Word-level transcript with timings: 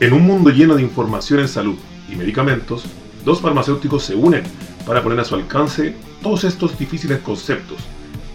En 0.00 0.14
un 0.14 0.22
mundo 0.22 0.48
lleno 0.48 0.76
de 0.76 0.82
información 0.82 1.40
en 1.40 1.48
salud 1.48 1.76
y 2.10 2.16
medicamentos, 2.16 2.84
dos 3.22 3.42
farmacéuticos 3.42 4.02
se 4.02 4.14
unen 4.14 4.44
para 4.86 5.02
poner 5.02 5.20
a 5.20 5.24
su 5.26 5.34
alcance 5.34 5.94
todos 6.22 6.44
estos 6.44 6.78
difíciles 6.78 7.18
conceptos 7.18 7.76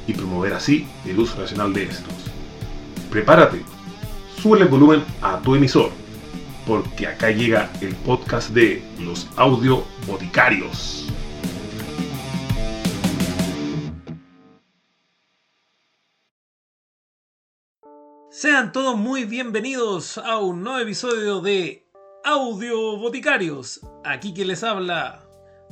y 0.06 0.14
promover 0.14 0.54
así 0.54 0.86
el 1.08 1.18
uso 1.18 1.40
racional 1.40 1.74
de 1.74 1.86
estos. 1.86 2.14
Prepárate, 3.10 3.64
sube 4.40 4.60
el 4.60 4.68
volumen 4.68 5.04
a 5.24 5.40
tu 5.40 5.56
emisor, 5.56 5.90
porque 6.68 7.08
acá 7.08 7.32
llega 7.32 7.72
el 7.82 7.96
podcast 7.96 8.52
de 8.52 8.84
los 9.00 9.28
audio 9.36 9.84
boticarios. 10.06 11.05
Sean 18.46 18.72
todos 18.72 18.96
muy 18.96 19.26
bienvenidos 19.26 20.20
a 20.20 20.38
un 20.38 20.64
nuevo 20.64 20.78
episodio 20.78 21.42
de 21.42 21.90
Audio 22.24 22.96
Boticarios. 22.96 23.82
Aquí 24.04 24.36
quien 24.36 24.50
les 24.50 24.64
habla, 24.64 25.28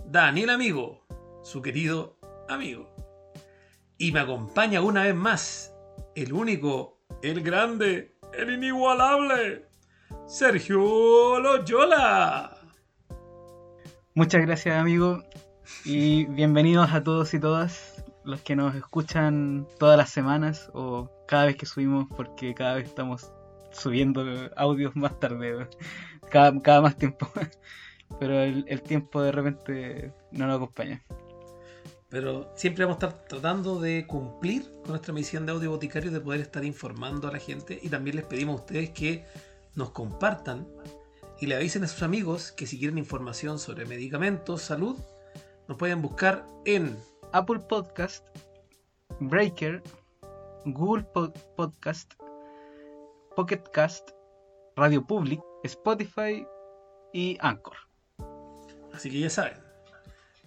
Daniel 0.07 0.49
Amigo, 0.49 1.05
su 1.43 1.61
querido 1.61 2.17
amigo. 2.49 2.89
Y 3.99 4.11
me 4.11 4.21
acompaña 4.21 4.81
una 4.81 5.03
vez 5.03 5.13
más 5.13 5.71
el 6.15 6.33
único, 6.33 6.97
el 7.21 7.43
grande, 7.43 8.17
el 8.33 8.49
inigualable, 8.49 9.67
Sergio 10.25 11.39
Loyola. 11.39 12.57
Muchas 14.15 14.41
gracias 14.41 14.75
amigo 14.75 15.21
y 15.85 16.25
bienvenidos 16.25 16.91
a 16.91 17.03
todos 17.03 17.35
y 17.35 17.39
todas 17.39 18.02
los 18.25 18.41
que 18.41 18.55
nos 18.55 18.75
escuchan 18.75 19.67
todas 19.79 19.97
las 19.97 20.09
semanas 20.09 20.69
o 20.73 21.09
cada 21.27 21.45
vez 21.45 21.55
que 21.55 21.65
subimos, 21.65 22.07
porque 22.15 22.53
cada 22.53 22.75
vez 22.75 22.85
estamos 22.85 23.31
subiendo 23.71 24.23
audios 24.55 24.95
más 24.95 25.19
tarde, 25.19 25.67
cada, 26.29 26.59
cada 26.61 26.81
más 26.81 26.97
tiempo. 26.97 27.27
Pero 28.19 28.41
el, 28.41 28.81
tiempo 28.83 29.21
de 29.21 29.31
repente 29.31 30.13
no 30.31 30.45
nos 30.45 30.57
acompaña. 30.57 31.03
Pero 32.09 32.51
siempre 32.55 32.85
vamos 32.85 33.01
a 33.01 33.07
estar 33.07 33.25
tratando 33.27 33.79
de 33.79 34.05
cumplir 34.05 34.71
con 34.81 34.91
nuestra 34.91 35.13
misión 35.13 35.47
de 35.47 35.51
audio 35.51 35.71
boticario, 35.71 36.11
de 36.11 36.21
poder 36.21 36.41
estar 36.41 36.63
informando 36.63 37.27
a 37.27 37.31
la 37.31 37.39
gente. 37.39 37.79
Y 37.81 37.89
también 37.89 38.17
les 38.17 38.25
pedimos 38.25 38.53
a 38.53 38.63
ustedes 38.63 38.91
que 38.91 39.25
nos 39.73 39.89
compartan 39.89 40.67
y 41.39 41.47
le 41.47 41.55
avisen 41.55 41.83
a 41.83 41.87
sus 41.87 42.03
amigos 42.03 42.51
que 42.51 42.67
si 42.67 42.77
quieren 42.77 42.99
información 42.99 43.57
sobre 43.57 43.85
medicamentos, 43.85 44.61
salud, 44.61 44.95
nos 45.67 45.77
pueden 45.77 46.03
buscar 46.03 46.45
en 46.65 46.95
Apple 47.33 47.59
Podcast, 47.59 48.25
Breaker, 49.19 49.81
Google 50.65 51.03
Podcast, 51.57 52.13
Pocket 53.35 53.63
Cast, 53.73 54.11
Radio 54.75 55.05
Public, 55.05 55.41
Spotify 55.63 56.45
y 57.11 57.37
Anchor. 57.41 57.75
Así 58.93 59.09
que 59.09 59.19
ya 59.19 59.29
saben, 59.29 59.57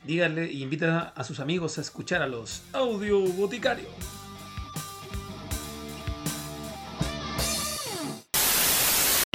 díganle 0.04 0.50
y 0.50 0.62
inviten 0.62 0.90
a 0.90 1.24
sus 1.24 1.40
amigos 1.40 1.78
a 1.78 1.80
escuchar 1.80 2.22
a 2.22 2.28
los 2.28 2.62
audio 2.72 3.20
boticarios. 3.20 4.25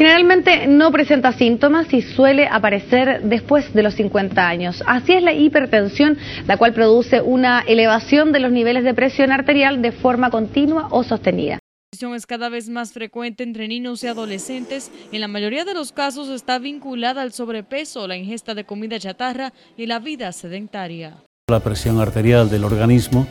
Generalmente 0.02 0.66
no 0.66 0.92
presenta 0.92 1.32
síntomas 1.32 1.94
y 1.94 2.02
suele 2.02 2.48
aparecer 2.48 3.22
después 3.22 3.72
de 3.72 3.84
los 3.84 3.94
50 3.94 4.50
años. 4.50 4.82
Así 4.88 5.14
es 5.14 5.22
la 5.22 5.32
hipertensión, 5.32 6.18
la 6.48 6.58
cual 6.58 6.74
produce 6.74 7.22
una 7.22 7.60
elevación 7.60 8.32
de 8.32 8.40
los 8.40 8.52
niveles 8.52 8.84
de 8.84 8.96
presión 8.96 9.32
arterial 9.32 9.84
de 9.84 9.92
forma 9.92 10.32
continua 10.32 10.88
o 10.90 11.04
sostenida. 11.04 11.60
La 11.60 11.60
hipertensión 11.60 12.16
es 12.16 12.26
cada 12.26 12.50
vez 12.50 12.68
más 12.68 12.94
frecuente 12.94 13.44
entre 13.44 13.68
niños 13.68 14.04
y 14.04 14.08
adolescentes. 14.08 14.90
En 15.12 15.22
la 15.22 15.28
mayoría 15.28 15.66
de 15.66 15.76
los 15.76 15.92
casos 15.92 16.30
está 16.30 16.58
vinculada 16.58 17.22
al 17.22 17.32
sobrepeso, 17.32 18.08
la 18.08 18.18
ingesta 18.18 18.56
de 18.56 18.64
comida 18.64 18.98
chatarra 18.98 19.54
y 19.78 19.86
la 19.86 20.00
vida 20.00 20.32
sedentaria. 20.32 21.18
La 21.48 21.60
presión 21.60 22.00
arterial 22.00 22.50
del 22.50 22.64
organismo 22.64 23.28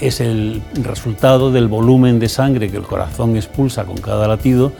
es 0.00 0.20
el 0.20 0.62
resultado 0.74 1.50
del 1.50 1.66
volumen 1.66 2.20
de 2.20 2.28
sangre 2.28 2.70
que 2.70 2.76
el 2.76 2.84
corazón 2.84 3.34
expulsa 3.34 3.84
con 3.84 3.96
cada 3.96 4.28
latido 4.28 4.72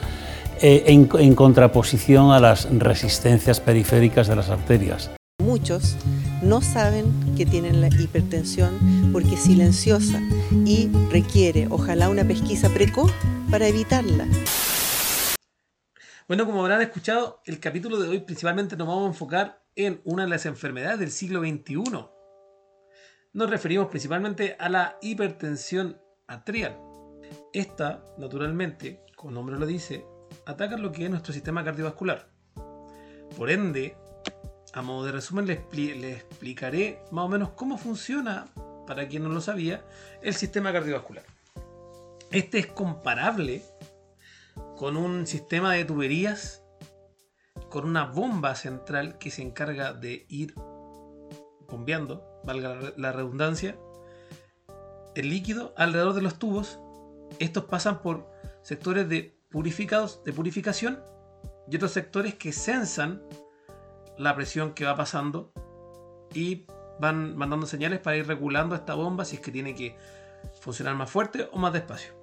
eh, 0.66 0.82
en, 0.86 1.34
contraposición 1.34 2.30
a 2.30 2.40
las 2.40 2.66
resistencias 2.78 3.60
periféricas 3.60 4.28
de 4.28 4.36
las 4.36 4.48
arterias. 4.48 5.10
Muchos 5.38 5.94
no 6.42 6.62
saben 6.62 7.04
que 7.36 7.44
tienen 7.44 7.82
la 7.82 7.88
hipertensión 7.88 9.10
porque 9.12 9.34
es 9.34 9.42
silenciosa 9.42 10.22
y 10.64 10.88
requiere, 11.10 11.66
ojalá, 11.68 12.08
una 12.08 12.24
pesquisa 12.24 12.70
precoz 12.70 13.12
para 13.50 13.68
evitarla. 13.68 14.26
Bueno, 16.28 16.46
como 16.46 16.62
habrán 16.62 16.80
escuchado, 16.80 17.42
el 17.44 17.60
capítulo 17.60 18.00
de 18.00 18.08
hoy 18.08 18.20
principalmente 18.20 18.74
nos 18.74 18.88
vamos 18.88 19.04
a 19.04 19.08
enfocar 19.08 19.62
en 19.76 20.00
una 20.04 20.22
de 20.22 20.30
las 20.30 20.46
enfermedades 20.46 20.98
del 20.98 21.10
siglo 21.10 21.40
XXI. 21.40 22.06
Nos 23.34 23.50
referimos 23.50 23.88
principalmente 23.88 24.56
a 24.58 24.70
la 24.70 24.96
hipertensión 25.02 26.00
arterial. 26.26 26.80
Esta, 27.52 28.02
naturalmente, 28.16 29.02
como 29.14 29.28
el 29.28 29.34
nombre 29.34 29.58
lo 29.58 29.66
dice, 29.66 30.06
atacan 30.46 30.82
lo 30.82 30.92
que 30.92 31.04
es 31.04 31.10
nuestro 31.10 31.32
sistema 31.32 31.64
cardiovascular. 31.64 32.28
Por 33.36 33.50
ende, 33.50 33.96
a 34.72 34.82
modo 34.82 35.06
de 35.06 35.12
resumen, 35.12 35.46
les, 35.46 35.58
explicaré 35.58 37.02
más 37.10 37.24
o 37.24 37.28
menos 37.28 37.50
cómo 37.50 37.78
funciona, 37.78 38.46
para 38.86 39.08
quien 39.08 39.24
no 39.24 39.30
lo 39.30 39.40
sabía, 39.40 39.84
el 40.22 40.34
sistema 40.34 40.72
cardiovascular. 40.72 41.24
Este 42.30 42.58
es 42.58 42.66
comparable 42.66 43.62
con 44.76 44.96
un 44.96 45.26
sistema 45.26 45.72
de 45.72 45.84
tuberías 45.84 46.64
con 47.70 47.84
una 47.86 48.04
bomba 48.06 48.54
central 48.54 49.18
que 49.18 49.30
se 49.30 49.42
encarga 49.42 49.92
de 49.92 50.26
ir 50.28 50.54
bombeando, 51.68 52.40
valga 52.44 52.92
la 52.96 53.10
redundancia, 53.12 53.76
el 55.14 55.28
líquido 55.28 55.74
alrededor 55.76 56.14
de 56.14 56.22
los 56.22 56.38
tubos. 56.38 56.78
Estos 57.40 57.64
pasan 57.64 58.00
por 58.00 58.30
sectores 58.62 59.08
de 59.08 59.36
purificados 59.54 60.24
de 60.24 60.32
purificación 60.32 61.00
y 61.70 61.76
otros 61.76 61.92
sectores 61.92 62.34
que 62.34 62.50
sensan 62.50 63.22
la 64.18 64.34
presión 64.34 64.74
que 64.74 64.84
va 64.84 64.96
pasando 64.96 65.52
y 66.34 66.66
van 66.98 67.36
mandando 67.36 67.64
señales 67.64 68.00
para 68.00 68.16
ir 68.16 68.26
regulando 68.26 68.74
esta 68.74 68.94
bomba 68.94 69.24
si 69.24 69.36
es 69.36 69.40
que 69.40 69.52
tiene 69.52 69.76
que 69.76 69.96
funcionar 70.60 70.96
más 70.96 71.08
fuerte 71.08 71.48
o 71.52 71.58
más 71.58 71.72
despacio. 71.72 72.14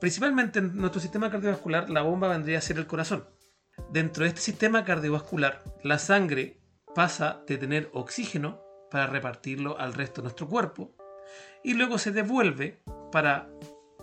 Principalmente 0.00 0.60
en 0.60 0.74
nuestro 0.78 0.98
sistema 0.98 1.30
cardiovascular 1.30 1.90
la 1.90 2.00
bomba 2.00 2.28
vendría 2.28 2.56
a 2.56 2.62
ser 2.62 2.78
el 2.78 2.86
corazón. 2.86 3.28
Dentro 3.90 4.22
de 4.22 4.30
este 4.30 4.40
sistema 4.40 4.82
cardiovascular 4.82 5.62
la 5.82 5.98
sangre 5.98 6.58
pasa 6.94 7.42
de 7.46 7.58
tener 7.58 7.90
oxígeno 7.92 8.62
para 8.90 9.08
repartirlo 9.08 9.78
al 9.78 9.92
resto 9.92 10.22
de 10.22 10.28
nuestro 10.28 10.48
cuerpo 10.48 10.96
y 11.62 11.74
luego 11.74 11.98
se 11.98 12.12
devuelve 12.12 12.82
para 13.12 13.50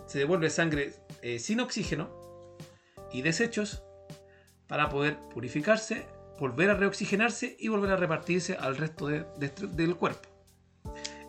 se 0.06 0.18
devuelve 0.18 0.50
sangre 0.50 0.92
eh, 1.22 1.38
sin 1.38 1.60
oxígeno 1.60 2.10
y 3.12 3.22
desechos 3.22 3.82
para 4.66 4.88
poder 4.88 5.18
purificarse, 5.32 6.06
volver 6.38 6.70
a 6.70 6.74
reoxigenarse 6.74 7.56
y 7.58 7.68
volver 7.68 7.92
a 7.92 7.96
repartirse 7.96 8.56
al 8.56 8.76
resto 8.76 9.06
del 9.06 9.96
cuerpo. 9.96 10.28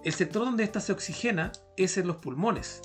El 0.03 0.13
sector 0.13 0.45
donde 0.45 0.63
esta 0.63 0.79
se 0.79 0.91
oxigena 0.91 1.51
es 1.77 1.97
en 1.97 2.07
los 2.07 2.17
pulmones, 2.17 2.81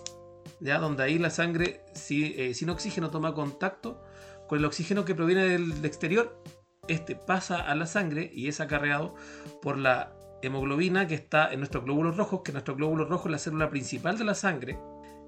¿ya? 0.61 0.79
donde 0.79 1.03
ahí 1.03 1.19
la 1.19 1.31
sangre 1.31 1.84
eh, 2.11 2.55
sin 2.55 2.71
oxígeno 2.71 3.11
toma 3.11 3.34
contacto 3.34 4.03
con 4.49 4.59
el 4.59 4.65
oxígeno 4.65 5.05
que 5.05 5.15
proviene 5.15 5.45
del 5.45 5.84
exterior. 5.84 6.43
Este 6.89 7.15
pasa 7.15 7.56
a 7.56 7.75
la 7.75 7.87
sangre 7.87 8.31
y 8.34 8.49
es 8.49 8.61
acarreado 8.61 9.15
por 9.62 9.79
la 9.79 10.17
hemoglobina 10.43 11.06
que 11.06 11.14
está 11.14 11.53
en 11.53 11.61
nuestros 11.61 11.85
glóbulos 11.85 12.17
rojos, 12.17 12.41
que 12.43 12.53
nuestro 12.53 12.75
glóbulo 12.75 13.05
rojo 13.05 13.29
es 13.29 13.32
la 13.32 13.38
célula 13.38 13.70
principal 13.70 14.19
de 14.19 14.25
la 14.25 14.35
sangre, 14.35 14.79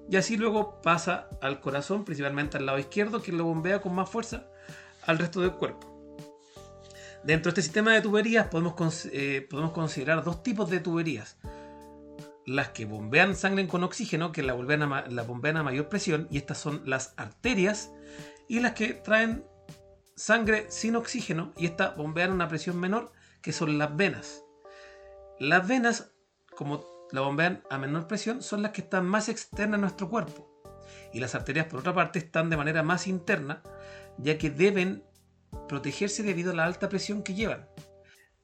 y 0.09 0.15
así 0.17 0.37
luego 0.37 0.81
pasa 0.81 1.29
al 1.41 1.59
corazón, 1.59 2.03
principalmente 2.03 2.57
al 2.57 2.65
lado 2.65 2.79
izquierdo, 2.79 3.21
que 3.21 3.31
lo 3.31 3.45
bombea 3.45 3.81
con 3.81 3.95
más 3.95 4.09
fuerza 4.09 4.47
al 5.05 5.17
resto 5.17 5.41
del 5.41 5.53
cuerpo. 5.53 5.93
Dentro 7.23 7.51
de 7.51 7.59
este 7.59 7.61
sistema 7.61 7.93
de 7.93 8.01
tuberías 8.01 8.47
podemos, 8.47 9.05
eh, 9.05 9.47
podemos 9.49 9.71
considerar 9.71 10.23
dos 10.23 10.43
tipos 10.43 10.69
de 10.69 10.79
tuberías. 10.79 11.37
Las 12.45 12.69
que 12.69 12.83
bombean 12.83 13.35
sangre 13.35 13.65
con 13.67 13.83
oxígeno, 13.83 14.33
que 14.33 14.43
la 14.43 14.53
bombean, 14.53 14.83
a, 14.83 15.07
la 15.07 15.23
bombean 15.23 15.55
a 15.55 15.63
mayor 15.63 15.87
presión, 15.87 16.27
y 16.29 16.37
estas 16.37 16.57
son 16.57 16.81
las 16.85 17.13
arterias, 17.15 17.91
y 18.49 18.59
las 18.59 18.73
que 18.73 18.93
traen 18.93 19.45
sangre 20.17 20.65
sin 20.69 20.97
oxígeno, 20.97 21.53
y 21.55 21.65
estas 21.65 21.95
bombean 21.95 22.31
a 22.31 22.33
una 22.33 22.49
presión 22.49 22.77
menor, 22.77 23.13
que 23.41 23.53
son 23.53 23.77
las 23.77 23.95
venas. 23.95 24.43
Las 25.39 25.65
venas, 25.65 26.11
como 26.57 26.92
la 27.13 27.21
bombean 27.21 27.61
a 27.69 27.77
menor 27.77 28.07
presión 28.07 28.41
son 28.41 28.63
las 28.63 28.71
que 28.71 28.81
están 28.81 29.05
más 29.05 29.29
externas 29.29 29.77
a 29.77 29.81
nuestro 29.81 30.09
cuerpo. 30.09 30.49
Y 31.13 31.19
las 31.19 31.35
arterias, 31.35 31.67
por 31.67 31.81
otra 31.81 31.93
parte, 31.93 32.17
están 32.17 32.49
de 32.49 32.57
manera 32.57 32.81
más 32.81 33.05
interna, 33.05 33.61
ya 34.17 34.39
que 34.39 34.49
deben 34.49 35.03
protegerse 35.69 36.23
debido 36.23 36.51
a 36.51 36.55
la 36.55 36.65
alta 36.65 36.89
presión 36.89 37.21
que 37.21 37.35
llevan. 37.35 37.67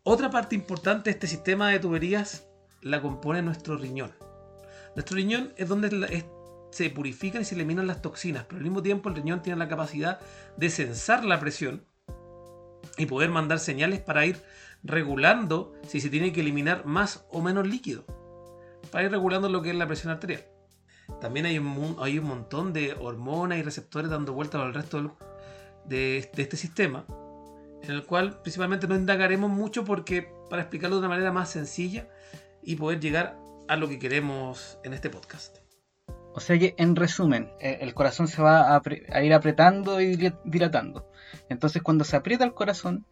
Otra 0.03 0.29
parte 0.29 0.53
importante 0.53 1.09
de 1.09 1.15
este 1.15 1.25
sistema 1.25 1.69
de 1.69 1.79
tuberías 1.79 2.47
la 2.83 3.01
compone 3.01 3.41
nuestro 3.41 3.75
riñón. 3.75 4.13
Nuestro 4.93 5.15
riñón 5.15 5.51
es 5.57 5.67
donde 5.67 6.23
se 6.69 6.91
purifican 6.91 7.41
y 7.41 7.45
se 7.45 7.55
eliminan 7.55 7.87
las 7.87 8.03
toxinas, 8.03 8.45
pero 8.47 8.57
al 8.57 8.63
mismo 8.63 8.83
tiempo 8.83 9.09
el 9.09 9.15
riñón 9.15 9.41
tiene 9.41 9.57
la 9.57 9.67
capacidad 9.67 10.19
de 10.57 10.69
censar 10.69 11.25
la 11.25 11.39
presión 11.39 11.83
y 12.99 13.07
poder 13.07 13.31
mandar 13.31 13.57
señales 13.57 13.99
para 13.99 14.27
ir 14.27 14.39
regulando 14.83 15.73
si 15.87 16.01
se 16.01 16.11
tiene 16.11 16.31
que 16.31 16.41
eliminar 16.41 16.85
más 16.85 17.25
o 17.31 17.41
menos 17.41 17.67
líquido, 17.67 18.05
para 18.91 19.05
ir 19.05 19.11
regulando 19.11 19.49
lo 19.49 19.61
que 19.61 19.69
es 19.69 19.75
la 19.75 19.87
presión 19.87 20.11
arterial. 20.11 20.45
También 21.21 21.45
hay 21.45 21.57
un, 21.57 21.97
hay 21.99 22.19
un 22.19 22.25
montón 22.25 22.71
de 22.73 22.93
hormonas 22.93 23.57
y 23.57 23.63
receptores 23.63 24.09
dando 24.09 24.33
vueltas 24.33 24.61
al 24.61 24.73
resto 24.73 25.17
de, 25.85 26.17
este 26.17 26.55
sistema, 26.55 27.05
en 27.81 27.91
el 27.91 28.05
cual 28.05 28.41
principalmente 28.41 28.87
no 28.87 28.95
indagaremos 28.95 29.49
mucho 29.49 29.83
porque 29.83 30.31
para 30.49 30.61
explicarlo 30.61 30.97
de 30.97 30.99
una 30.99 31.09
manera 31.09 31.31
más 31.31 31.49
sencilla 31.49 32.07
y 32.61 32.75
poder 32.75 32.99
llegar 32.99 33.37
a 33.67 33.75
lo 33.75 33.89
que 33.89 33.99
queremos 33.99 34.79
en 34.83 34.93
este 34.93 35.09
podcast. 35.09 35.57
O 36.33 36.39
sea 36.39 36.57
que, 36.57 36.75
en 36.77 36.95
resumen, 36.95 37.51
eh, 37.59 37.79
el 37.81 37.93
corazón 37.93 38.27
se 38.27 38.41
va 38.41 38.75
a, 38.75 39.23
ir 39.23 39.33
apretando 39.33 39.99
y 39.99 40.15
dilatando. 40.45 41.11
Entonces, 41.49 41.81
cuando 41.81 42.03
se 42.03 42.15
aprieta 42.15 42.45
el 42.45 42.53
corazón, 42.53 43.05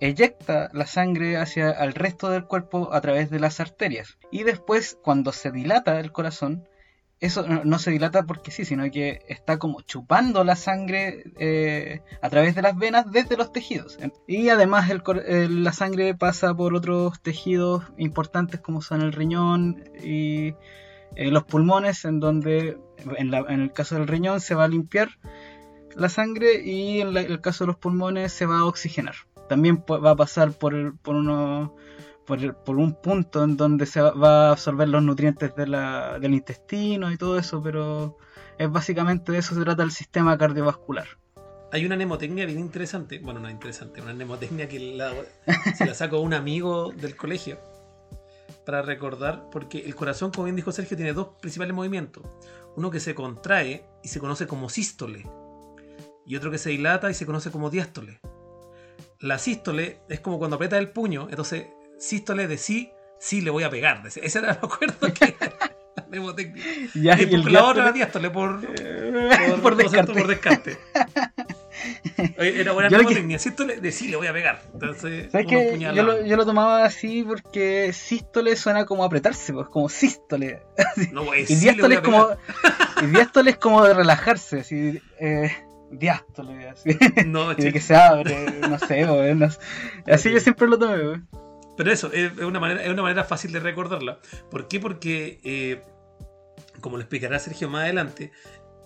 eyecta 0.00 0.70
la 0.72 0.86
sangre 0.86 1.36
hacia 1.36 1.70
el 1.70 1.94
resto 1.94 2.30
del 2.30 2.44
cuerpo 2.44 2.92
a 2.92 3.00
través 3.00 3.30
de 3.30 3.40
las 3.40 3.60
arterias. 3.60 4.18
Y 4.30 4.42
después, 4.42 4.98
cuando 5.02 5.32
se 5.32 5.50
dilata 5.50 6.00
el 6.00 6.12
corazón, 6.12 6.68
eso 7.18 7.46
no, 7.46 7.78
se 7.78 7.90
dilata 7.90 8.24
porque 8.24 8.50
sí, 8.50 8.66
sino 8.66 8.90
que 8.90 9.22
está 9.28 9.58
como 9.58 9.80
chupando 9.80 10.44
la 10.44 10.54
sangre 10.54 11.24
eh, 11.38 12.02
a 12.20 12.28
través 12.28 12.54
de 12.54 12.60
las 12.60 12.76
venas 12.76 13.10
desde 13.10 13.38
los 13.38 13.52
tejidos. 13.52 13.98
Y 14.26 14.50
además 14.50 14.90
la 15.24 15.72
sangre 15.72 16.14
pasa 16.14 16.54
por 16.54 16.74
otros 16.74 17.20
tejidos 17.22 17.84
importantes 17.96 18.60
como 18.60 18.82
son 18.82 19.00
el 19.00 19.14
riñón 19.14 19.82
y 20.04 20.54
eh, 21.14 21.30
los 21.30 21.44
pulmones, 21.44 22.04
en 22.04 22.20
donde 22.20 22.78
en, 23.16 23.32
el 23.32 23.72
caso 23.72 23.94
del 23.94 24.08
riñón 24.08 24.40
se 24.40 24.54
va 24.54 24.64
a 24.64 24.68
limpiar 24.68 25.08
la 25.94 26.10
sangre 26.10 26.62
y 26.62 27.00
en, 27.00 27.16
el 27.16 27.40
caso 27.40 27.64
de 27.64 27.68
los 27.68 27.76
pulmones 27.76 28.32
se 28.32 28.44
va 28.44 28.58
a 28.58 28.64
oxigenar. 28.66 29.14
También 29.48 29.84
va 29.88 30.10
a 30.10 30.16
pasar 30.16 30.52
por, 30.52 30.96
por 30.98 31.14
unos 31.14 31.70
por, 32.26 32.76
un 32.76 32.94
punto 32.94 33.44
en 33.44 33.56
donde 33.56 33.86
se 33.86 34.00
va 34.00 34.48
a 34.48 34.50
absorber 34.50 34.88
los 34.88 35.02
nutrientes 35.02 35.54
del 35.54 36.34
intestino 36.34 37.10
y 37.12 37.16
todo 37.16 37.38
eso, 37.38 37.62
pero 37.62 38.18
es 38.58 38.70
básicamente 38.70 39.32
de 39.32 39.38
eso 39.38 39.54
se 39.54 39.60
trata 39.62 39.82
el 39.82 39.92
sistema 39.92 40.36
cardiovascular. 40.36 41.06
Hay 41.72 41.84
una 41.84 41.96
mnemotecnia 41.96 42.46
bien 42.46 42.58
interesante, 42.58 43.18
bueno, 43.18 43.40
no 43.40 43.48
interesante, 43.48 44.00
una 44.00 44.12
mnemotecnia 44.12 44.68
que 44.68 44.78
la, 44.80 45.12
se 45.76 45.86
la 45.86 45.94
saco 45.94 46.20
un 46.20 46.34
amigo 46.34 46.92
del 46.92 47.16
colegio 47.16 47.58
para 48.64 48.82
recordar, 48.82 49.48
porque 49.50 49.78
el 49.78 49.94
corazón, 49.94 50.32
como 50.32 50.44
bien 50.44 50.56
dijo 50.56 50.72
Sergio, 50.72 50.96
tiene 50.96 51.12
dos 51.12 51.28
principales 51.40 51.74
movimientos. 51.74 52.24
Uno 52.76 52.90
que 52.90 52.98
se 52.98 53.14
contrae 53.14 53.84
y 54.02 54.08
se 54.08 54.18
conoce 54.18 54.46
como 54.46 54.68
sístole, 54.68 55.24
y 56.26 56.34
otro 56.34 56.50
que 56.50 56.58
se 56.58 56.70
dilata 56.70 57.08
y 57.10 57.14
se 57.14 57.26
conoce 57.26 57.52
como 57.52 57.70
diástole. 57.70 58.20
La 59.20 59.38
sístole 59.38 60.00
es 60.08 60.20
como 60.20 60.38
cuando 60.38 60.56
aprieta 60.56 60.78
el 60.78 60.90
puño, 60.90 61.28
entonces 61.30 61.66
sístole 61.98 62.46
de 62.46 62.58
sí, 62.58 62.92
sí 63.18 63.40
le 63.40 63.50
voy 63.50 63.64
a 63.64 63.70
pegar. 63.70 64.02
Ese 64.06 64.38
era, 64.38 64.48
me 64.48 64.68
acuerdo 64.68 65.12
que 65.12 65.34
ya, 66.94 67.20
y, 67.20 67.24
y 67.24 67.42
la 67.44 67.64
otra 67.64 67.92
diástole 67.92 68.30
por, 68.30 68.60
por, 68.60 69.62
por, 69.62 69.76
descarte. 69.76 70.12
por 70.12 70.26
descarte. 70.26 70.78
Era 72.38 72.72
buena 72.72 72.88
mnemotecnia. 72.88 73.38
Sístole 73.38 73.80
de 73.80 73.92
sí 73.92 74.08
le 74.08 74.16
voy 74.16 74.26
a 74.26 74.32
pegar. 74.32 74.62
Entonces, 74.72 75.30
¿Sabes 75.30 75.46
que 75.46 75.78
yo, 75.78 76.02
lo, 76.02 76.24
yo, 76.24 76.36
lo, 76.36 76.46
tomaba 76.46 76.84
así 76.84 77.22
porque 77.22 77.92
sístole 77.92 78.56
suena 78.56 78.86
como 78.86 79.04
apretarse, 79.04 79.52
pues, 79.52 79.68
como 79.68 79.88
sístole. 79.88 80.62
No, 81.12 81.24
pues, 81.26 81.50
y 81.50 81.56
diástole 81.56 81.96
es 81.96 82.00
como. 82.00 82.28
y 83.02 83.06
diástole 83.06 83.50
es 83.50 83.58
como 83.58 83.84
de 83.84 83.94
relajarse, 83.94 84.60
así. 84.60 85.00
Eh, 85.20 85.50
diástole, 85.98 86.68
así. 86.68 86.90
No, 87.26 87.52
y 87.56 87.56
de 87.56 87.72
que 87.72 87.80
se 87.80 87.94
abre, 87.94 88.60
no 88.60 88.78
sé, 88.78 89.06
pues, 89.06 89.58
así 90.06 90.32
yo 90.32 90.40
siempre 90.40 90.68
lo 90.68 90.78
tomé. 90.78 91.22
Pero 91.76 91.92
eso, 91.92 92.10
es 92.12 92.36
una 92.38 92.58
manera, 92.58 92.82
es 92.82 92.90
una 92.90 93.02
manera 93.02 93.24
fácil 93.24 93.52
de 93.52 93.60
recordarla. 93.60 94.18
¿Por 94.50 94.66
qué? 94.68 94.80
Porque, 94.80 95.40
eh, 95.44 95.82
como 96.80 96.96
lo 96.96 97.02
explicará 97.02 97.38
Sergio 97.38 97.68
más 97.68 97.82
adelante, 97.82 98.32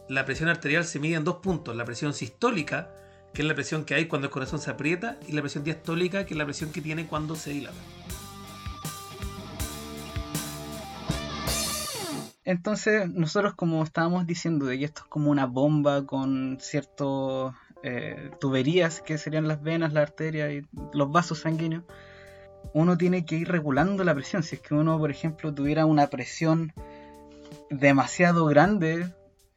la 0.08 0.24
presión 0.24 0.48
arterial 0.48 0.84
se 0.84 0.98
mide 0.98 1.14
en 1.14 1.24
dos 1.24 1.36
puntos. 1.36 1.76
La 1.76 1.84
presión 1.84 2.14
sistólica, 2.14 2.90
que 3.32 3.42
es 3.42 3.48
la 3.48 3.54
presión 3.54 3.84
que 3.84 3.94
hay 3.94 4.06
cuando 4.06 4.26
el 4.26 4.32
corazón 4.32 4.58
se 4.58 4.70
aprieta, 4.70 5.18
y 5.28 5.32
la 5.32 5.40
presión 5.40 5.62
diastólica, 5.62 6.26
que 6.26 6.34
es 6.34 6.38
la 6.38 6.44
presión 6.44 6.72
que 6.72 6.80
tiene 6.80 7.06
cuando 7.06 7.36
se 7.36 7.50
dilata. 7.50 7.78
Entonces, 12.50 13.08
nosotros 13.08 13.54
como 13.54 13.80
estábamos 13.84 14.26
diciendo 14.26 14.66
de 14.66 14.76
que 14.76 14.84
esto 14.84 15.02
es 15.02 15.08
como 15.08 15.30
una 15.30 15.46
bomba 15.46 16.04
con 16.04 16.58
ciertas 16.58 17.54
eh, 17.84 18.32
tuberías 18.40 19.00
que 19.00 19.18
serían 19.18 19.46
las 19.46 19.62
venas, 19.62 19.92
la 19.92 20.02
arteria 20.02 20.52
y 20.52 20.66
los 20.92 21.12
vasos 21.12 21.38
sanguíneos, 21.38 21.84
uno 22.74 22.98
tiene 22.98 23.24
que 23.24 23.36
ir 23.36 23.46
regulando 23.46 24.02
la 24.02 24.16
presión. 24.16 24.42
Si 24.42 24.56
es 24.56 24.62
que 24.62 24.74
uno, 24.74 24.98
por 24.98 25.12
ejemplo, 25.12 25.54
tuviera 25.54 25.86
una 25.86 26.08
presión 26.08 26.72
demasiado 27.70 28.46
grande 28.46 29.06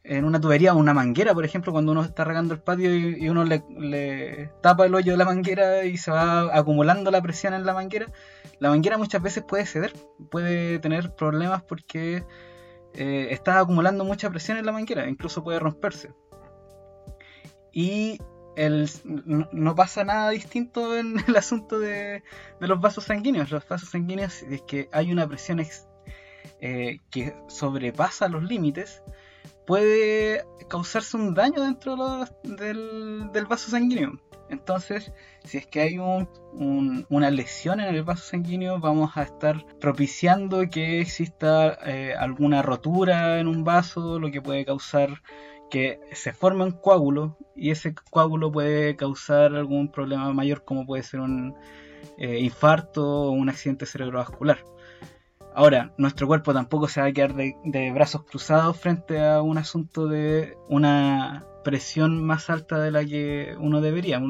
en 0.04 0.24
una 0.24 0.40
tubería 0.40 0.76
o 0.76 0.78
una 0.78 0.94
manguera, 0.94 1.34
por 1.34 1.46
ejemplo, 1.46 1.72
cuando 1.72 1.94
uno 1.94 2.04
está 2.04 2.24
regando 2.26 2.54
el 2.54 2.60
patio 2.60 2.96
y, 2.96 3.28
uno 3.28 3.44
le, 3.44 4.52
tapa 4.62 4.86
el 4.86 4.94
hoyo 4.94 5.14
de 5.14 5.18
la 5.18 5.26
manguera 5.26 5.84
y 5.84 5.98
se 5.98 6.12
va 6.12 6.56
acumulando 6.56 7.10
la 7.10 7.24
presión 7.24 7.56
en 7.56 7.66
la 7.66 7.74
manguera, 7.74 8.06
la 8.60 8.70
manguera 8.70 9.00
muchas 9.00 9.24
veces 9.24 9.44
puede 9.44 9.66
ceder, 9.66 9.94
puede 10.30 10.78
tener 10.78 11.16
problemas 11.16 11.64
porque 11.64 12.24
eh, 12.94 13.28
está 13.32 13.60
acumulando 13.60 14.04
mucha 14.06 14.30
presión 14.30 14.58
en 14.58 14.66
la 14.66 14.72
manguera, 14.72 15.08
incluso 15.08 15.44
puede 15.44 15.60
romperse. 15.60 16.12
Y 17.72 18.20
el, 18.56 18.90
no 19.04 19.76
pasa 19.76 20.04
nada 20.04 20.30
distinto 20.30 20.96
en 20.96 21.16
el 21.28 21.36
asunto 21.36 21.80
de, 21.80 22.24
los 22.60 22.80
vasos 22.80 23.06
sanguíneos. 23.06 23.52
Los 23.52 23.68
vasos 23.68 23.90
sanguíneos 23.90 24.44
es 24.44 24.62
que 24.62 24.90
hay 24.92 25.12
una 25.12 25.28
presión 25.28 25.66
eh, 26.60 27.00
que 27.10 27.36
sobrepasa 27.48 28.28
los 28.28 28.44
límites, 28.44 29.04
puede 29.66 30.46
causarse 30.70 31.18
un 31.18 31.34
daño 31.34 31.64
dentro 31.64 32.26
del, 32.44 33.46
vaso 33.48 33.72
sanguíneo. 33.72 34.20
Entonces, 34.50 35.12
si 35.44 35.58
es 35.58 35.68
que 35.68 35.82
hay 35.82 35.98
una 35.98 37.32
lesión 37.32 37.80
en 37.80 37.94
el 37.94 38.04
vaso 38.04 38.24
sanguíneo, 38.24 38.80
vamos 38.80 39.16
a 39.16 39.24
estar 39.24 39.66
propiciando 39.80 40.70
que 40.70 41.02
exista 41.02 41.78
eh, 41.86 42.14
alguna 42.18 42.62
rotura 42.62 43.40
en 43.40 43.48
un 43.48 43.64
vaso, 43.64 44.20
lo 44.20 44.32
que 44.32 44.42
puede 44.42 44.66
causar 44.66 45.22
que 45.70 46.00
se 46.12 46.34
forma 46.34 46.66
un 46.66 46.72
coágulo 46.72 47.36
y 47.56 47.72
ese 47.72 47.96
coágulo 47.96 48.52
puede 48.52 48.96
causar 48.96 49.56
algún 49.56 49.92
problema 49.92 50.32
mayor 50.32 50.64
como 50.64 50.86
puede 50.86 51.02
ser 51.02 51.20
un 51.20 51.56
eh, 52.18 52.40
infarto 52.40 53.04
o 53.04 53.32
un 53.32 53.50
accidente 53.50 53.88
cerebrovascular. 53.88 54.60
Ahora, 55.56 55.94
nuestro 55.98 56.28
cuerpo 56.28 56.54
tampoco 56.54 56.88
se 56.88 57.02
va 57.02 57.08
a 57.08 57.12
quedar 57.12 57.36
de, 57.36 57.92
brazos 57.92 58.24
cruzados 58.24 58.78
frente 58.78 59.24
a 59.24 59.42
un 59.42 59.58
asunto 59.58 60.08
de 60.08 60.58
una 60.68 61.46
presión 61.64 62.24
más 62.24 62.50
alta 62.50 62.80
de 62.80 62.92
la 62.92 63.04
que 63.06 63.56
uno 63.60 63.82
debería. 63.82 64.22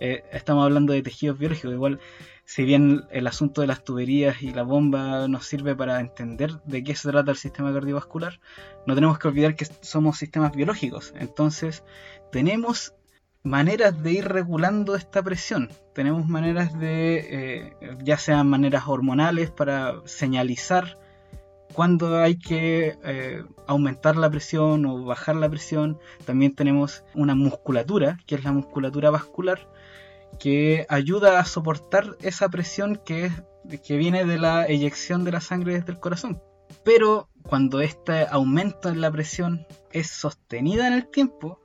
Eh, 0.00 0.24
estamos 0.32 0.64
hablando 0.64 0.92
de 0.92 1.02
tejidos 1.02 1.38
biológicos, 1.38 1.72
igual 1.72 2.00
si 2.44 2.64
bien 2.64 3.04
el 3.10 3.28
asunto 3.28 3.60
de 3.60 3.68
las 3.68 3.84
tuberías 3.84 4.42
y 4.42 4.52
la 4.52 4.64
bomba 4.64 5.28
nos 5.28 5.46
sirve 5.46 5.76
para 5.76 6.00
entender 6.00 6.60
de 6.64 6.82
qué 6.82 6.96
se 6.96 7.10
trata 7.10 7.30
el 7.30 7.36
sistema 7.36 7.72
cardiovascular, 7.72 8.40
no 8.86 8.94
tenemos 8.96 9.20
que 9.20 9.28
olvidar 9.28 9.54
que 9.54 9.66
somos 9.82 10.18
sistemas 10.18 10.52
biológicos. 10.52 11.14
Entonces, 11.16 11.84
tenemos 12.32 12.94
maneras 13.42 14.02
de 14.02 14.12
ir 14.12 14.28
regulando 14.28 14.96
esta 14.96 15.22
presión. 15.22 15.70
Tenemos 15.94 16.26
maneras 16.26 16.78
de, 16.78 17.18
eh, 17.30 17.96
ya 18.02 18.18
sean 18.18 18.48
maneras 18.48 18.84
hormonales 18.86 19.50
para 19.50 20.00
señalizar 20.04 20.98
cuándo 21.72 22.18
hay 22.18 22.36
que 22.36 22.98
eh, 23.04 23.44
aumentar 23.66 24.16
la 24.16 24.30
presión 24.30 24.86
o 24.86 25.04
bajar 25.04 25.36
la 25.36 25.48
presión. 25.48 25.98
También 26.24 26.54
tenemos 26.54 27.04
una 27.14 27.34
musculatura, 27.34 28.18
que 28.26 28.34
es 28.34 28.44
la 28.44 28.52
musculatura 28.52 29.10
vascular, 29.10 29.68
que 30.38 30.86
ayuda 30.88 31.38
a 31.38 31.44
soportar 31.44 32.16
esa 32.22 32.48
presión 32.48 33.00
que, 33.04 33.30
que 33.86 33.96
viene 33.96 34.24
de 34.24 34.38
la 34.38 34.66
eyección 34.66 35.24
de 35.24 35.32
la 35.32 35.40
sangre 35.40 35.74
desde 35.74 35.92
el 35.92 36.00
corazón. 36.00 36.42
Pero 36.84 37.28
cuando 37.42 37.80
este 37.80 38.26
aumento 38.30 38.88
en 38.88 39.00
la 39.00 39.10
presión 39.10 39.66
es 39.92 40.08
sostenida 40.08 40.86
en 40.86 40.94
el 40.94 41.10
tiempo, 41.10 41.60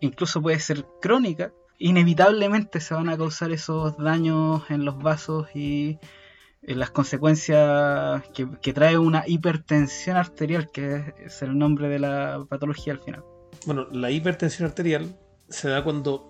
incluso 0.00 0.42
puede 0.42 0.58
ser 0.58 0.84
crónica, 1.00 1.52
inevitablemente 1.78 2.80
se 2.80 2.94
van 2.94 3.08
a 3.08 3.16
causar 3.16 3.52
esos 3.52 3.96
daños 3.98 4.62
en 4.70 4.84
los 4.84 4.98
vasos 4.98 5.48
y 5.54 5.98
las 6.66 6.90
consecuencias 6.90 8.22
que, 8.32 8.72
trae 8.72 8.96
una 8.98 9.24
hipertensión 9.26 10.16
arterial, 10.16 10.70
que 10.70 11.14
es 11.24 11.42
el 11.42 11.58
nombre 11.58 11.88
de 11.88 11.98
la 11.98 12.44
patología 12.48 12.94
al 12.94 13.00
final. 13.00 13.24
Bueno, 13.66 13.86
la 13.92 14.10
hipertensión 14.10 14.68
arterial 14.68 15.14
se 15.48 15.68
da 15.68 15.84
cuando 15.84 16.28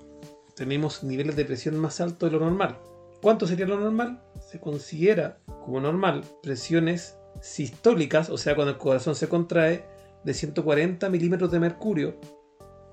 tenemos 0.57 1.05
niveles 1.05 1.37
de 1.37 1.45
presión 1.45 1.79
más 1.79 2.01
altos 2.01 2.31
de 2.31 2.39
lo 2.39 2.45
normal. 2.45 2.79
¿Cuánto 3.23 3.47
sería 3.47 3.67
lo 3.67 3.79
normal? 3.79 4.23
Se 4.41 4.61
considera 4.61 5.39
como 5.65 5.81
normal 5.81 6.25
presiones 6.43 7.17
sistólicas, 7.41 8.29
o 8.29 8.39
sea, 8.39 8.55
cuando 8.55 8.73
el 8.73 8.79
corazón 8.79 9.15
se 9.15 9.29
contrae, 9.29 9.87
de 10.25 10.35
140 10.35 11.09
milímetros 11.11 11.51
de 11.51 11.61
mercurio 11.61 12.17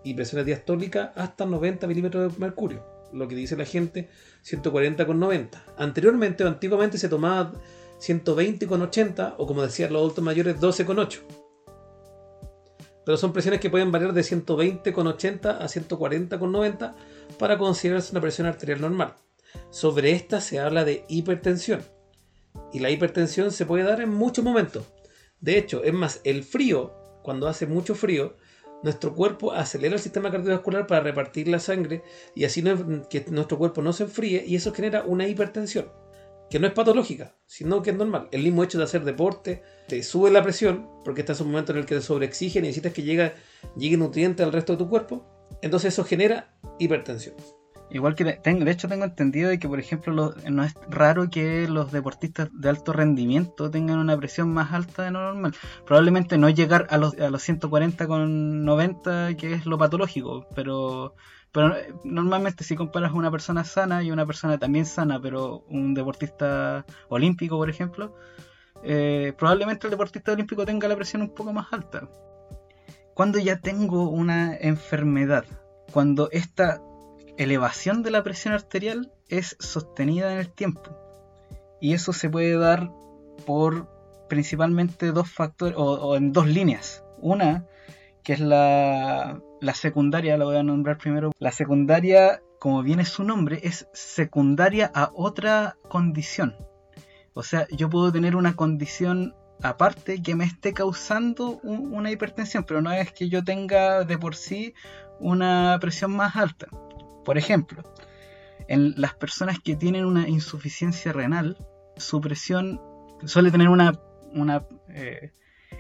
y 0.04 0.14
presiones 0.14 0.46
diastólicas 0.46 1.12
hasta 1.16 1.46
90 1.46 1.88
milímetros 1.88 2.34
de 2.34 2.40
mercurio. 2.40 2.84
Lo 3.14 3.28
que 3.28 3.36
dice 3.36 3.58
la 3.58 3.66
gente, 3.66 4.10
140 4.44 5.06
con 5.06 5.20
90. 5.20 5.64
Anteriormente 5.78 6.44
o 6.44 6.48
antiguamente 6.48 6.98
se 6.98 7.10
tomaba 7.10 7.54
120 8.00 8.68
con 8.68 8.82
80 8.82 9.36
o 9.38 9.46
como 9.46 9.62
decían 9.62 9.94
los 9.94 10.00
adultos 10.00 10.24
mayores, 10.24 10.60
12 10.60 10.86
con 10.86 11.00
8. 11.00 11.22
Pero 13.06 13.18
son 13.18 13.34
presiones 13.34 13.60
que 13.60 13.70
pueden 13.70 13.92
variar 13.92 14.14
de 14.14 14.24
120 14.24 14.94
con 14.94 15.08
80 15.08 15.58
a 15.58 15.68
140 15.68 16.40
con 16.40 16.52
90 16.52 16.96
para 17.40 17.58
considerarse 17.58 18.12
una 18.12 18.22
presión 18.22 18.48
arterial 18.48 18.82
normal. 18.82 19.16
Sobre 19.70 20.12
esta 20.12 20.40
se 20.42 20.60
habla 20.60 20.86
de 20.86 21.06
hipertensión. 21.10 21.82
Y 22.74 22.80
la 22.80 22.90
hipertensión 22.90 23.52
se 23.52 23.66
puede 23.66 23.84
dar 23.84 24.02
en 24.02 24.10
muchos 24.10 24.46
momentos. 24.46 24.86
De 25.40 25.58
hecho, 25.58 25.84
es 25.84 25.94
más, 25.94 26.22
el 26.24 26.44
frío, 26.44 26.94
cuando 27.24 27.48
hace 27.48 27.66
mucho 27.66 27.96
frío, 27.96 28.38
nuestro 28.84 29.14
cuerpo 29.14 29.52
acelera 29.52 29.96
el 29.96 30.02
sistema 30.02 30.32
cardiovascular 30.32 30.88
para 30.88 31.02
repartir 31.02 31.48
la 31.48 31.60
sangre 31.60 32.04
y 32.36 32.46
así 32.46 32.64
que 33.10 33.26
nuestro 33.30 33.58
cuerpo 33.58 33.82
no 33.82 33.94
se 33.94 34.04
enfríe 34.04 34.44
y 34.46 34.56
eso 34.56 34.74
genera 34.74 35.04
una 35.04 35.28
hipertensión 35.28 35.90
que 36.52 36.60
no 36.60 36.68
es 36.68 36.74
patológica, 36.74 37.34
sino 37.48 37.82
que 37.82 37.92
es 37.92 37.96
normal. 37.96 38.28
El 38.32 38.44
mismo 38.44 38.64
hecho 38.64 38.78
de 38.78 38.84
hacer 38.84 39.06
deporte 39.06 39.64
te 39.88 40.04
sube 40.04 40.30
la 40.30 40.44
presión, 40.44 40.90
porque 41.06 41.22
estás 41.22 41.40
en 41.40 41.46
un 41.46 41.54
momento 41.54 41.72
en 41.72 41.78
el 41.78 41.86
que 41.86 41.96
te 41.96 42.02
sobreexige 42.02 42.60
y 42.60 42.62
necesitas 42.62 42.92
que 42.92 43.04
llegue, 43.04 43.32
llegue 43.78 43.96
nutriente 43.96 44.44
al 44.44 44.52
resto 44.52 44.74
de 44.74 44.80
tu 44.80 44.90
cuerpo. 44.90 45.26
Entonces 45.62 45.94
eso 45.94 46.04
genera 46.04 46.54
hipertensión. 46.78 47.36
Igual 47.94 48.16
que 48.16 48.24
tengo, 48.24 48.64
de 48.64 48.72
hecho 48.72 48.88
tengo 48.88 49.04
entendido 49.04 49.50
de 49.50 49.60
que, 49.60 49.68
por 49.68 49.80
ejemplo, 49.80 50.34
no 50.50 50.64
es 50.64 50.74
raro 50.90 51.30
que 51.30 51.68
los 51.68 51.92
deportistas 51.92 52.50
de 52.54 52.70
alto 52.70 52.94
rendimiento 52.94 53.70
tengan 53.70 54.00
una 54.00 54.18
presión 54.18 54.54
más 54.54 54.72
alta 54.72 55.04
de 55.04 55.12
lo 55.12 55.20
normal. 55.20 55.54
Probablemente 55.86 56.38
no 56.38 56.50
llegar 56.50 56.88
a 56.90 56.98
los, 56.98 57.20
a 57.20 57.30
los 57.30 57.42
140 57.44 58.08
con 58.08 58.64
90, 58.64 59.36
que 59.36 59.54
es 59.54 59.66
lo 59.66 59.78
patológico, 59.78 60.48
pero 60.56 61.16
pero 61.52 61.76
eh, 61.76 61.94
normalmente 62.04 62.64
si 62.64 62.76
comparas 62.76 63.12
una 63.12 63.30
persona 63.30 63.64
sana 63.64 64.04
y 64.04 64.12
una 64.12 64.26
persona 64.26 64.58
también 64.58 64.86
sana, 64.86 65.22
pero 65.22 65.66
un 65.70 65.94
deportista 65.94 66.86
olímpico, 67.10 67.58
por 67.58 67.70
ejemplo, 67.70 68.16
eh, 68.84 69.34
probablemente 69.38 69.88
el 69.88 69.92
deportista 69.92 70.32
olímpico 70.32 70.66
tenga 70.66 70.88
la 70.88 70.96
presión 70.96 71.22
un 71.24 71.34
poco 71.34 71.52
más 71.52 71.68
alta. 71.72 72.08
Cuando 73.14 73.38
ya 73.38 73.60
tengo 73.60 74.10
una 74.10 74.56
enfermedad, 74.56 75.44
cuando 75.92 76.30
esta 76.32 76.82
elevación 77.44 78.04
de 78.04 78.12
la 78.12 78.24
presión 78.24 78.54
arterial 78.54 79.12
es 79.28 79.56
sostenida 79.60 80.32
en 80.34 80.40
el 80.40 80.50
tiempo, 80.50 80.98
y 81.80 81.94
eso 81.94 82.14
se 82.14 82.30
puede 82.30 82.58
dar 82.58 82.92
por 83.46 83.90
principalmente 84.30 85.12
dos 85.12 85.30
factores 85.30 85.76
o 85.78 86.16
en 86.16 86.32
dos 86.32 86.48
líneas. 86.48 87.04
Una, 87.18 87.66
que 88.24 88.34
es 88.34 88.40
la 88.40 89.42
secundaria, 89.74 90.38
la 90.38 90.46
voy 90.46 90.58
a 90.58 90.64
nombrar 90.64 90.98
primero. 90.98 91.32
La 91.40 91.52
secundaria, 91.52 92.42
como 92.60 92.84
viene 92.84 93.06
su 93.06 93.24
nombre, 93.24 93.60
es 93.64 93.88
secundaria 93.94 94.92
a 94.94 95.12
otra 95.14 95.78
condición. 95.90 96.56
O 97.34 97.44
sea, 97.44 97.68
yo 97.72 97.90
puedo 97.90 98.12
tener 98.12 98.36
una 98.36 98.56
condición 98.56 99.36
aparte 99.64 100.22
que 100.22 100.36
me 100.36 100.46
esté 100.46 100.74
causando 100.74 101.60
una 101.64 102.12
hipertensión, 102.12 102.64
pero 102.64 102.82
no 102.82 102.92
es 102.92 103.12
que 103.12 103.30
yo 103.30 103.44
tenga 103.44 104.04
de 104.04 104.18
por 104.18 104.36
sí 104.36 104.74
una 105.20 105.78
presión 105.80 106.16
más 106.16 106.36
alta. 106.36 106.68
Por 107.24 107.38
ejemplo, 107.38 107.84
en 108.68 108.94
las 109.00 109.14
personas 109.14 109.60
que 109.60 109.76
tienen 109.76 110.06
una 110.06 110.28
insuficiencia 110.28 111.14
renal, 111.14 111.58
su 111.98 112.22
presión 112.22 112.82
suele 113.26 113.52
tener 113.52 113.70
una, 113.70 113.94
eh, 114.90 115.32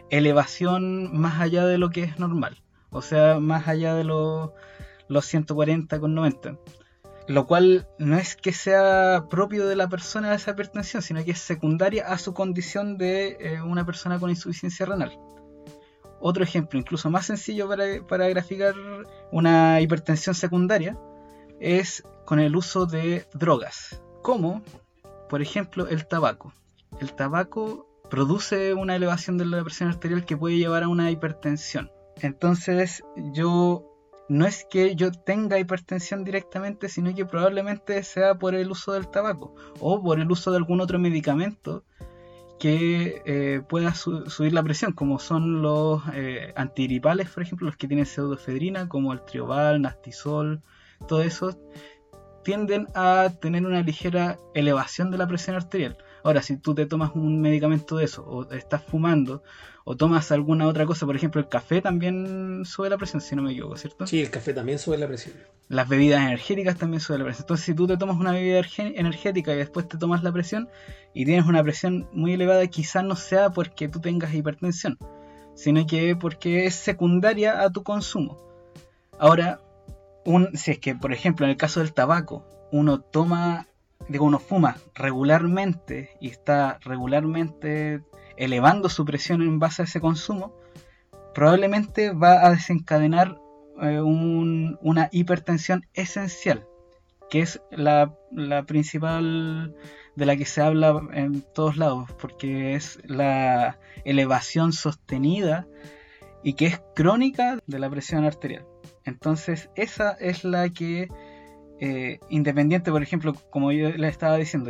elevación 0.09 1.17
más 1.17 1.39
allá 1.41 1.65
de 1.65 1.77
lo 1.77 1.89
que 1.89 2.03
es 2.03 2.19
normal 2.19 2.61
o 2.91 3.01
sea, 3.01 3.39
más 3.39 3.67
allá 3.67 3.95
de 3.95 4.03
los, 4.03 4.51
140 5.09 5.99
con 5.99 6.13
90. 6.13 6.57
Lo 7.27 7.47
cual 7.47 7.87
no 7.97 8.17
es 8.17 8.35
que 8.35 8.51
sea 8.51 9.27
propio 9.29 9.67
de 9.67 9.75
la 9.75 9.87
persona 9.87 10.29
de 10.29 10.35
esa 10.35 10.51
hipertensión, 10.51 11.01
sino 11.01 11.23
que 11.23 11.31
es 11.31 11.39
secundaria 11.39 12.07
a 12.07 12.17
su 12.17 12.33
condición 12.33 12.97
de 12.97 13.37
eh, 13.39 13.61
una 13.61 13.85
persona 13.85 14.19
con 14.19 14.29
insuficiencia 14.29 14.85
renal. 14.85 15.17
Otro 16.19 16.43
ejemplo, 16.43 16.77
incluso 16.77 17.09
más 17.09 17.25
sencillo 17.25 17.67
para, 17.67 17.85
para 18.07 18.27
graficar 18.27 18.75
una 19.31 19.79
hipertensión 19.81 20.35
secundaria, 20.35 20.97
es 21.61 22.03
con 22.25 22.39
el 22.39 22.55
uso 22.55 22.85
de 22.85 23.25
drogas, 23.33 24.01
como 24.21 24.61
por 25.29 25.41
ejemplo 25.41 25.87
el 25.87 26.07
tabaco. 26.07 26.53
El 26.99 27.13
tabaco 27.13 27.87
produce 28.09 28.73
una 28.73 28.95
elevación 28.95 29.37
de 29.37 29.45
la 29.45 29.63
presión 29.63 29.89
arterial 29.89 30.25
que 30.25 30.35
puede 30.35 30.57
llevar 30.57 30.83
a 30.83 30.89
una 30.89 31.09
hipertensión. 31.11 31.89
Entonces 32.21 33.03
yo 33.33 33.87
no 34.27 34.45
es 34.45 34.65
que 34.69 34.95
yo 34.95 35.11
tenga 35.11 35.59
hipertensión 35.59 36.23
directamente, 36.23 36.89
sino 36.89 37.13
que 37.13 37.25
probablemente 37.25 38.01
sea 38.03 38.35
por 38.35 38.55
el 38.55 38.71
uso 38.71 38.93
del 38.93 39.09
tabaco 39.09 39.55
o 39.79 40.01
por 40.01 40.19
el 40.19 40.31
uso 40.31 40.51
de 40.51 40.57
algún 40.57 40.81
otro 40.81 40.99
medicamento 40.99 41.83
que 42.59 43.23
eh, 43.25 43.61
pueda 43.67 43.95
subir 43.95 44.53
la 44.53 44.61
presión, 44.61 44.93
como 44.93 45.17
son 45.17 45.61
los 45.61 46.03
eh, 46.13 46.53
por 47.33 47.43
ejemplo, 47.43 47.65
los 47.65 47.75
que 47.75 47.87
tienen 47.87 48.05
pseudoefedrina, 48.05 48.87
como 48.87 49.13
el 49.13 49.25
triobal, 49.25 49.81
nastisol, 49.81 50.61
todo 51.07 51.21
eso 51.21 51.57
tienden 52.43 52.87
a 52.95 53.29
tener 53.39 53.65
una 53.65 53.81
ligera 53.81 54.37
elevación 54.53 55.11
de 55.11 55.17
la 55.17 55.27
presión 55.27 55.55
arterial. 55.55 55.97
Ahora, 56.23 56.41
si 56.41 56.57
tú 56.57 56.75
te 56.75 56.85
tomas 56.85 57.11
un 57.15 57.41
medicamento 57.41 57.97
de 57.97 58.05
eso, 58.05 58.23
o 58.23 58.51
estás 58.51 58.83
fumando, 58.83 59.43
o 59.83 59.95
tomas 59.95 60.31
alguna 60.31 60.67
otra 60.67 60.85
cosa, 60.85 61.05
por 61.05 61.15
ejemplo, 61.15 61.41
el 61.41 61.47
café 61.47 61.81
también 61.81 62.63
sube 62.65 62.89
la 62.89 62.97
presión, 62.97 63.21
si 63.21 63.35
no 63.35 63.41
me 63.41 63.51
equivoco, 63.51 63.75
¿cierto? 63.77 64.05
Sí, 64.05 64.21
el 64.21 64.29
café 64.29 64.53
también 64.53 64.77
sube 64.77 64.97
la 64.97 65.07
presión. 65.07 65.35
Las 65.67 65.87
bebidas 65.87 66.21
energéticas 66.21 66.77
también 66.77 67.01
suben 67.01 67.19
la 67.19 67.25
presión. 67.25 67.43
Entonces, 67.43 67.65
si 67.65 67.73
tú 67.73 67.87
te 67.87 67.97
tomas 67.97 68.17
una 68.17 68.33
bebida 68.33 68.61
energética 68.77 69.53
y 69.53 69.57
después 69.57 69.87
te 69.87 69.97
tomas 69.97 70.23
la 70.23 70.31
presión 70.31 70.69
y 71.13 71.25
tienes 71.25 71.45
una 71.45 71.63
presión 71.63 72.07
muy 72.13 72.33
elevada, 72.33 72.65
quizás 72.67 73.03
no 73.03 73.15
sea 73.15 73.49
porque 73.49 73.87
tú 73.87 73.99
tengas 73.99 74.33
hipertensión, 74.33 74.99
sino 75.55 75.85
que 75.87 76.15
porque 76.15 76.65
es 76.65 76.75
secundaria 76.75 77.61
a 77.63 77.71
tu 77.71 77.83
consumo. 77.83 78.37
Ahora, 79.17 79.59
un, 80.25 80.55
si 80.55 80.71
es 80.71 80.79
que, 80.79 80.95
por 80.95 81.13
ejemplo, 81.13 81.45
en 81.45 81.51
el 81.51 81.57
caso 81.57 81.79
del 81.79 81.93
tabaco, 81.93 82.45
uno 82.71 83.01
toma 83.01 83.67
digo, 84.09 84.25
uno 84.25 84.39
fuma 84.39 84.77
regularmente 84.93 86.17
y 86.19 86.29
está 86.29 86.79
regularmente 86.81 88.03
elevando 88.37 88.89
su 88.89 89.05
presión 89.05 89.41
en 89.41 89.59
base 89.59 89.81
a 89.81 89.85
ese 89.85 90.01
consumo, 90.01 90.55
probablemente 91.33 92.11
va 92.11 92.45
a 92.45 92.51
desencadenar 92.51 93.39
eh, 93.81 94.01
una 94.01 95.09
hipertensión 95.11 95.85
esencial, 95.93 96.67
que 97.29 97.41
es 97.41 97.61
la, 97.71 98.15
la, 98.31 98.63
principal 98.63 99.75
de 100.15 100.25
la 100.25 100.35
que 100.35 100.45
se 100.45 100.61
habla 100.61 101.01
en 101.13 101.41
todos 101.53 101.77
lados, 101.77 102.11
porque 102.19 102.75
es 102.75 102.99
la 103.05 103.79
elevación 104.03 104.73
sostenida 104.73 105.67
y 106.43 106.53
que 106.53 106.65
es 106.67 106.81
crónica 106.95 107.59
de 107.65 107.79
la 107.79 107.89
presión 107.89 108.25
arterial. 108.25 108.65
Entonces 109.05 109.69
esa 109.75 110.11
es 110.13 110.43
la 110.43 110.69
que 110.69 111.07
eh, 111.83 112.19
independiente, 112.29 112.91
por 112.91 113.01
ejemplo, 113.01 113.33
como 113.49 113.71
yo 113.71 113.89
le 113.89 114.07
estaba 114.07 114.37
diciendo, 114.37 114.69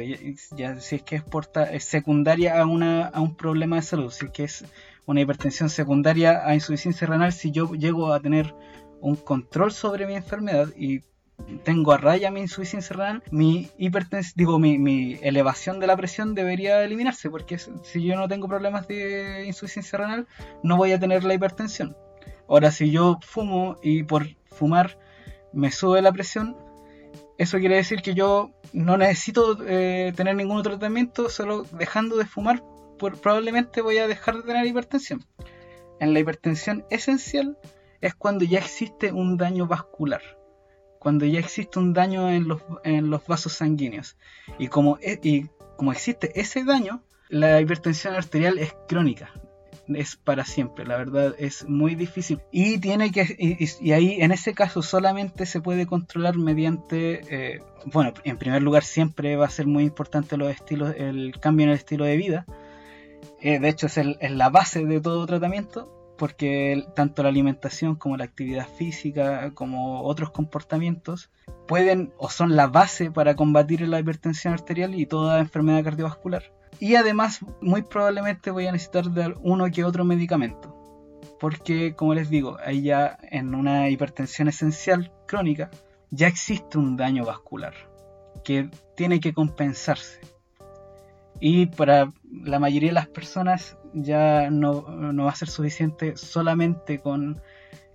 ya, 0.55 0.79
si 0.79 0.95
es 0.95 1.03
que 1.03 1.17
es, 1.17 1.23
es 1.71 1.83
secundaria 1.83 2.61
a, 2.61 2.65
una, 2.65 3.07
a 3.07 3.19
un 3.19 3.35
problema 3.35 3.75
de 3.75 3.81
salud, 3.81 4.11
si 4.11 4.27
es 4.27 4.31
que 4.31 4.43
es 4.45 4.65
una 5.05 5.19
hipertensión 5.19 5.69
secundaria 5.69 6.41
a 6.45 6.53
insuficiencia 6.53 7.05
renal, 7.05 7.33
si 7.33 7.51
yo 7.51 7.73
llego 7.73 8.13
a 8.13 8.21
tener 8.21 8.55
un 9.01 9.17
control 9.17 9.73
sobre 9.73 10.07
mi 10.07 10.15
enfermedad 10.15 10.69
y 10.77 11.01
tengo 11.65 11.91
a 11.91 11.97
raya 11.97 12.31
mi 12.31 12.39
insuficiencia 12.39 12.95
renal, 12.95 13.23
mi 13.29 13.69
hipertensión, 13.77 14.33
digo, 14.37 14.57
mi, 14.57 14.77
mi, 14.77 15.19
elevación 15.21 15.81
de 15.81 15.87
la 15.87 15.97
presión 15.97 16.33
debería 16.33 16.81
eliminarse, 16.81 17.29
porque 17.29 17.57
si 17.57 18.03
yo 18.03 18.15
no 18.15 18.29
tengo 18.29 18.47
problemas 18.47 18.87
de 18.87 19.43
insuficiencia 19.45 19.99
renal, 19.99 20.27
no 20.63 20.77
voy 20.77 20.93
a 20.93 20.99
tener 20.99 21.25
la 21.25 21.33
hipertensión. 21.33 21.93
Ahora, 22.51 22.69
si 22.69 22.91
yo 22.91 23.17
fumo 23.21 23.77
y 23.81 24.03
por 24.03 24.27
fumar 24.49 24.99
me 25.53 25.71
sube 25.71 26.01
la 26.01 26.11
presión, 26.11 26.57
eso 27.37 27.57
quiere 27.59 27.77
decir 27.77 28.01
que 28.01 28.13
yo 28.13 28.51
no 28.73 28.97
necesito 28.97 29.57
eh, 29.65 30.11
tener 30.17 30.35
ningún 30.35 30.61
tratamiento, 30.61 31.29
solo 31.29 31.63
dejando 31.71 32.17
de 32.17 32.25
fumar 32.25 32.61
probablemente 32.97 33.81
voy 33.81 33.99
a 33.99 34.07
dejar 34.07 34.35
de 34.35 34.43
tener 34.43 34.67
hipertensión. 34.67 35.23
En 36.01 36.13
la 36.13 36.19
hipertensión 36.19 36.83
esencial 36.89 37.57
es 38.01 38.15
cuando 38.15 38.43
ya 38.43 38.59
existe 38.59 39.13
un 39.13 39.37
daño 39.37 39.65
vascular, 39.65 40.21
cuando 40.99 41.25
ya 41.25 41.39
existe 41.39 41.79
un 41.79 41.93
daño 41.93 42.29
en 42.29 42.49
los, 42.49 42.61
en 42.83 43.09
los 43.09 43.25
vasos 43.25 43.53
sanguíneos. 43.53 44.17
Y 44.59 44.67
como, 44.67 44.97
e, 45.01 45.21
y 45.23 45.47
como 45.77 45.93
existe 45.93 46.37
ese 46.37 46.65
daño, 46.65 47.01
la 47.29 47.61
hipertensión 47.61 48.13
arterial 48.13 48.57
es 48.57 48.75
crónica, 48.89 49.31
es 49.95 50.15
para 50.15 50.45
siempre, 50.45 50.85
la 50.85 50.97
verdad 50.97 51.35
es 51.37 51.67
muy 51.67 51.95
difícil. 51.95 52.39
Y 52.51 52.79
tiene 52.79 53.11
que, 53.11 53.35
y, 53.37 53.91
ahí 53.91 54.21
en 54.21 54.31
ese 54.31 54.53
caso 54.53 54.81
solamente 54.81 55.45
se 55.45 55.61
puede 55.61 55.85
controlar 55.85 56.37
mediante, 56.37 57.21
eh, 57.29 57.61
bueno, 57.85 58.13
en 58.23 58.37
primer 58.37 58.61
lugar 58.61 58.83
siempre 58.83 59.35
va 59.35 59.45
a 59.45 59.49
ser 59.49 59.67
muy 59.67 59.83
importante 59.83 60.37
los 60.37 60.51
estilos, 60.51 60.95
el 60.97 61.33
cambio 61.39 61.65
en 61.65 61.71
el 61.71 61.77
estilo 61.77 62.05
de 62.05 62.17
vida. 62.17 62.45
Eh, 63.39 63.59
de 63.59 63.69
hecho 63.69 63.87
es, 63.87 63.97
la 63.97 64.49
base 64.49 64.85
de 64.85 65.01
todo 65.01 65.25
tratamiento, 65.25 66.15
porque 66.17 66.85
tanto 66.95 67.23
la 67.23 67.29
alimentación 67.29 67.95
como 67.95 68.17
la 68.17 68.25
actividad 68.25 68.67
física, 68.67 69.51
como 69.55 70.03
otros 70.03 70.29
comportamientos, 70.31 71.31
pueden 71.67 72.13
o 72.17 72.29
son 72.29 72.55
la 72.55 72.67
base 72.67 73.09
para 73.09 73.35
combatir 73.35 73.87
la 73.87 73.99
hipertensión 73.99 74.53
arterial 74.53 74.93
y 74.93 75.05
toda 75.05 75.39
enfermedad 75.39 75.83
cardiovascular. 75.83 76.43
Y 76.79 76.95
además, 76.95 77.39
muy 77.61 77.83
probablemente 77.83 78.51
voy 78.51 78.67
a 78.67 78.71
necesitar 78.71 79.05
de 79.05 79.35
uno 79.41 79.69
que 79.71 79.83
otro 79.83 80.03
medicamento. 80.03 80.77
Porque, 81.39 81.95
como 81.95 82.13
les 82.13 82.29
digo, 82.29 82.57
ahí 82.63 82.83
ya 82.83 83.17
en 83.23 83.55
una 83.55 83.89
hipertensión 83.89 84.47
esencial 84.47 85.11
crónica, 85.27 85.69
ya 86.11 86.27
existe 86.27 86.77
un 86.77 86.97
daño 86.97 87.25
vascular 87.25 87.73
que 88.43 88.69
tiene 88.95 89.19
que 89.19 89.33
compensarse. 89.33 90.19
Y 91.39 91.67
para 91.67 92.11
la 92.31 92.59
mayoría 92.59 92.89
de 92.89 92.93
las 92.93 93.07
personas 93.07 93.77
ya 93.93 94.49
no, 94.51 94.83
va 95.23 95.31
a 95.31 95.35
ser 95.35 95.49
suficiente 95.49 96.15
solamente 96.15 96.99
con 96.99 97.41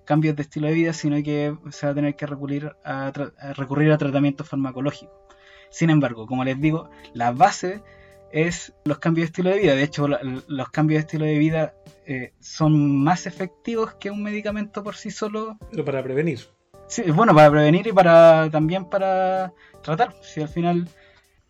cambios 0.04 0.36
de 0.36 0.42
estilo 0.42 0.68
de 0.68 0.74
vida, 0.74 0.92
sino 0.92 1.22
que 1.22 1.56
se 1.70 1.86
va 1.86 1.92
a 1.92 1.94
tener 1.94 2.16
que 2.16 2.26
recurrir 2.26 2.72
a, 2.84 3.12
recurrir 3.54 3.92
a 3.92 3.98
tratamiento 3.98 4.44
farmacológico. 4.44 5.12
Sin 5.70 5.90
embargo, 5.90 6.26
como 6.26 6.44
les 6.44 6.60
digo, 6.60 6.90
la 7.12 7.32
base 7.32 7.82
es 8.32 8.74
los 8.84 8.98
cambios 8.98 9.26
de 9.26 9.30
estilo 9.30 9.50
de 9.50 9.58
vida. 9.58 9.74
De 9.74 9.82
hecho, 9.82 10.08
los 10.08 10.68
cambios 10.70 10.98
de 10.98 11.06
estilo 11.06 11.24
de 11.24 11.38
vida 11.38 11.74
eh, 12.06 12.32
son 12.40 13.02
más 13.02 13.26
efectivos 13.26 13.94
que 13.94 14.10
un 14.10 14.22
medicamento 14.22 14.82
por 14.82 14.96
sí 14.96 15.10
solo. 15.10 15.58
Pero 15.70 15.84
para 15.84 16.02
prevenir. 16.02 16.40
Sí, 16.88 17.02
bueno, 17.10 17.34
para 17.34 17.50
prevenir 17.50 17.86
y 17.86 17.92
para 17.92 18.48
también 18.50 18.84
para 18.84 19.52
tratar. 19.82 20.14
Si 20.22 20.40
al 20.40 20.48
final 20.48 20.88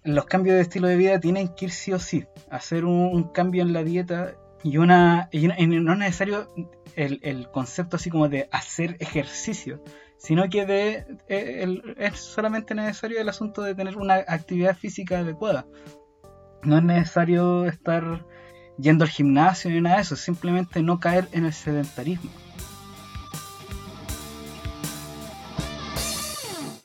los 0.04 0.24
cambios 0.26 0.56
de 0.56 0.62
estilo 0.62 0.88
de 0.88 0.96
vida 0.96 1.20
tienen 1.20 1.48
que 1.48 1.66
ir 1.66 1.70
sí 1.70 1.92
o 1.92 1.98
sí. 1.98 2.24
Hacer 2.50 2.84
un, 2.84 3.24
cambio 3.32 3.62
en 3.62 3.72
la 3.72 3.82
dieta 3.82 4.34
y 4.62 4.78
una, 4.78 5.28
y 5.32 5.46
no 5.48 5.92
es 5.92 5.98
necesario 5.98 6.48
el, 6.94 7.48
concepto 7.50 7.96
así 7.96 8.10
como 8.10 8.28
de 8.28 8.48
hacer 8.50 8.96
ejercicio, 9.00 9.82
sino 10.16 10.48
que 10.48 10.64
de, 10.64 11.06
eh, 11.28 11.82
es 11.98 12.18
solamente 12.18 12.74
necesario 12.74 13.20
el 13.20 13.28
asunto 13.28 13.62
de 13.62 13.74
tener 13.74 13.96
una 13.96 14.14
actividad 14.14 14.76
física 14.76 15.18
adecuada. 15.18 15.66
No 16.66 16.78
es 16.78 16.82
necesario 16.82 17.64
estar 17.66 18.26
yendo 18.76 19.04
al 19.04 19.10
gimnasio 19.10 19.70
ni 19.70 19.80
nada 19.80 19.96
de 19.96 20.02
eso, 20.02 20.16
simplemente 20.16 20.82
no 20.82 20.98
caer 20.98 21.28
en 21.30 21.44
el 21.44 21.52
sedentarismo. 21.52 22.30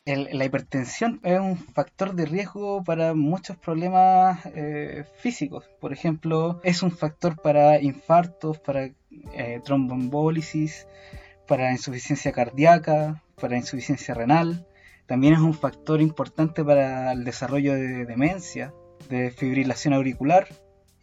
la 0.06 0.44
hipertensión 0.46 1.22
es 1.24 1.40
un 1.40 1.58
factor 1.58 2.14
de 2.16 2.26
riesgo 2.26 2.84
para 2.84 3.14
muchos 3.14 3.56
problemas 3.56 4.46
eh, 4.46 5.06
físicos. 5.20 5.64
Por 5.80 5.94
ejemplo, 5.94 6.60
es 6.64 6.84
un 6.84 6.92
factor 6.92 7.42
para 7.42 7.82
infartos, 7.82 8.60
para 8.60 8.90
eh, 9.34 9.62
para 11.48 11.72
insuficiencia 11.72 12.32
cardíaca, 12.34 13.24
para 13.40 13.58
insuficiencia 13.58 14.14
renal. 14.14 14.68
También 15.08 15.34
es 15.34 15.40
un 15.40 15.54
factor 15.54 16.02
importante 16.02 16.64
para 16.64 17.14
el 17.14 17.24
desarrollo 17.24 17.74
de 17.74 18.06
demencia, 18.06 18.74
de 19.10 19.32
fibrilación 19.32 19.94
auricular 19.94 20.48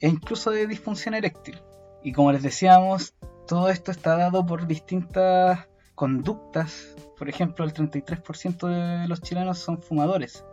e 0.00 0.08
incluso 0.08 0.50
de 0.50 0.66
disfunción 0.66 1.14
eréctil. 1.14 1.60
Y 2.02 2.12
como 2.12 2.32
les 2.32 2.42
decíamos, 2.42 3.14
todo 3.46 3.68
esto 3.70 3.90
está 3.90 4.16
dado 4.16 4.44
por 4.46 4.66
distintas 4.66 5.68
conductas 5.94 6.94
por 7.18 7.28
ejemplo, 7.28 7.64
el 7.64 7.74
33% 7.74 8.68
de 8.68 9.08
los 9.08 9.20
chilenos 9.20 9.58
son 9.58 9.82
fumadores. 9.82 10.44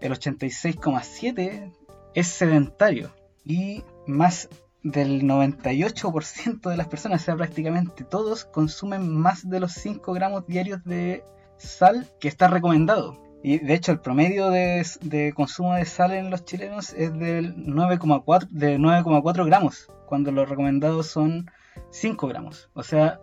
El 0.00 0.12
86,7% 0.12 1.72
es 2.14 2.26
sedentario. 2.26 3.10
Y 3.44 3.82
más 4.06 4.48
del 4.82 5.22
98% 5.22 6.68
de 6.68 6.76
las 6.76 6.88
personas, 6.88 7.22
o 7.22 7.24
sea, 7.24 7.36
prácticamente 7.36 8.04
todos, 8.04 8.44
consumen 8.44 9.08
más 9.08 9.48
de 9.48 9.60
los 9.60 9.72
5 9.72 10.12
gramos 10.12 10.46
diarios 10.46 10.84
de 10.84 11.24
sal 11.56 12.06
que 12.20 12.28
está 12.28 12.48
recomendado. 12.48 13.18
Y 13.42 13.58
de 13.58 13.74
hecho 13.74 13.92
el 13.92 14.00
promedio 14.00 14.50
de, 14.50 15.32
consumo 15.34 15.74
de 15.74 15.84
sal 15.84 16.12
en 16.12 16.30
los 16.30 16.44
chilenos 16.44 16.92
es 16.92 17.12
del 17.18 17.56
9,4 17.56 18.48
de 18.50 18.78
9,4 18.78 19.46
gramos, 19.46 19.88
cuando 20.06 20.30
los 20.30 20.48
recomendados 20.48 21.08
son 21.08 21.50
5 21.90 22.28
gramos. 22.28 22.70
O 22.74 22.82
sea, 22.82 23.20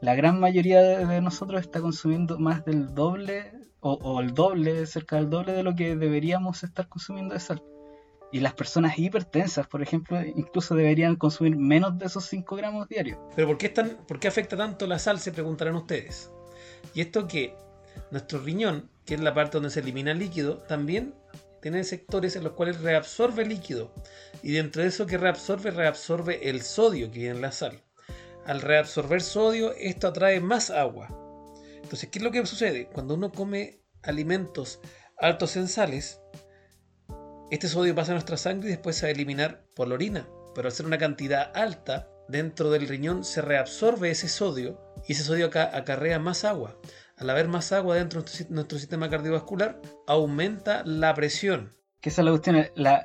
la 0.00 0.14
gran 0.14 0.38
mayoría 0.38 0.80
de 0.80 1.20
nosotros 1.20 1.60
está 1.60 1.80
consumiendo 1.80 2.38
más 2.38 2.64
del 2.64 2.94
doble 2.94 3.52
o, 3.80 4.20
el 4.20 4.34
doble, 4.34 4.86
cerca 4.86 5.16
del 5.16 5.30
doble 5.30 5.52
de 5.52 5.62
lo 5.62 5.74
que 5.74 5.96
deberíamos 5.96 6.64
estar 6.64 6.88
consumiendo 6.88 7.34
de 7.34 7.40
sal. 7.40 7.62
Y 8.32 8.40
las 8.40 8.54
personas 8.54 8.98
hipertensas, 8.98 9.68
por 9.68 9.82
ejemplo, 9.82 10.20
incluso 10.24 10.74
deberían 10.74 11.14
consumir 11.16 11.56
menos 11.56 11.96
de 11.98 12.06
esos 12.06 12.24
5 12.24 12.56
gramos 12.56 12.88
diarios. 12.88 13.18
Pero 13.36 13.46
¿por 13.46 13.58
qué, 13.58 13.66
están, 13.66 13.98
¿por 14.08 14.18
qué 14.18 14.28
afecta 14.28 14.56
tanto 14.56 14.86
la 14.86 14.98
sal? 14.98 15.20
Se 15.20 15.30
preguntarán 15.30 15.76
ustedes. 15.76 16.32
Y 16.94 17.00
esto 17.00 17.28
que 17.28 17.54
nuestro 18.10 18.40
riñón, 18.40 18.90
que 19.06 19.14
es 19.14 19.20
la 19.20 19.34
parte 19.34 19.56
donde 19.56 19.70
se 19.70 19.80
elimina 19.80 20.12
el 20.12 20.18
líquido, 20.18 20.58
también 20.58 21.14
tiene 21.62 21.84
sectores 21.84 22.36
en 22.36 22.44
los 22.44 22.52
cuales 22.52 22.80
reabsorbe 22.80 23.46
líquido. 23.46 23.94
Y 24.42 24.52
dentro 24.52 24.82
de 24.82 24.88
eso 24.88 25.06
que 25.06 25.16
reabsorbe, 25.16 25.70
reabsorbe 25.70 26.50
el 26.50 26.62
sodio 26.62 27.10
que 27.10 27.20
viene 27.20 27.36
en 27.36 27.42
la 27.42 27.52
sal 27.52 27.82
al 28.46 28.62
reabsorber 28.62 29.20
sodio, 29.20 29.72
esto 29.72 30.08
atrae 30.08 30.40
más 30.40 30.70
agua. 30.70 31.08
Entonces, 31.82 32.08
¿qué 32.10 32.20
es 32.20 32.24
lo 32.24 32.30
que 32.30 32.46
sucede? 32.46 32.86
Cuando 32.86 33.14
uno 33.14 33.32
come 33.32 33.82
alimentos 34.02 34.80
altos 35.18 35.56
en 35.56 35.66
sales, 35.66 36.20
este 37.50 37.68
sodio 37.68 37.94
pasa 37.94 38.12
a 38.12 38.14
nuestra 38.14 38.36
sangre 38.36 38.68
y 38.68 38.72
después 38.72 38.96
se 38.96 39.06
va 39.06 39.08
a 39.08 39.12
eliminar 39.12 39.66
por 39.74 39.88
la 39.88 39.94
orina. 39.94 40.28
Pero 40.54 40.68
al 40.68 40.72
ser 40.72 40.86
una 40.86 40.98
cantidad 40.98 41.50
alta, 41.54 42.08
dentro 42.28 42.70
del 42.70 42.88
riñón 42.88 43.24
se 43.24 43.42
reabsorbe 43.42 44.10
ese 44.10 44.28
sodio 44.28 44.80
y 45.08 45.12
ese 45.12 45.24
sodio 45.24 45.46
acá 45.46 45.76
acarrea 45.76 46.18
más 46.20 46.44
agua. 46.44 46.78
Al 47.16 47.30
haber 47.30 47.48
más 47.48 47.72
agua 47.72 47.96
dentro 47.96 48.22
de 48.22 48.46
nuestro 48.50 48.78
sistema 48.78 49.08
cardiovascular, 49.08 49.80
aumenta 50.06 50.82
la 50.84 51.14
presión. 51.14 51.70
Que 52.00 52.10
esa 52.10 52.20
es 52.20 52.24
la 52.26 52.30
cuestión, 52.30 52.56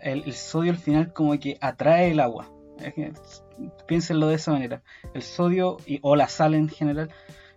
el 0.04 0.34
sodio 0.34 0.72
al 0.72 0.78
final 0.78 1.14
como 1.14 1.40
que 1.40 1.58
atrae 1.62 2.12
el 2.12 2.20
agua 2.20 2.52
piénsenlo 3.88 4.28
de 4.28 4.36
esa 4.36 4.52
manera. 4.52 4.84
El 5.14 5.22
sodio 5.22 5.78
y, 5.86 6.00
o 6.02 6.16
la 6.16 6.28
sal 6.28 6.54
en 6.54 6.70
general 6.70 7.10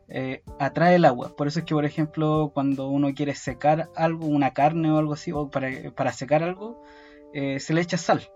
eh, 0.09 0.43
atrae 0.59 0.97
el 0.97 1.05
agua. 1.05 1.35
Por 1.37 1.47
eso 1.47 1.61
es 1.61 1.65
que, 1.65 1.75
por 1.75 1.85
ejemplo, 1.85 2.51
cuando 2.53 2.89
uno 2.89 3.15
quiere 3.15 3.35
secar 3.35 3.91
algo, 3.97 4.27
una 4.27 4.53
carne 4.53 4.91
o 4.91 4.99
algo 4.99 5.15
así, 5.15 5.33
o 5.33 5.51
para, 5.51 6.13
secar 6.13 6.43
algo, 6.43 6.83
eh, 7.33 7.61
se 7.61 7.75
le 7.75 7.81
echa 7.81 7.97
sal. 7.97 8.29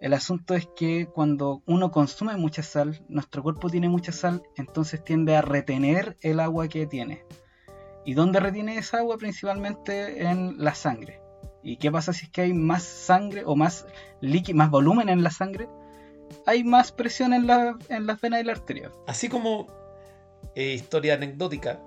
El 0.00 0.12
asunto 0.12 0.54
es 0.54 0.68
que 0.76 1.06
cuando 1.06 1.62
uno 1.66 1.90
consume 1.90 2.36
mucha 2.36 2.62
sal, 2.62 3.02
nuestro 3.08 3.42
cuerpo 3.42 3.70
tiene 3.70 3.88
mucha 3.88 4.12
sal, 4.12 4.42
entonces 4.56 5.02
tiende 5.02 5.36
a 5.36 5.42
retener 5.42 6.16
el 6.20 6.40
agua 6.40 6.68
que 6.68 6.86
tiene. 6.86 7.24
¿Y 8.04 8.14
dónde 8.14 8.40
retiene 8.40 8.78
esa 8.78 8.98
agua? 8.98 9.16
Principalmente 9.18 10.22
en 10.22 10.62
la 10.62 10.74
sangre. 10.74 11.20
¿Y 11.62 11.78
qué 11.78 11.90
pasa 11.90 12.12
si 12.12 12.26
es 12.26 12.30
que 12.30 12.42
hay 12.42 12.52
más 12.52 12.82
sangre 12.82 13.42
o 13.46 13.56
más 13.56 13.86
líquido, 14.20 14.58
más 14.58 14.70
volumen 14.70 15.08
en 15.08 15.22
la 15.22 15.30
sangre? 15.30 15.68
hay 16.46 16.64
más 16.64 16.92
presión 16.92 17.32
en, 17.32 17.46
la, 17.46 17.78
las 17.88 18.20
venas 18.20 18.40
y 18.40 18.44
la 18.44 18.52
arteria. 18.52 18.92
Así 19.06 19.28
como 19.28 19.66
eh, 20.54 20.72
historia 20.74 21.14
anecdótica, 21.14 21.80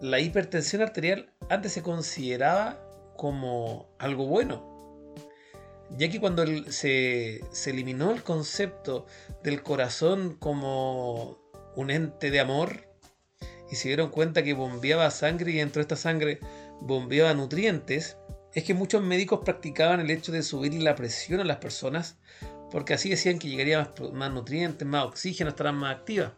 la 0.00 0.18
hipertensión 0.20 0.82
arterial 0.82 1.32
antes 1.48 1.72
se 1.72 1.82
consideraba 1.82 2.80
como 3.16 3.88
algo 3.98 4.26
bueno. 4.26 4.68
Ya 5.96 6.08
que 6.08 6.20
cuando 6.20 6.44
se 6.70 7.40
eliminó 7.66 8.12
el 8.12 8.22
concepto 8.22 9.06
del 9.42 9.62
corazón 9.62 10.36
como 10.38 11.38
un 11.74 11.90
ente 11.90 12.30
de 12.30 12.38
amor 12.38 12.89
y 13.70 13.76
se 13.76 13.88
dieron 13.88 14.10
cuenta 14.10 14.42
que 14.42 14.54
bombeaba 14.54 15.10
sangre 15.10 15.52
y 15.52 15.56
dentro 15.56 15.80
de 15.80 15.82
esta 15.82 15.96
sangre 15.96 16.40
bombeaba 16.80 17.34
nutrientes, 17.34 18.16
es 18.54 18.64
que 18.64 18.74
muchos 18.74 19.02
médicos 19.02 19.40
practicaban 19.44 20.00
el 20.00 20.10
hecho 20.10 20.32
de 20.32 20.42
subir 20.42 20.74
la 20.74 20.96
presión 20.96 21.40
a 21.40 21.44
las 21.44 21.58
personas 21.58 22.18
porque 22.70 22.94
así 22.94 23.10
decían 23.10 23.38
que 23.38 23.48
llegaría 23.48 23.92
más, 24.12 24.32
nutrientes, 24.32 24.86
más 24.86 25.04
oxígeno, 25.04 25.50
estarán 25.50 25.76
más 25.76 25.96
activas. 25.96 26.32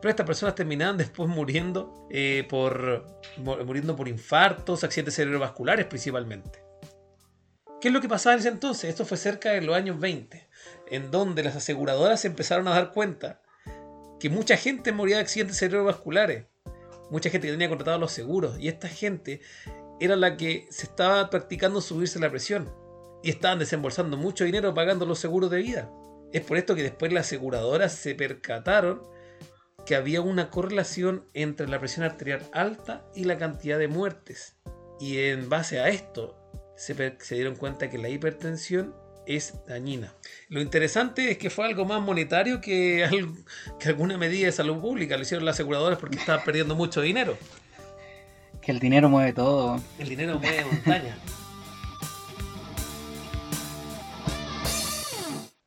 Pero 0.00 0.10
estas 0.10 0.26
personas 0.26 0.54
terminaban 0.54 0.96
después 0.96 1.28
muriendo, 1.28 2.06
eh, 2.10 2.46
por, 2.48 3.06
muriendo 3.38 3.96
por 3.96 4.08
infartos, 4.08 4.84
accidentes 4.84 5.14
cerebrovasculares 5.14 5.86
principalmente. 5.86 6.64
¿Qué 7.80 7.88
es 7.88 7.94
lo 7.94 8.00
que 8.00 8.08
pasaba 8.08 8.34
en 8.34 8.40
ese 8.40 8.48
entonces? 8.48 8.90
Esto 8.90 9.04
fue 9.04 9.16
cerca 9.16 9.50
de 9.50 9.60
los 9.60 9.76
años 9.76 10.00
20, 10.00 10.48
en 10.90 11.10
donde 11.10 11.44
las 11.44 11.56
aseguradoras 11.56 12.24
empezaron 12.24 12.66
a 12.68 12.72
dar 12.72 12.92
cuenta 12.92 13.42
que 14.18 14.30
mucha 14.30 14.56
gente 14.56 14.92
moría 14.92 15.16
de 15.16 15.22
accidentes 15.22 15.58
cerebrovasculares, 15.58 16.46
mucha 17.10 17.30
gente 17.30 17.46
que 17.46 17.52
tenía 17.52 17.68
contratado 17.68 17.98
los 17.98 18.12
seguros, 18.12 18.58
y 18.58 18.68
esta 18.68 18.88
gente 18.88 19.40
era 20.00 20.16
la 20.16 20.36
que 20.36 20.66
se 20.70 20.84
estaba 20.84 21.30
practicando 21.30 21.80
subirse 21.80 22.18
la 22.18 22.30
presión 22.30 22.70
y 23.22 23.30
estaban 23.30 23.58
desembolsando 23.58 24.16
mucho 24.16 24.44
dinero 24.44 24.74
pagando 24.74 25.06
los 25.06 25.18
seguros 25.18 25.50
de 25.50 25.58
vida. 25.58 25.90
Es 26.32 26.42
por 26.42 26.58
esto 26.58 26.74
que 26.74 26.82
después 26.82 27.12
las 27.12 27.26
aseguradoras 27.26 27.92
se 27.92 28.14
percataron 28.14 29.02
que 29.86 29.94
había 29.94 30.20
una 30.20 30.50
correlación 30.50 31.24
entre 31.32 31.68
la 31.68 31.78
presión 31.78 32.04
arterial 32.04 32.42
alta 32.52 33.06
y 33.14 33.24
la 33.24 33.38
cantidad 33.38 33.78
de 33.78 33.88
muertes. 33.88 34.56
Y 35.00 35.18
en 35.18 35.48
base 35.48 35.80
a 35.80 35.88
esto 35.88 36.36
se, 36.76 36.94
dieron 37.30 37.56
cuenta 37.56 37.88
que 37.88 37.98
la 37.98 38.08
hipertensión 38.08 38.94
es 39.26 39.54
dañina. 39.66 40.14
Lo 40.48 40.60
interesante 40.60 41.30
es 41.30 41.38
que 41.38 41.50
fue 41.50 41.66
algo 41.66 41.84
más 41.84 42.00
monetario 42.02 42.60
que, 42.60 43.04
algo- 43.04 43.34
que 43.78 43.88
alguna 43.88 44.16
medida 44.18 44.46
de 44.46 44.52
salud 44.52 44.80
pública. 44.80 45.16
Lo 45.16 45.22
hicieron 45.22 45.44
las 45.44 45.56
aseguradoras 45.56 45.98
porque 45.98 46.16
estaban 46.16 46.44
perdiendo 46.44 46.74
mucho 46.74 47.00
dinero. 47.00 47.36
Que 48.62 48.72
el 48.72 48.78
dinero 48.80 49.08
mueve 49.08 49.32
todo. 49.32 49.80
El 49.98 50.08
dinero 50.08 50.38
mueve 50.38 50.64
montaña. 50.64 51.16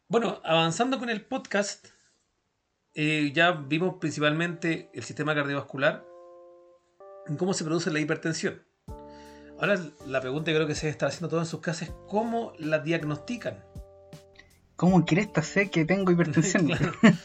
Bueno, 0.08 0.41
avanzando 0.43 0.98
con 0.98 1.10
el 1.10 1.22
podcast, 1.22 1.88
eh, 2.95 3.32
ya 3.34 3.52
vimos 3.52 3.95
principalmente 4.00 4.89
el 4.93 5.04
sistema 5.04 5.36
cardiovascular, 5.36 6.04
y 7.28 7.36
cómo 7.36 7.54
se 7.54 7.63
produce 7.63 7.91
la 7.91 8.00
hipertensión. 8.00 8.63
Ahora 9.60 9.80
la 10.08 10.22
pregunta 10.22 10.52
que 10.52 10.56
creo 10.56 10.67
que 10.67 10.76
se 10.76 10.89
está 10.89 11.08
haciendo 11.08 11.28
todo 11.28 11.39
en 11.41 11.45
sus 11.45 11.60
casas 11.60 11.89
es 11.89 11.93
cómo 12.08 12.54
la 12.60 12.80
diagnostican. 12.80 13.63
¿Cómo 14.76 15.06
quieres 15.06 15.28
sé 15.43 15.69
que 15.69 15.86
tengo 15.86 16.12
hipertensión? 16.12 16.67
Claro. 16.67 16.93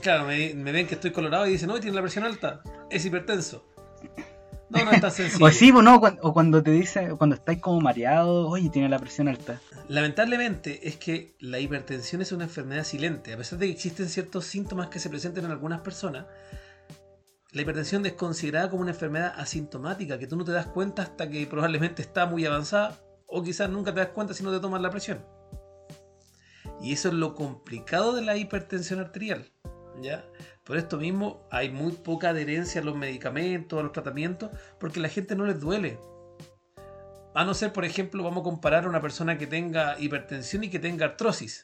Claro, 0.00 0.26
me, 0.26 0.54
me 0.54 0.70
ven 0.70 0.86
que 0.86 0.94
estoy 0.94 1.10
colorado 1.10 1.44
y 1.46 1.50
dicen, 1.50 1.68
no, 1.68 1.80
tiene 1.80 1.96
la 1.96 2.02
presión 2.02 2.24
alta, 2.24 2.62
es 2.88 3.04
hipertenso. 3.04 3.64
No, 4.70 4.84
no 4.84 4.92
es 4.92 5.00
tan 5.00 5.10
sencillo. 5.10 5.44
O 5.46 5.50
sí, 5.50 5.70
o 5.72 5.82
no, 5.82 5.96
o 5.96 6.32
cuando 6.32 6.62
te 6.62 6.70
dice, 6.70 7.10
cuando 7.18 7.34
estáis 7.34 7.60
como 7.60 7.80
mareado, 7.80 8.48
oye, 8.48 8.70
tiene 8.70 8.88
la 8.88 8.98
presión 8.98 9.26
alta. 9.28 9.60
Lamentablemente 9.88 10.88
es 10.88 10.96
que 10.96 11.34
la 11.40 11.58
hipertensión 11.58 12.22
es 12.22 12.32
una 12.32 12.44
enfermedad 12.44 12.84
silente. 12.84 13.32
A 13.32 13.36
pesar 13.36 13.58
de 13.58 13.66
que 13.66 13.72
existen 13.72 14.08
ciertos 14.08 14.46
síntomas 14.46 14.88
que 14.88 15.00
se 15.00 15.10
presenten 15.10 15.44
en 15.44 15.50
algunas 15.50 15.80
personas, 15.80 16.26
la 17.56 17.62
hipertensión 17.62 18.04
es 18.04 18.12
considerada 18.12 18.68
como 18.68 18.82
una 18.82 18.90
enfermedad 18.90 19.32
asintomática, 19.34 20.18
que 20.18 20.26
tú 20.26 20.36
no 20.36 20.44
te 20.44 20.52
das 20.52 20.66
cuenta 20.66 21.00
hasta 21.00 21.30
que 21.30 21.46
probablemente 21.46 22.02
está 22.02 22.26
muy 22.26 22.44
avanzada 22.44 22.98
o 23.26 23.42
quizás 23.42 23.70
nunca 23.70 23.94
te 23.94 24.00
das 24.00 24.10
cuenta 24.10 24.34
si 24.34 24.44
no 24.44 24.52
te 24.52 24.60
tomas 24.60 24.82
la 24.82 24.90
presión. 24.90 25.24
Y 26.82 26.92
eso 26.92 27.08
es 27.08 27.14
lo 27.14 27.34
complicado 27.34 28.14
de 28.14 28.20
la 28.20 28.36
hipertensión 28.36 29.00
arterial. 29.00 29.50
¿ya? 30.02 30.22
Por 30.64 30.76
esto 30.76 30.98
mismo 30.98 31.48
hay 31.50 31.70
muy 31.70 31.92
poca 31.92 32.28
adherencia 32.28 32.82
a 32.82 32.84
los 32.84 32.94
medicamentos, 32.94 33.80
a 33.80 33.82
los 33.82 33.92
tratamientos, 33.92 34.50
porque 34.78 34.98
a 34.98 35.02
la 35.04 35.08
gente 35.08 35.34
no 35.34 35.46
les 35.46 35.58
duele. 35.58 35.98
A 37.34 37.46
no 37.46 37.54
ser, 37.54 37.72
por 37.72 37.86
ejemplo, 37.86 38.22
vamos 38.22 38.42
a 38.42 38.44
comparar 38.44 38.84
a 38.84 38.88
una 38.90 39.00
persona 39.00 39.38
que 39.38 39.46
tenga 39.46 39.98
hipertensión 39.98 40.64
y 40.64 40.68
que 40.68 40.78
tenga 40.78 41.06
artrosis. 41.06 41.62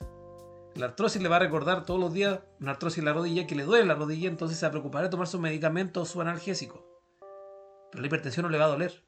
La 0.74 0.87
artrosis 0.87 1.20
le 1.20 1.28
va 1.28 1.37
a 1.37 1.40
recordar 1.40 1.85
todos 1.85 2.00
los 2.00 2.12
días 2.12 2.40
una 2.61 2.72
artrosis 2.72 2.98
en 2.98 3.04
la 3.04 3.12
rodilla 3.12 3.46
que 3.46 3.54
le 3.54 3.64
duele 3.64 3.85
la 3.85 3.94
rodilla, 3.94 4.28
entonces 4.28 4.58
se 4.58 4.64
va 4.64 4.68
a 4.68 4.72
preocupar 4.72 5.02
de 5.02 5.11
tomar 5.11 5.26
sus 5.26 5.40
medicamentos 5.40 6.08
o 6.08 6.12
su 6.12 6.20
analgésico. 6.20 6.87
Pero 7.90 8.00
la 8.00 8.06
hipertensión 8.06 8.44
no 8.44 8.50
le 8.50 8.58
va 8.58 8.64
a 8.64 8.68
doler. 8.68 9.04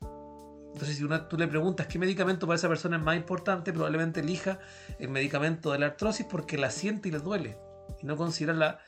Entonces, 0.75 0.97
si 0.97 1.09
tú 1.29 1.39
le 1.39 1.47
preguntas 1.47 1.87
qué 1.87 1.99
medicamento 1.99 2.47
para 2.47 2.57
esa 2.57 2.69
persona 2.69 2.97
es 2.97 3.03
más 3.03 3.17
importante, 3.17 3.73
probablemente 3.73 4.21
elija 4.21 4.59
el 4.99 5.09
medicamento 5.09 5.73
de 5.73 5.79
la 5.79 5.87
artrosis 5.87 6.27
porque 6.29 6.59
la 6.59 6.71
siente 6.71 7.09
y 7.09 7.13
le 7.13 7.21
duele. 7.21 7.57
Y 8.03 8.07
no 8.07 8.17
considera 8.17 8.81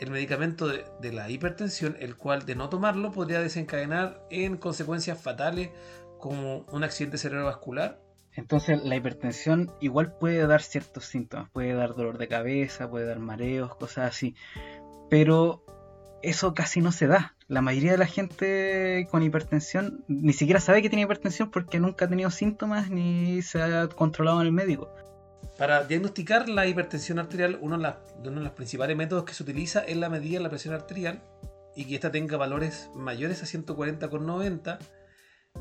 el 0.00 0.10
medicamento 0.10 0.66
de 0.66 1.12
la 1.12 1.28
hipertensión, 1.30 1.96
el 2.00 2.16
cual 2.16 2.46
de 2.46 2.54
no 2.54 2.68
tomarlo 2.68 3.12
podría 3.12 3.40
desencadenar 3.40 4.26
en 4.30 4.56
consecuencias 4.56 5.20
fatales 5.20 5.70
como 6.18 6.64
un 6.72 6.82
accidente 6.82 7.18
cerebrovascular. 7.18 8.00
Entonces 8.38 8.84
la 8.84 8.94
hipertensión 8.94 9.72
igual 9.80 10.12
puede 10.12 10.46
dar 10.46 10.62
ciertos 10.62 11.06
síntomas, 11.06 11.50
puede 11.50 11.72
dar 11.74 11.96
dolor 11.96 12.18
de 12.18 12.28
cabeza, 12.28 12.88
puede 12.88 13.04
dar 13.04 13.18
mareos, 13.18 13.74
cosas 13.74 14.08
así. 14.10 14.36
Pero 15.10 15.64
eso 16.22 16.54
casi 16.54 16.80
no 16.80 16.92
se 16.92 17.08
da. 17.08 17.34
La 17.48 17.62
mayoría 17.62 17.90
de 17.90 17.98
la 17.98 18.06
gente 18.06 19.08
con 19.10 19.24
hipertensión 19.24 20.04
ni 20.06 20.32
siquiera 20.32 20.60
sabe 20.60 20.82
que 20.82 20.88
tiene 20.88 21.02
hipertensión 21.02 21.50
porque 21.50 21.80
nunca 21.80 22.04
ha 22.04 22.08
tenido 22.08 22.30
síntomas 22.30 22.90
ni 22.90 23.42
se 23.42 23.60
ha 23.60 23.88
controlado 23.88 24.40
en 24.40 24.46
el 24.46 24.52
médico. 24.52 24.88
Para 25.58 25.82
diagnosticar 25.82 26.48
la 26.48 26.64
hipertensión 26.68 27.18
arterial, 27.18 27.58
uno 27.60 27.76
de, 27.76 28.30
los 28.30 28.52
principales 28.52 28.96
métodos 28.96 29.24
que 29.24 29.34
se 29.34 29.42
utiliza 29.42 29.80
es 29.80 29.96
la 29.96 30.10
medida 30.10 30.38
de 30.38 30.44
la 30.44 30.50
presión 30.50 30.74
arterial 30.74 31.24
y 31.74 31.86
que 31.86 31.96
ésta 31.96 32.12
tenga 32.12 32.36
valores 32.36 32.88
mayores 32.94 33.42
a 33.42 33.46
140,90 33.46 34.78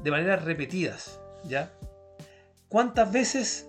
de 0.03 0.11
maneras 0.11 0.45
repetidas. 0.45 1.19
¿ya? 1.43 1.71
¿Cuántas 2.69 3.11
veces? 3.11 3.67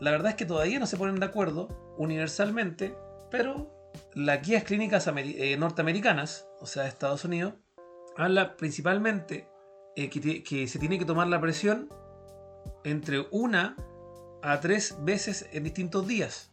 La 0.00 0.10
verdad 0.10 0.30
es 0.30 0.36
que 0.36 0.46
todavía 0.46 0.80
no 0.80 0.86
se 0.86 0.96
ponen 0.96 1.20
de 1.20 1.26
acuerdo 1.26 1.94
universalmente, 1.96 2.96
pero 3.30 3.70
las 4.14 4.44
guías 4.44 4.64
clínicas 4.64 5.06
eh, 5.06 5.56
norteamericanas, 5.56 6.48
o 6.60 6.66
sea, 6.66 6.82
de 6.82 6.88
Estados 6.88 7.24
Unidos, 7.24 7.54
habla 8.16 8.56
principalmente 8.56 9.48
eh, 9.94 10.10
que 10.10 10.66
se 10.66 10.78
tiene 10.78 10.98
que 10.98 11.04
tomar 11.04 11.28
la 11.28 11.40
presión 11.40 11.88
entre 12.84 13.26
una 13.30 13.76
a 14.42 14.60
tres 14.60 14.96
veces 15.00 15.48
en 15.52 15.62
distintos 15.62 16.06
días. 16.08 16.50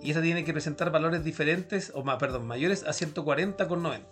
Y 0.00 0.10
esta 0.10 0.22
tiene 0.22 0.44
que 0.44 0.52
presentar 0.52 0.92
valores 0.92 1.24
diferentes, 1.24 1.90
o 1.94 2.04
más, 2.04 2.18
perdón, 2.18 2.46
mayores 2.46 2.84
a 2.84 2.90
140,90. 2.90 4.02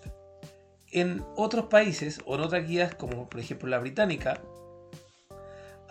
En 0.90 1.24
otros 1.36 1.66
países, 1.66 2.20
o 2.24 2.34
en 2.34 2.40
otras 2.40 2.66
guías, 2.66 2.94
como 2.94 3.28
por 3.28 3.40
ejemplo 3.40 3.68
la 3.68 3.78
británica, 3.78 4.40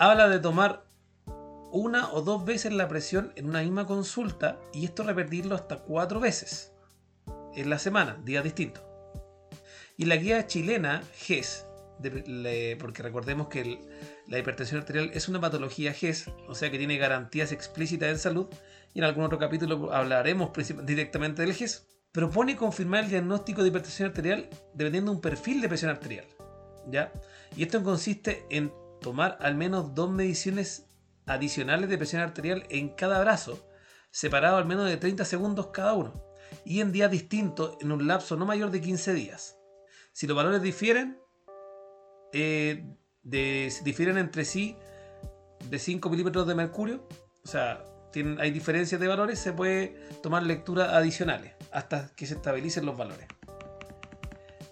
habla 0.01 0.27
de 0.27 0.39
tomar 0.39 0.83
una 1.71 2.11
o 2.11 2.23
dos 2.23 2.43
veces 2.43 2.73
la 2.73 2.87
presión 2.87 3.33
en 3.35 3.47
una 3.47 3.61
misma 3.61 3.85
consulta 3.85 4.59
y 4.73 4.85
esto 4.85 5.03
repetirlo 5.03 5.53
hasta 5.53 5.77
cuatro 5.77 6.19
veces 6.19 6.73
en 7.53 7.69
la 7.69 7.77
semana, 7.77 8.19
días 8.25 8.43
distintos. 8.43 8.83
Y 9.97 10.05
la 10.05 10.15
guía 10.15 10.47
chilena, 10.47 11.03
GES, 11.13 11.67
porque 12.79 13.03
recordemos 13.03 13.47
que 13.47 13.79
la 14.27 14.39
hipertensión 14.39 14.81
arterial 14.81 15.11
es 15.13 15.29
una 15.29 15.39
patología 15.39 15.93
GES, 15.93 16.31
o 16.47 16.55
sea 16.55 16.71
que 16.71 16.79
tiene 16.79 16.97
garantías 16.97 17.51
explícitas 17.51 18.09
en 18.09 18.17
salud, 18.17 18.47
y 18.95 18.99
en 18.99 19.05
algún 19.05 19.23
otro 19.23 19.37
capítulo 19.37 19.93
hablaremos 19.93 20.49
directamente 20.83 21.43
del 21.43 21.53
GES, 21.53 21.85
propone 22.11 22.55
confirmar 22.55 23.03
el 23.03 23.11
diagnóstico 23.11 23.61
de 23.61 23.67
hipertensión 23.67 24.09
arterial 24.09 24.49
dependiendo 24.73 25.11
de 25.11 25.17
un 25.17 25.21
perfil 25.21 25.61
de 25.61 25.69
presión 25.69 25.91
arterial. 25.91 26.25
¿ya? 26.87 27.13
Y 27.55 27.61
esto 27.61 27.83
consiste 27.83 28.47
en 28.49 28.73
tomar 29.01 29.37
al 29.41 29.55
menos 29.55 29.93
dos 29.93 30.09
mediciones 30.09 30.85
adicionales 31.25 31.89
de 31.89 31.97
presión 31.97 32.21
arterial 32.21 32.65
en 32.69 32.89
cada 32.89 33.19
brazo, 33.19 33.67
separado 34.11 34.57
al 34.57 34.65
menos 34.65 34.87
de 34.87 34.97
30 34.97 35.25
segundos 35.25 35.67
cada 35.67 35.93
uno, 35.93 36.13
y 36.63 36.81
en 36.81 36.91
días 36.91 37.11
distintos 37.11 37.77
en 37.81 37.91
un 37.91 38.07
lapso 38.07 38.35
no 38.37 38.45
mayor 38.45 38.71
de 38.71 38.81
15 38.81 39.13
días. 39.13 39.57
Si 40.13 40.27
los 40.27 40.35
valores 40.35 40.61
difieren, 40.61 41.19
eh, 42.33 42.85
difieren 43.23 44.17
entre 44.17 44.45
sí 44.45 44.77
de 45.69 45.79
5 45.79 46.09
milímetros 46.09 46.47
de 46.47 46.55
mercurio, 46.55 47.07
o 47.43 47.47
sea, 47.47 47.83
hay 48.39 48.51
diferencias 48.51 48.99
de 48.99 49.07
valores, 49.07 49.39
se 49.39 49.53
puede 49.53 49.95
tomar 50.21 50.43
lecturas 50.43 50.89
adicionales 50.89 51.53
hasta 51.71 52.13
que 52.15 52.25
se 52.25 52.35
estabilicen 52.35 52.85
los 52.85 52.97
valores. 52.97 53.27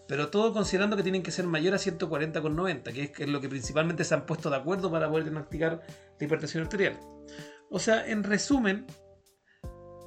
Pero 0.10 0.30
todo 0.30 0.52
considerando 0.54 0.98
que 0.98 1.04
tienen 1.04 1.22
que 1.22 1.30
ser 1.30 1.46
mayor 1.46 1.76
a 1.76 1.78
140,90, 1.78 2.92
que 2.92 3.04
es, 3.04 3.12
que 3.12 3.24
es 3.26 3.30
lo 3.30 3.40
que 3.40 3.48
principalmente 3.48 4.04
se 4.04 4.16
han 4.16 4.26
puesto 4.26 4.50
de 4.50 4.56
acuerdo 4.56 4.90
para 4.90 5.08
poder 5.08 5.26
diagnosticar 5.26 5.84
la 6.20 6.26
hipertensión 6.26 6.64
arterial. 6.64 7.00
O 7.70 7.78
sea, 7.78 8.08
en 8.08 8.24
resumen, 8.24 8.88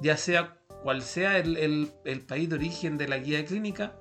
ya 0.01 0.17
sea 0.17 0.57
cual 0.83 1.03
sea 1.03 1.37
el, 1.37 1.55
el- 2.03 2.19
país 2.25 2.49
de 2.49 2.55
origen 2.55 2.97
de 2.97 3.07
la 3.07 3.17
guía 3.17 3.37
de 3.37 3.45
clínica, 3.45 3.95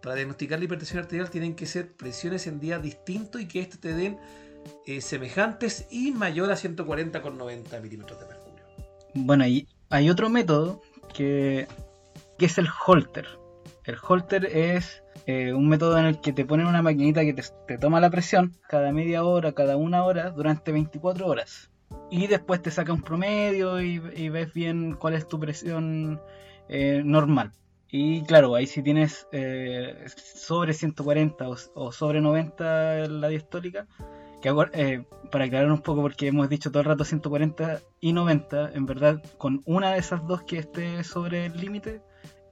para 0.00 0.14
diagnosticar 0.14 0.58
la 0.58 0.64
hipertensión 0.64 1.00
arterial 1.00 1.28
tienen 1.28 1.54
que 1.54 1.66
ser 1.66 1.94
presiones 1.94 2.46
en 2.46 2.58
días 2.58 2.82
distintos 2.82 3.42
y 3.42 3.46
que 3.46 3.60
estos 3.60 3.78
te 3.78 3.92
den 3.92 4.18
eh, 4.86 5.02
semejantes 5.02 5.86
y 5.90 6.12
mayor 6.12 6.50
a 6.50 6.54
140,90 6.54 7.82
milímetros 7.82 8.18
de 8.18 8.26
mercurio. 8.26 8.64
Bueno, 9.12 9.44
hay 9.90 10.10
otro 10.10 10.30
método 10.30 10.80
que, 11.14 11.68
que 12.38 12.46
es 12.46 12.56
el 12.56 12.68
holter. 12.86 13.26
El 13.84 13.98
holter 14.02 14.46
es 14.46 15.02
eh, 15.26 15.52
un 15.52 15.68
método 15.68 15.98
en 15.98 16.06
el 16.06 16.20
que 16.20 16.32
te 16.32 16.44
ponen 16.44 16.66
una 16.66 16.82
maquinita 16.82 17.22
que 17.22 17.34
te, 17.34 17.42
te 17.66 17.78
toma 17.78 18.00
la 18.00 18.10
presión 18.10 18.56
cada 18.68 18.92
media 18.92 19.24
hora, 19.24 19.52
cada 19.52 19.76
una 19.76 20.04
hora, 20.04 20.30
durante 20.30 20.72
24 20.72 21.26
horas. 21.26 21.70
Y 22.10 22.28
después 22.28 22.62
te 22.62 22.70
saca 22.70 22.92
un 22.92 23.02
promedio 23.02 23.80
y, 23.80 24.28
ves 24.28 24.52
bien 24.52 24.94
cuál 24.94 25.14
es 25.14 25.26
tu 25.26 25.40
presión 25.40 26.20
eh, 26.68 27.02
normal. 27.04 27.52
Y 27.90 28.22
claro, 28.22 28.54
ahí 28.54 28.66
si 28.66 28.82
tienes 28.82 29.26
eh, 29.32 30.04
sobre 30.06 30.74
140 30.74 31.48
o, 31.48 31.56
o 31.74 31.92
sobre 31.92 32.20
90 32.20 33.08
la 33.08 33.28
diastólica, 33.28 33.86
que 34.40 34.52
eh, 34.74 35.04
para 35.32 35.46
aclarar 35.46 35.70
un 35.72 35.80
poco, 35.80 36.02
porque 36.02 36.28
hemos 36.28 36.48
dicho 36.48 36.70
todo 36.70 36.80
el 36.80 36.88
rato 36.88 37.04
140 37.04 37.80
y 38.00 38.12
90, 38.12 38.72
en 38.72 38.86
verdad, 38.86 39.22
con 39.38 39.62
una 39.64 39.92
de 39.92 39.98
esas 39.98 40.26
dos 40.26 40.42
que 40.42 40.58
esté 40.58 41.02
sobre 41.02 41.46
el 41.46 41.56
límite, 41.56 42.02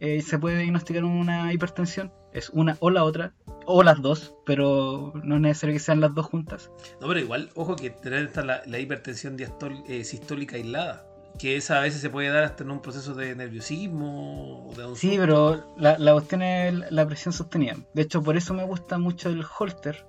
se 0.01 0.39
puede 0.39 0.59
diagnosticar 0.59 1.03
una 1.05 1.51
hipertensión. 1.55 2.13
Es 2.35 2.51
una 2.51 2.77
o 2.81 2.91
la 2.91 3.05
otra, 3.05 3.33
o 3.65 3.83
las 3.83 4.03
dos, 4.03 4.35
pero 4.45 5.13
no 5.23 5.37
es 5.37 5.41
necesario 5.41 5.75
que 5.75 5.79
sean 5.81 6.01
las 6.01 6.15
dos 6.15 6.27
juntas. 6.27 6.71
No, 7.01 7.07
pero 7.09 7.21
igual, 7.21 7.51
ojo 7.55 7.77
que 7.77 7.91
tener 7.91 8.25
esta 8.25 8.45
la, 8.45 8.63
la 8.67 8.79
hipertensión 8.81 9.39
diastol- 9.39 9.85
eh, 9.89 10.05
sistólica 10.05 10.57
aislada, 10.57 11.07
que 11.39 11.57
esa 11.57 11.79
a 11.79 11.83
veces 11.83 12.01
se 12.01 12.11
puede 12.11 12.29
dar 12.29 12.43
hasta 12.45 12.65
en 12.65 12.71
un 12.73 12.81
proceso 12.83 13.15
de 13.15 13.35
nerviosismo 13.37 14.69
o 14.69 14.75
de 14.75 14.85
un 14.87 14.97
Sí, 14.97 15.09
susto. 15.11 15.21
pero 15.23 15.75
la, 15.77 15.97
la 15.99 16.13
cuestión 16.13 16.43
es 16.43 16.75
la 16.91 17.07
presión 17.07 17.33
sostenida. 17.33 17.77
De 17.95 18.03
hecho, 18.03 18.23
por 18.23 18.37
eso 18.37 18.53
me 18.53 18.65
gusta 18.65 18.99
mucho 18.99 19.29
el 19.29 19.45
holter, 19.59 20.05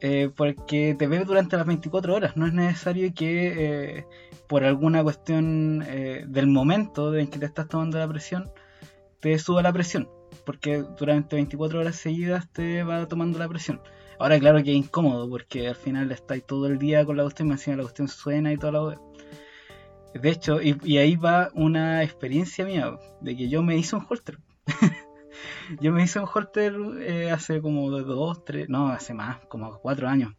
eh, 0.00 0.30
porque 0.34 0.94
te 0.98 1.06
ve 1.06 1.24
durante 1.24 1.56
las 1.56 1.66
24 1.66 2.14
horas. 2.14 2.36
No 2.36 2.46
es 2.46 2.52
necesario 2.54 3.12
que 3.14 3.98
eh, 3.98 4.06
por 4.48 4.64
alguna 4.64 5.02
cuestión 5.02 5.84
eh, 5.86 6.24
del 6.26 6.46
momento 6.46 7.14
en 7.14 7.26
que 7.28 7.38
te 7.38 7.46
estás 7.46 7.68
tomando 7.68 7.98
la 7.98 8.08
presión, 8.08 8.50
te 9.20 9.38
suba 9.38 9.62
la 9.62 9.72
presión. 9.72 10.08
Porque 10.44 10.84
durante 10.98 11.36
24 11.36 11.80
horas 11.80 11.96
seguidas 11.96 12.48
te 12.52 12.82
va 12.82 13.06
tomando 13.06 13.38
la 13.38 13.48
presión. 13.48 13.80
Ahora, 14.18 14.38
claro 14.38 14.62
que 14.62 14.70
es 14.70 14.76
incómodo 14.76 15.28
porque 15.28 15.68
al 15.68 15.74
final 15.74 16.10
estáis 16.12 16.44
todo 16.46 16.66
el 16.66 16.78
día 16.78 17.04
con 17.04 17.16
la 17.16 17.24
cuestión, 17.24 17.48
me 17.48 17.54
encima 17.54 17.76
la 17.76 17.82
cuestión 17.82 18.08
suena 18.08 18.52
y 18.52 18.56
toda 18.56 18.72
la 18.72 18.82
web. 18.84 18.98
De 20.14 20.30
hecho, 20.30 20.60
y, 20.62 20.98
ahí 20.98 21.16
va 21.16 21.50
una 21.54 22.04
experiencia 22.04 22.64
mía, 22.64 22.96
de 23.20 23.36
que 23.36 23.48
yo 23.48 23.62
me 23.62 23.76
hice 23.76 23.96
un 23.96 24.06
holter. 24.08 24.38
yo 25.80 25.92
me 25.92 26.04
hice 26.04 26.20
un 26.20 26.28
holter 26.32 26.76
eh, 27.00 27.30
hace 27.32 27.60
como 27.60 27.90
dos, 27.90 28.44
tres, 28.44 28.68
no, 28.68 28.88
hace 28.88 29.12
más, 29.12 29.38
como 29.46 29.76
cuatro 29.78 30.08
años. 30.08 30.34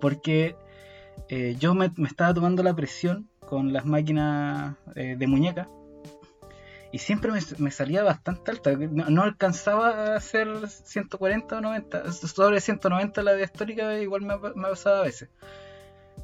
Porque 0.00 0.54
eh, 1.28 1.56
yo 1.58 1.74
me, 1.74 1.90
estaba 2.06 2.32
tomando 2.32 2.62
la 2.62 2.74
presión 2.74 3.28
con 3.40 3.72
las 3.72 3.84
máquinas 3.84 4.76
eh, 4.94 5.16
de 5.18 5.26
muñeca 5.26 5.68
y 6.90 6.98
siempre 6.98 7.30
me, 7.58 7.70
salía 7.70 8.02
bastante 8.02 8.50
alta. 8.50 8.72
No, 8.76 9.22
alcanzaba 9.22 9.90
a 9.90 10.16
hacer 10.16 10.48
140 10.68 11.58
o 11.58 11.60
90. 11.60 12.12
Sobre 12.12 12.60
190 12.60 13.22
la 13.22 13.34
diastólica 13.34 13.98
igual 13.98 14.22
me, 14.22 14.38
me 14.38 14.68
pasaba 14.68 15.00
a 15.00 15.02
veces. 15.02 15.28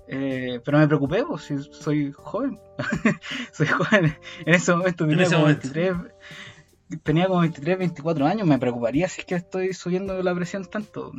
Eh, 0.09 0.61
pero 0.65 0.79
me 0.79 0.87
preocupé, 0.87 1.25
pues, 1.25 1.43
si 1.43 1.59
soy 1.73 2.13
joven. 2.13 2.59
soy 3.53 3.67
joven. 3.67 4.17
En 4.45 4.55
ese 4.55 4.73
momento 4.75 5.07
tenía 5.07 5.27
como 5.27 5.45
23. 5.47 5.97
Tenía 7.03 7.27
como 7.27 7.41
23, 7.41 7.79
24 7.79 8.27
años. 8.27 8.47
Me 8.47 8.59
preocuparía 8.59 9.09
si 9.09 9.21
es 9.21 9.27
que 9.27 9.35
estoy 9.35 9.73
subiendo 9.75 10.23
la 10.23 10.35
presión 10.35 10.65
tanto. 10.65 11.13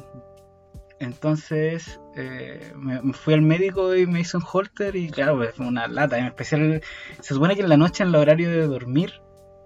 Entonces 0.99 1.99
eh, 2.15 2.71
me, 2.77 3.13
fui 3.13 3.33
al 3.33 3.41
médico 3.41 3.93
y 3.95 4.07
me 4.07 4.21
hice 4.21 4.37
un 4.37 4.43
holter 4.49 4.95
y 4.95 5.09
claro, 5.09 5.37
pues, 5.37 5.53
fue 5.53 5.67
una 5.67 5.87
lata. 5.87 6.17
En 6.17 6.25
especial, 6.25 6.81
se 7.19 7.33
supone 7.33 7.55
que 7.55 7.61
en 7.61 7.69
la 7.69 7.77
noche, 7.77 8.03
en 8.03 8.09
el 8.09 8.15
horario 8.15 8.49
de 8.49 8.67
dormir, 8.67 9.21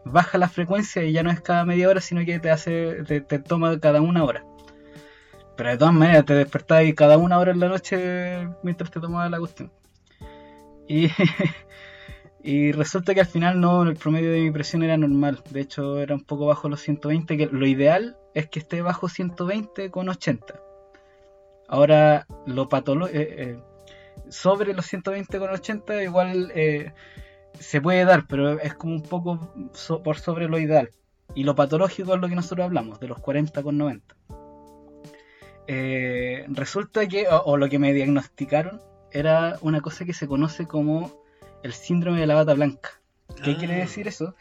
baja 0.05 0.38
la 0.38 0.49
frecuencia 0.49 1.03
y 1.03 1.12
ya 1.12 1.23
no 1.23 1.31
es 1.31 1.41
cada 1.41 1.65
media 1.65 1.89
hora, 1.89 2.01
sino 2.01 2.23
que 2.25 2.39
te 2.39 2.49
hace, 2.49 3.03
te, 3.03 3.39
toma 3.39 3.79
cada 3.79 4.01
una 4.01 4.23
hora. 4.23 4.45
Pero 5.55 5.69
de 5.69 5.77
todas 5.77 5.93
maneras 5.93 6.25
te 6.25 6.33
despertabas 6.33 6.93
cada 6.95 7.17
una 7.17 7.38
hora 7.38 7.51
en 7.51 7.59
la 7.59 7.67
noche 7.67 8.47
mientras 8.63 8.91
te 8.91 8.99
tomaba 8.99 9.29
la 9.29 9.39
cuestión. 9.39 9.71
Y, 10.88 11.09
y 12.43 12.71
resulta 12.71 13.13
que 13.13 13.21
al 13.21 13.27
final 13.27 13.59
no, 13.59 13.83
el 13.83 13.95
promedio 13.95 14.31
de 14.31 14.41
mi 14.41 14.51
presión 14.51 14.83
era 14.83 14.97
normal. 14.97 15.43
De 15.49 15.62
hecho 15.62 15.99
era 15.99 16.15
un 16.15 16.23
poco 16.23 16.45
bajo 16.45 16.69
los 16.69 16.81
120, 16.81 17.38
que 17.38 17.47
lo 17.47 17.67
ideal 17.67 18.17
es 18.33 18.47
que 18.47 18.59
esté 18.59 18.81
bajo 18.81 19.09
120 19.09 19.91
con 19.91 20.09
80. 20.09 20.59
Ahora 21.67 22.25
lo 22.45 22.69
patológico... 22.69 23.17
Eh, 23.19 23.35
eh, 23.38 23.59
sobre 24.29 24.73
los 24.73 24.85
120 24.85 25.39
con 25.39 25.49
80 25.49 26.03
igual 26.03 26.51
eh, 26.55 26.93
se 27.60 27.82
puede 27.82 28.06
dar, 28.06 28.28
pero 28.28 28.60
es 28.60 28.74
como 28.74 28.95
un 28.95 29.04
poco 29.04 29.54
por 30.04 30.17
sobre 30.17 30.48
lo 30.48 30.60
ideal. 30.60 30.89
Y 31.36 31.43
lo 31.43 31.56
patológico 31.56 32.15
es 32.15 32.22
lo 32.22 32.28
que 32.28 32.36
nosotros 32.36 32.65
hablamos, 32.65 33.00
de 33.00 33.08
los 33.08 33.19
40 33.19 33.62
con 33.62 33.78
90. 33.78 34.15
Eh, 35.67 36.45
resulta 36.50 37.08
que, 37.08 37.28
o, 37.28 37.58
lo 37.58 37.69
que 37.69 37.78
me 37.78 37.93
diagnosticaron, 37.93 38.82
era 39.12 39.58
una 39.62 39.82
cosa 39.82 40.06
que 40.06 40.13
se 40.13 40.28
conoce 40.28 40.67
como 40.67 41.24
el 41.63 41.74
síndrome 41.74 42.19
de 42.19 42.28
la 42.28 42.36
bata 42.36 42.54
blanca. 42.54 42.89
¿Qué 43.43 43.56
quiere 43.56 43.76
ah. 43.76 43.80
decir 43.80 44.08
eso? 44.08 44.36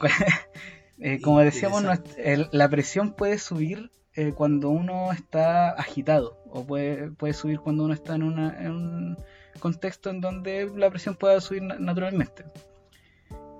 Eh, 1.02 1.18
como 1.22 1.40
decíamos, 1.40 1.82
la 1.82 2.68
presión 2.68 3.14
puede 3.14 3.38
subir 3.38 3.90
eh, 4.14 4.32
cuando 4.34 4.70
uno 4.70 5.12
está 5.12 5.70
agitado, 5.70 6.36
o 6.50 6.66
puede, 6.66 7.12
puede 7.12 7.32
subir 7.32 7.60
cuando 7.60 7.84
uno 7.84 7.94
está 7.94 8.16
en, 8.16 8.24
un 8.24 9.16
contexto 9.60 10.10
en 10.10 10.20
donde 10.20 10.70
la 10.76 10.90
presión 10.90 11.14
pueda 11.14 11.40
subir 11.40 11.62
naturalmente. 11.62 12.44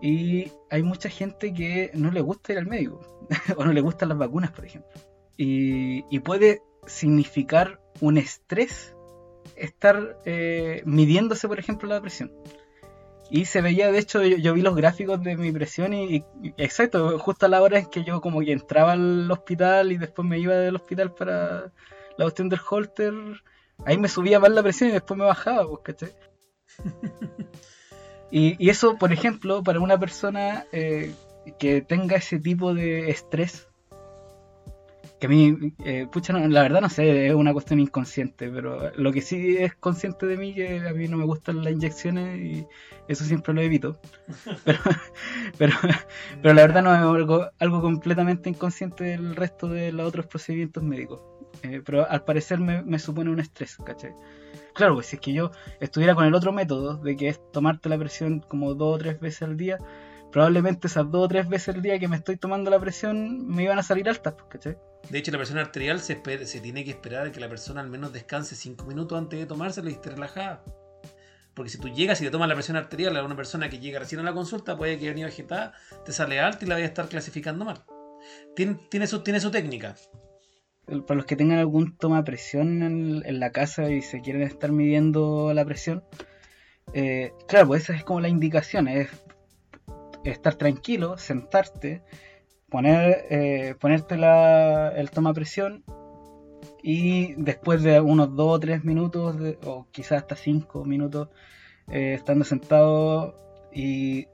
Y 0.03 0.51
hay 0.71 0.83
mucha 0.83 1.09
gente 1.09 1.53
que 1.53 1.91
no 1.95 2.11
le 2.11 2.23
gusta 2.23 2.53
ir 2.53 2.59
al 2.59 2.67
médico, 2.67 3.01
o 3.57 3.65
no 3.65 3.73
le 3.73 3.81
gustan 3.81 4.09
las 4.09 4.19
vacunas, 4.19 4.51
por 4.51 4.65
ejemplo. 4.65 4.93
Y, 5.37 6.05
y 6.11 6.21
puede 6.21 6.63
significar 6.87 7.81
un 8.01 8.19
estrés 8.19 8.95
estar 9.57 10.19
eh, 10.25 10.83
midiéndose, 10.85 11.49
por 11.49 11.59
ejemplo, 11.59 11.89
la 11.89 12.01
presión. 12.01 12.33
Y 13.31 13.45
se 13.45 13.61
veía, 13.61 13.93
de 13.93 13.99
hecho, 13.99 14.23
yo, 14.25 14.55
vi 14.55 14.63
los 14.63 14.75
gráficos 14.75 15.23
de 15.23 15.37
mi 15.37 15.53
presión 15.53 15.95
y, 15.95 16.25
exacto, 16.57 17.17
justo 17.19 17.47
a 17.47 17.49
la 17.49 17.63
hora 17.63 17.79
en 17.79 17.87
que 17.87 18.03
yo 18.03 18.21
como 18.21 18.41
que 18.41 18.53
entraba 18.53 18.93
al 18.93 19.31
hospital 19.31 19.93
y 19.93 19.99
después 19.99 20.27
me 20.27 20.39
iba 20.41 20.55
del 20.55 20.75
hospital 20.75 21.15
para 21.15 21.73
la 22.17 22.25
cuestión 22.25 22.49
del 22.49 22.61
holter, 22.69 23.15
ahí 23.87 23.99
me 23.99 24.09
subía 24.09 24.40
más 24.40 24.51
la 24.51 24.62
presión 24.62 24.90
y 24.90 24.93
después 24.93 25.19
me 25.19 25.25
bajaba, 25.25 25.66
pues, 25.69 26.14
y, 28.31 28.69
eso, 28.69 28.97
por 28.97 29.12
ejemplo, 29.12 29.62
para 29.62 29.81
una 29.81 29.99
persona 29.99 30.64
eh, 30.73 31.14
que 31.59 31.83
tenga 31.83 32.16
ese 32.16 32.38
tipo 32.38 32.75
de 32.75 33.11
estrés, 33.11 33.69
que 35.21 35.27
a 35.27 35.31
mí, 35.31 35.75
eh, 35.85 36.07
pucha, 36.11 36.33
la 36.33 36.62
verdad 36.62 36.81
no 36.81 36.88
sé, 36.88 37.27
es 37.29 37.35
una 37.35 37.53
cuestión 37.53 37.79
inconsciente, 37.79 38.49
pero 38.51 38.90
lo 38.97 39.12
que 39.12 39.21
sí 39.21 39.57
es 39.59 39.75
consciente 39.75 40.25
de 40.27 40.38
mí 40.38 40.55
que 40.55 40.79
a 40.79 40.95
mí 40.95 41.09
no 41.09 41.19
me 41.19 41.27
gustan 41.27 41.62
las 41.62 41.75
inyecciones 41.75 42.38
y 42.40 42.66
eso 43.07 43.25
siempre 43.25 43.53
lo 43.53 43.61
evito. 43.61 44.01
Pero, 45.59 45.75
pero, 46.40 46.55
la 46.55 46.62
verdad 46.62 46.83
no 46.83 46.95
es 46.95 47.01
algo, 47.01 47.51
algo 47.59 47.83
completamente 47.83 48.49
inconsciente 48.49 49.05
del 49.05 49.37
resto 49.37 49.69
de 49.69 49.93
los 49.93 50.09
otros 50.09 50.27
procedimientos 50.27 50.83
médicos. 50.83 51.21
Eh, 51.62 51.83
pero 51.85 52.09
al 52.09 52.25
parecer 52.25 52.59
me, 52.59 52.83
me, 52.83 52.99
supone 52.99 53.31
un 53.31 53.40
estrés, 53.40 53.77
¿cachai? 53.85 54.14
Claro, 54.75 54.94
pues 54.94 55.07
si 55.07 55.16
es 55.16 55.23
que 55.23 55.33
yo 55.33 55.51
estuviera 55.81 56.14
con 56.14 56.25
el 56.25 56.35
otro 56.35 56.53
método, 56.53 56.96
de 56.96 57.16
que 57.16 57.29
es 57.29 57.40
tomarte 57.53 57.88
la 57.88 57.99
presión 57.99 58.40
como 58.40 58.75
dos 58.75 58.96
o 58.96 58.99
tres 58.99 59.20
veces 59.20 59.42
al 59.42 59.57
día, 59.57 59.79
probablemente 60.31 60.87
esas 60.87 61.11
dos 61.11 61.25
o 61.25 61.29
tres 61.29 61.49
veces 61.49 61.75
al 61.75 61.83
día 61.83 61.99
que 61.99 62.09
me 62.09 62.16
estoy 62.16 62.37
tomando 62.37 62.70
la 62.70 62.79
presión 62.79 63.46
me 63.46 63.64
iban 63.64 63.79
a 63.79 63.83
salir 63.83 64.09
altas, 64.09 64.35
pues, 64.35 64.46
¿cachai? 64.49 64.79
De 65.09 65.18
hecho, 65.18 65.33
la 65.33 65.38
presión 65.38 65.59
arterial 65.59 66.01
se, 66.01 66.16
tiene 66.16 66.85
que 66.85 66.90
esperar 66.90 67.27
a 67.27 67.33
que 67.33 67.40
la 67.40 67.49
persona 67.49 67.81
al 67.81 67.88
menos 67.88 68.12
descanse 68.12 68.55
5 68.55 68.85
minutos 68.85 69.18
antes 69.18 69.38
de 69.38 69.46
tomársela 69.46 69.90
y 69.90 69.94
esté 69.94 70.11
relajada. 70.11 70.62
Porque 71.55 71.70
si 71.70 71.79
tú 71.79 71.88
llegas 71.88 72.20
y 72.20 72.25
te 72.25 72.31
tomas 72.31 72.49
la 72.49 72.55
presión 72.55 72.77
arterial 72.77 73.16
a 73.16 73.25
una 73.25 73.35
persona 73.35 73.68
que 73.68 73.81
llega 73.81 73.99
recién 73.99 74.20
a 74.20 74.25
la 74.25 74.33
consulta, 74.33 74.77
puede 74.77 74.99
que 74.99 75.12
venga 75.12 75.27
vegetada, 75.27 75.75
te 76.05 76.12
sale 76.12 76.38
alta 76.38 76.64
y 76.64 76.68
la 76.68 76.77
vaya 76.77 76.87
a 76.87 76.88
estar 76.88 77.09
clasificando 77.09 77.64
mal. 77.64 77.83
Tiene, 78.55 78.79
tiene 78.88 79.07
su 79.07 79.51
técnica. 79.51 79.96
Para 81.07 81.16
los 81.16 81.26
que 81.26 81.37
tengan 81.37 81.59
algún 81.59 81.96
toma 81.96 82.18
de 82.18 82.22
presión 82.24 82.83
en, 82.83 83.40
la 83.40 83.50
casa 83.53 83.90
y 83.90 84.03
se 84.03 84.20
quieren 84.20 84.42
estar 84.42 84.72
midiendo 84.72 85.53
la 85.55 85.64
presión, 85.64 86.03
eh, 86.92 87.33
claro, 87.46 87.68
pues 87.68 87.85
esa 87.85 87.94
es 87.94 88.05
como 88.05 88.20
la 88.20 88.29
indicación, 88.29 88.88
es 88.88 89.09
estar 90.24 90.57
tranquilo, 90.57 91.16
sentarte, 91.16 92.03
poner, 92.68 93.26
eh, 93.31 93.74
ponerte 93.81 94.16
la, 94.16 94.88
el 94.96 95.11
toma 95.11 95.33
presión 95.33 95.85
y 96.83 97.35
después 97.35 97.83
de 97.83 98.00
unos 98.00 98.35
2 98.35 98.57
o 98.57 98.61
3 98.61 98.85
minutos, 98.85 99.37
o 99.64 99.87
quizás 99.90 100.22
hasta 100.22 100.37
5 100.37 100.85
minutos, 100.85 101.29
eh, 101.88 102.14
estando 102.14 102.44
sentado 102.44 103.35
y, 103.72 104.26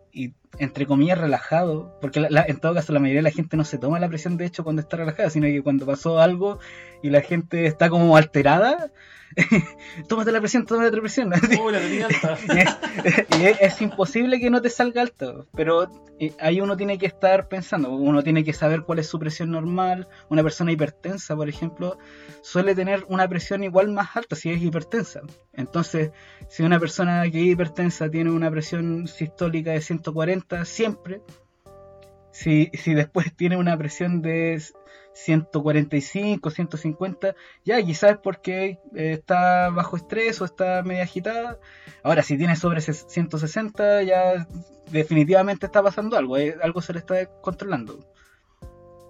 entre 0.58 0.86
comillas 0.86 1.18
relajado, 1.18 1.96
porque 2.00 2.26
en 2.30 2.60
todo 2.60 2.74
caso 2.74 2.92
la 2.92 3.00
mayoría 3.00 3.20
de 3.20 3.30
la 3.30 3.30
gente 3.30 3.56
no 3.56 3.64
se 3.64 3.78
toma 3.78 4.00
la 4.00 4.08
presión 4.08 4.36
de 4.36 4.46
hecho 4.46 4.64
cuando 4.64 4.82
está 4.82 4.96
relajada, 4.96 5.30
sino 5.30 5.46
que 5.46 5.62
cuando 5.62 5.86
pasó 5.86 6.18
algo 6.18 6.58
y 7.06 7.10
la 7.10 7.20
gente 7.20 7.66
está 7.66 7.88
como 7.88 8.16
alterada, 8.16 8.90
tómate 10.08 10.32
la 10.32 10.40
presión, 10.40 10.66
tómate 10.66 10.90
la 10.90 11.00
presión. 11.00 11.32
y 13.38 13.44
es, 13.44 13.80
imposible 13.80 14.40
que 14.40 14.50
no 14.50 14.62
te 14.62 14.70
salga 14.70 15.02
alto, 15.02 15.46
pero 15.54 15.90
eh, 16.18 16.32
ahí 16.40 16.60
uno 16.60 16.76
tiene 16.76 16.98
que 16.98 17.06
estar 17.06 17.48
pensando, 17.48 17.90
uno 17.90 18.22
tiene 18.22 18.44
que 18.44 18.52
saber 18.52 18.82
cuál 18.82 18.98
es 18.98 19.06
su 19.06 19.18
presión 19.18 19.50
normal. 19.50 20.08
Una 20.30 20.42
persona 20.42 20.72
hipertensa, 20.72 21.36
por 21.36 21.48
ejemplo, 21.48 21.98
suele 22.42 22.74
tener 22.74 23.04
una 23.08 23.28
presión 23.28 23.62
igual 23.62 23.90
más 23.90 24.16
alta 24.16 24.36
si 24.36 24.50
es 24.50 24.62
hipertensa. 24.62 25.20
Entonces, 25.52 26.10
si 26.48 26.62
una 26.62 26.80
persona 26.80 27.22
que 27.30 27.40
es 27.40 27.46
hipertensa 27.46 28.10
tiene 28.10 28.30
una 28.30 28.50
presión 28.50 29.06
sistólica 29.06 29.72
de 29.72 29.80
140 29.80 30.64
siempre, 30.64 31.20
si, 32.32 32.70
si 32.74 32.94
después 32.94 33.34
tiene 33.34 33.56
una 33.56 33.76
presión 33.76 34.22
de 34.22 34.60
145, 35.16 36.50
150, 36.50 37.34
ya 37.64 37.82
quizás 37.82 38.18
porque 38.22 38.78
eh, 38.94 39.12
está 39.12 39.70
bajo 39.70 39.96
estrés 39.96 40.40
o 40.40 40.44
está 40.44 40.82
media 40.82 41.04
agitada. 41.04 41.58
Ahora, 42.02 42.22
si 42.22 42.36
tiene 42.36 42.54
sobre 42.54 42.80
160, 42.82 44.02
ya 44.02 44.46
definitivamente 44.90 45.66
está 45.66 45.82
pasando 45.82 46.16
algo, 46.16 46.36
eh, 46.36 46.56
algo 46.62 46.82
se 46.82 46.92
le 46.92 46.98
está 46.98 47.26
controlando. 47.40 47.98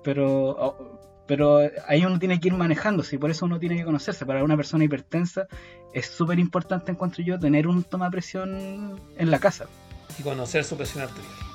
Pero, 0.05 0.51
oh, 0.51 1.01
pero 1.27 1.59
ahí 1.89 2.05
uno 2.05 2.21
tiene 2.21 2.39
que 2.39 2.49
ir 2.49 2.55
manejándose 2.55 3.17
y 3.17 3.19
por 3.19 3.31
eso 3.31 3.45
uno 3.47 3.59
tiene 3.59 3.77
que 3.77 3.85
conocerse. 3.85 4.25
Para 4.25 4.45
una 4.45 4.57
persona 4.57 4.85
hipertensa 4.85 5.49
es 5.93 6.07
súper 6.07 6.39
importante, 6.39 6.93
encuentro 6.93 7.25
yo, 7.25 7.39
tener 7.39 7.67
un 7.67 7.83
toma 7.83 8.11
presión 8.11 9.01
en 9.19 9.31
la 9.31 9.41
casa. 9.41 9.67
Y 10.19 10.23
conocer 10.23 10.63
su 10.63 10.77
presión 10.77 11.03
arterial. 11.03 11.46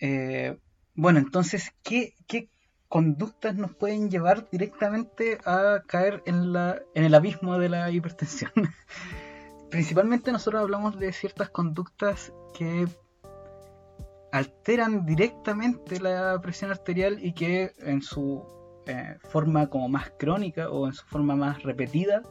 Eh, 0.00 0.58
bueno, 0.94 1.18
entonces, 1.18 1.72
¿qué, 1.82 2.14
conductas 2.88 3.54
nos 3.54 3.74
pueden 3.74 4.10
llevar 4.10 4.48
directamente 4.50 5.38
a 5.44 5.82
caer 5.86 6.22
en, 6.26 6.52
la, 6.52 6.80
en 6.94 7.04
el 7.04 7.14
abismo 7.14 7.58
de 7.58 7.68
la 7.68 7.90
hipertensión. 7.90 8.50
Principalmente 9.70 10.32
nosotros 10.32 10.62
hablamos 10.62 10.98
de 10.98 11.12
ciertas 11.12 11.50
conductas 11.50 12.32
que 12.56 12.88
alteran 14.32 15.04
directamente 15.04 16.00
la 16.00 16.40
presión 16.40 16.70
arterial 16.70 17.18
y 17.22 17.32
que 17.32 17.72
en 17.78 18.00
su 18.00 18.42
eh, 18.86 19.18
forma 19.28 19.68
como 19.68 19.88
más 19.88 20.10
crónica 20.18 20.70
o 20.70 20.86
en 20.86 20.94
su 20.94 21.04
forma 21.06 21.36
más 21.36 21.62
repetida 21.62 22.22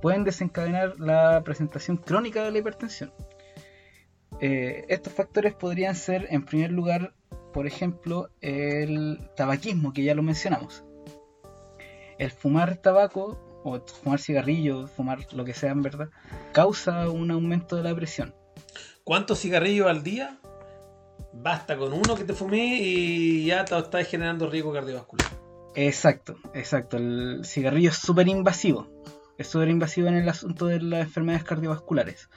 pueden 0.00 0.24
desencadenar 0.24 0.98
la 0.98 1.42
presentación 1.44 1.98
crónica 1.98 2.42
de 2.42 2.50
la 2.50 2.58
hipertensión. 2.58 3.12
Eh, 4.40 4.84
estos 4.88 5.12
factores 5.12 5.54
podrían 5.54 5.94
ser, 5.94 6.26
en 6.30 6.44
primer 6.44 6.70
lugar, 6.70 7.14
por 7.52 7.66
ejemplo, 7.66 8.30
el 8.40 9.18
tabaquismo, 9.36 9.92
que 9.92 10.04
ya 10.04 10.14
lo 10.14 10.22
mencionamos. 10.22 10.84
El 12.18 12.30
fumar 12.30 12.76
tabaco 12.76 13.60
o 13.64 13.80
fumar 13.80 14.20
cigarrillo, 14.20 14.86
fumar 14.86 15.26
lo 15.32 15.44
que 15.44 15.54
sea 15.54 15.72
en 15.72 15.82
verdad, 15.82 16.08
causa 16.52 17.08
un 17.08 17.30
aumento 17.30 17.76
de 17.76 17.82
la 17.82 17.94
presión. 17.94 18.34
¿Cuántos 19.04 19.40
cigarrillos 19.40 19.86
al 19.86 20.02
día? 20.02 20.38
Basta 21.32 21.76
con 21.76 21.92
uno 21.92 22.14
que 22.14 22.24
te 22.24 22.32
fumé 22.32 22.78
y 22.80 23.46
ya 23.46 23.64
te 23.64 23.76
estás 23.78 24.06
generando 24.06 24.48
riesgo 24.48 24.72
cardiovascular. 24.72 25.28
Exacto, 25.74 26.36
exacto. 26.54 26.96
El 26.96 27.42
cigarrillo 27.44 27.90
es 27.90 27.96
súper 27.96 28.28
invasivo. 28.28 28.88
Es 29.36 29.46
súper 29.46 29.68
invasivo 29.68 30.08
en 30.08 30.16
el 30.16 30.28
asunto 30.28 30.66
de 30.66 30.80
las 30.80 31.02
enfermedades 31.02 31.44
cardiovasculares. 31.44 32.28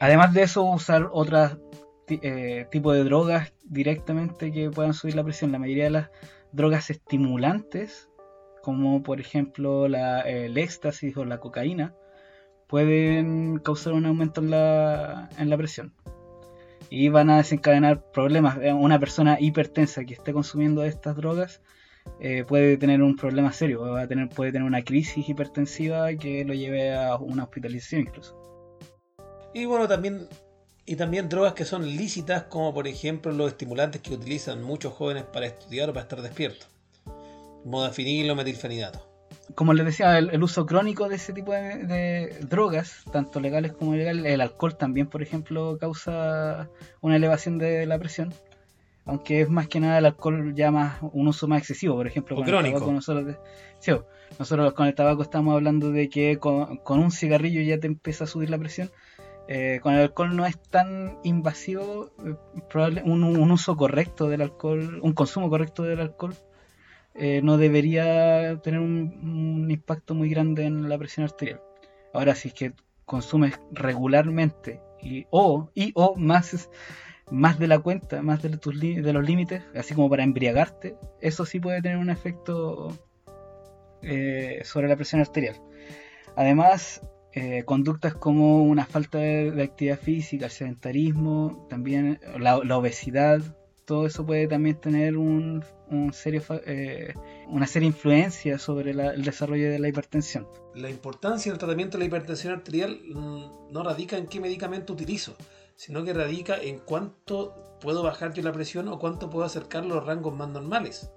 Además 0.00 0.34
de 0.34 0.42
eso, 0.42 0.62
usar 0.64 1.08
otros 1.12 1.58
eh, 2.08 2.66
tipos 2.70 2.94
de 2.94 3.04
drogas 3.04 3.52
directamente 3.64 4.52
que 4.52 4.70
puedan 4.70 4.94
subir 4.94 5.16
la 5.16 5.24
presión. 5.24 5.52
La 5.52 5.58
mayoría 5.58 5.84
de 5.84 5.90
las 5.90 6.10
drogas 6.52 6.90
estimulantes, 6.90 8.10
como 8.62 9.02
por 9.02 9.20
ejemplo 9.20 9.88
la, 9.88 10.20
el 10.20 10.56
éxtasis 10.58 11.16
o 11.16 11.24
la 11.24 11.38
cocaína, 11.38 11.94
pueden 12.68 13.58
causar 13.58 13.92
un 13.92 14.06
aumento 14.06 14.40
en 14.40 14.50
la, 14.50 15.28
en 15.38 15.50
la 15.50 15.56
presión 15.56 15.94
y 16.90 17.08
van 17.08 17.30
a 17.30 17.38
desencadenar 17.38 18.10
problemas. 18.12 18.58
Eh, 18.62 18.72
una 18.72 18.98
persona 18.98 19.38
hipertensa 19.40 20.04
que 20.04 20.14
esté 20.14 20.32
consumiendo 20.32 20.84
estas 20.84 21.16
drogas 21.16 21.62
eh, 22.20 22.44
puede 22.46 22.76
tener 22.76 23.02
un 23.02 23.16
problema 23.16 23.52
serio, 23.52 23.80
va 23.80 24.02
a 24.02 24.06
tener, 24.06 24.28
puede 24.28 24.52
tener 24.52 24.66
una 24.66 24.82
crisis 24.82 25.28
hipertensiva 25.28 26.14
que 26.14 26.44
lo 26.44 26.54
lleve 26.54 26.94
a 26.94 27.16
una 27.16 27.44
hospitalización 27.44 28.02
incluso. 28.02 28.53
Y 29.54 29.64
bueno, 29.64 29.88
también, 29.88 30.28
y 30.84 30.96
también 30.96 31.28
drogas 31.28 31.54
que 31.54 31.64
son 31.64 31.86
lícitas, 31.86 32.44
como 32.44 32.74
por 32.74 32.86
ejemplo 32.86 33.32
los 33.32 33.52
estimulantes 33.52 34.02
que 34.02 34.12
utilizan 34.12 34.62
muchos 34.62 34.92
jóvenes 34.92 35.24
para 35.24 35.46
estudiar 35.46 35.88
o 35.88 35.92
para 35.92 36.02
estar 36.02 36.20
despiertos. 36.20 36.68
Modafinil 37.64 38.30
o 38.30 38.34
metilfenidato 38.34 39.14
como 39.54 39.74
les 39.74 39.86
decía, 39.86 40.18
el, 40.18 40.42
uso 40.42 40.66
crónico 40.66 41.08
de 41.08 41.16
ese 41.16 41.32
tipo 41.32 41.52
de, 41.52 42.38
drogas, 42.48 43.04
tanto 43.12 43.40
legales 43.40 43.72
como 43.72 43.94
ilegales, 43.94 44.24
el 44.26 44.40
alcohol 44.40 44.76
también, 44.76 45.06
por 45.06 45.22
ejemplo, 45.22 45.76
causa 45.78 46.68
una 47.00 47.16
elevación 47.16 47.58
de 47.58 47.86
la 47.86 47.98
presión. 47.98 48.32
Aunque 49.06 49.42
es 49.42 49.50
más 49.50 49.68
que 49.68 49.80
nada 49.80 49.98
el 49.98 50.06
alcohol 50.06 50.54
ya 50.54 50.70
más 50.70 50.98
un 51.02 51.28
uso 51.28 51.46
más 51.46 51.58
excesivo, 51.58 51.94
por 51.94 52.06
ejemplo, 52.06 52.36
con 52.36 52.44
crónico. 52.46 52.78
el 52.78 52.80
tabaco 52.80 52.92
nosotros, 52.92 53.36
nosotros 54.38 54.72
con 54.72 54.86
el 54.86 54.94
tabaco 54.94 55.22
estamos 55.22 55.54
hablando 55.54 55.90
de 55.90 56.08
que 56.08 56.38
con, 56.38 56.80
un 56.86 57.10
cigarrillo 57.10 57.60
ya 57.60 57.78
te 57.78 57.86
empieza 57.86 58.24
a 58.24 58.26
subir 58.26 58.48
la 58.48 58.58
presión. 58.58 58.90
Eh, 59.46 59.80
con 59.82 59.94
el 59.94 60.00
alcohol 60.00 60.34
no 60.34 60.46
es 60.46 60.60
tan 60.62 61.18
invasivo, 61.22 62.10
eh, 62.24 62.34
un 63.04 63.50
uso 63.50 63.76
correcto 63.76 64.28
del 64.28 64.40
alcohol, 64.40 65.00
un 65.02 65.12
consumo 65.12 65.50
correcto 65.50 65.82
del 65.82 66.00
alcohol 66.00 66.34
eh, 67.14 67.40
no 67.42 67.56
debería 67.58 68.60
tener 68.60 68.80
un, 68.80 69.68
impacto 69.70 70.14
muy 70.14 70.28
grande 70.28 70.64
en 70.64 70.88
la 70.88 70.98
presión 70.98 71.24
arterial. 71.24 71.60
Ahora, 72.12 72.34
si 72.34 72.48
es 72.48 72.54
que 72.54 72.72
consumes 73.04 73.60
regularmente 73.70 74.80
y 75.00 75.26
o, 75.30 75.70
y, 75.74 75.92
o 75.94 76.16
más, 76.16 76.68
más 77.30 77.58
de 77.58 77.68
la 77.68 77.78
cuenta, 77.78 78.22
más 78.22 78.42
de, 78.42 78.56
tus, 78.56 78.80
de 78.80 79.12
los 79.12 79.24
límites, 79.24 79.62
así 79.76 79.94
como 79.94 80.10
para 80.10 80.24
embriagarte, 80.24 80.96
eso 81.20 81.46
sí 81.46 81.60
puede 81.60 81.82
tener 81.82 81.98
un 81.98 82.10
efecto 82.10 82.98
eh, 84.02 84.60
sobre 84.64 84.88
la 84.88 84.96
presión 84.96 85.20
arterial. 85.20 85.60
Además, 86.36 87.00
eh, 87.34 87.64
conductas 87.64 88.14
como 88.14 88.62
una 88.62 88.86
falta 88.86 89.18
de, 89.18 89.62
actividad 89.62 89.98
física, 89.98 90.46
el 90.46 90.50
sedentarismo, 90.50 91.66
también 91.68 92.20
la 92.38 92.76
obesidad, 92.76 93.40
todo 93.84 94.06
eso 94.06 94.24
puede 94.24 94.46
también 94.46 94.80
tener 94.80 95.16
un, 95.16 95.62
serio, 96.12 96.42
eh, 96.66 97.14
una 97.48 97.66
seria 97.66 97.86
influencia 97.86 98.58
sobre 98.58 98.92
el 98.92 99.22
desarrollo 99.22 99.70
de 99.70 99.78
la 99.78 99.88
hipertensión. 99.88 100.46
La 100.74 100.90
importancia 100.90 101.52
del 101.52 101.58
tratamiento 101.58 101.98
de 101.98 102.04
la 102.04 102.06
hipertensión 102.06 102.54
arterial 102.54 102.98
mm, 103.14 103.72
no 103.72 103.82
radica 103.82 104.16
en 104.16 104.26
qué 104.26 104.40
medicamento 104.40 104.92
utilizo, 104.92 105.36
sino 105.76 106.04
que 106.04 106.14
radica 106.14 106.56
en 106.56 106.78
cuánto 106.78 107.78
puedo 107.80 108.02
bajar 108.02 108.32
yo 108.32 108.42
la 108.42 108.52
presión 108.52 108.88
o 108.88 108.98
cuánto 108.98 109.30
puedo 109.30 109.44
acercar 109.44 109.84
los 109.84 110.04
rangos 110.04 110.34
más 110.34 110.48
normales. 110.48 111.10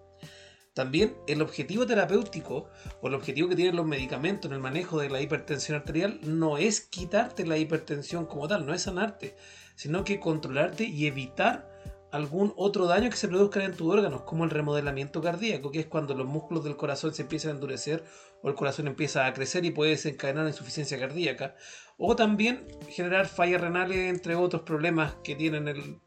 También 0.78 1.18
el 1.26 1.42
objetivo 1.42 1.88
terapéutico 1.88 2.70
o 3.02 3.08
el 3.08 3.16
objetivo 3.16 3.50
que 3.50 3.56
tienen 3.56 3.76
los 3.76 3.88
medicamentos 3.88 4.48
en 4.48 4.54
el 4.54 4.62
manejo 4.62 5.00
de 5.00 5.10
la 5.10 5.20
hipertensión 5.20 5.76
arterial 5.76 6.20
no 6.22 6.60
es 6.60 6.82
quitarte 6.82 7.48
la 7.48 7.58
hipertensión 7.58 8.28
como 8.28 8.48
tal, 8.48 8.64
no 8.68 8.76
es 8.76 8.84
sanarte, 8.84 9.36
sino 9.74 10.04
que 10.04 10.20
controlarte 10.20 10.84
y 10.84 11.08
evitar 11.08 11.68
algún 12.12 12.54
otro 12.58 12.86
daño 12.86 13.10
que 13.10 13.18
se 13.18 13.28
produzca 13.28 13.64
en 13.64 13.76
tus 13.76 13.92
órganos, 13.92 14.22
como 14.22 14.44
el 14.44 14.52
remodelamiento 14.52 15.20
cardíaco, 15.20 15.72
que 15.72 15.80
es 15.80 15.88
cuando 15.88 16.14
los 16.14 16.28
músculos 16.28 16.64
del 16.64 16.78
corazón 16.78 17.12
se 17.12 17.24
empiezan 17.24 17.54
a 17.54 17.56
endurecer 17.56 18.04
o 18.44 18.48
el 18.48 18.54
corazón 18.54 18.86
empieza 18.86 19.26
a 19.26 19.34
crecer 19.34 19.66
y 19.66 19.72
puede 19.72 19.90
desencadenar 19.90 20.46
insuficiencia 20.46 21.00
cardíaca, 21.00 21.56
o 21.98 22.16
también 22.16 22.68
generar 22.88 23.28
fallas 23.28 23.62
renales, 23.62 23.98
entre 24.14 24.36
otros 24.36 24.62
problemas 24.62 25.16
que 25.24 25.36
tienen 25.36 25.70
el, 25.70 26.00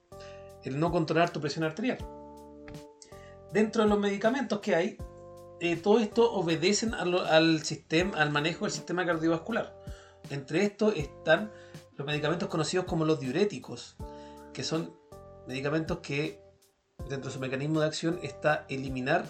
no 0.78 0.92
controlar 0.92 1.30
tu 1.30 1.40
presión 1.40 1.64
arterial. 1.64 1.98
Dentro 3.52 3.82
de 3.82 3.88
los 3.88 3.98
medicamentos 3.98 4.60
que 4.60 4.74
hay, 4.74 4.96
eh, 5.60 5.76
todo 5.76 5.98
esto 5.98 6.32
obedecen 6.32 6.94
al, 6.94 7.62
sistema, 7.64 8.16
al 8.18 8.30
manejo 8.30 8.64
del 8.64 8.72
sistema 8.72 9.04
cardiovascular. 9.04 9.76
Entre 10.30 10.64
estos 10.64 10.96
están 10.96 11.50
los 11.96 12.06
medicamentos 12.06 12.48
conocidos 12.48 12.86
como 12.86 13.04
los 13.04 13.20
diuréticos, 13.20 13.96
que 14.52 14.64
son 14.64 14.94
medicamentos 15.46 15.98
que 15.98 16.40
dentro 17.08 17.28
de 17.28 17.34
su 17.34 17.40
mecanismo 17.40 17.80
de 17.80 17.86
acción 17.86 18.20
está 18.22 18.64
eliminar 18.68 19.24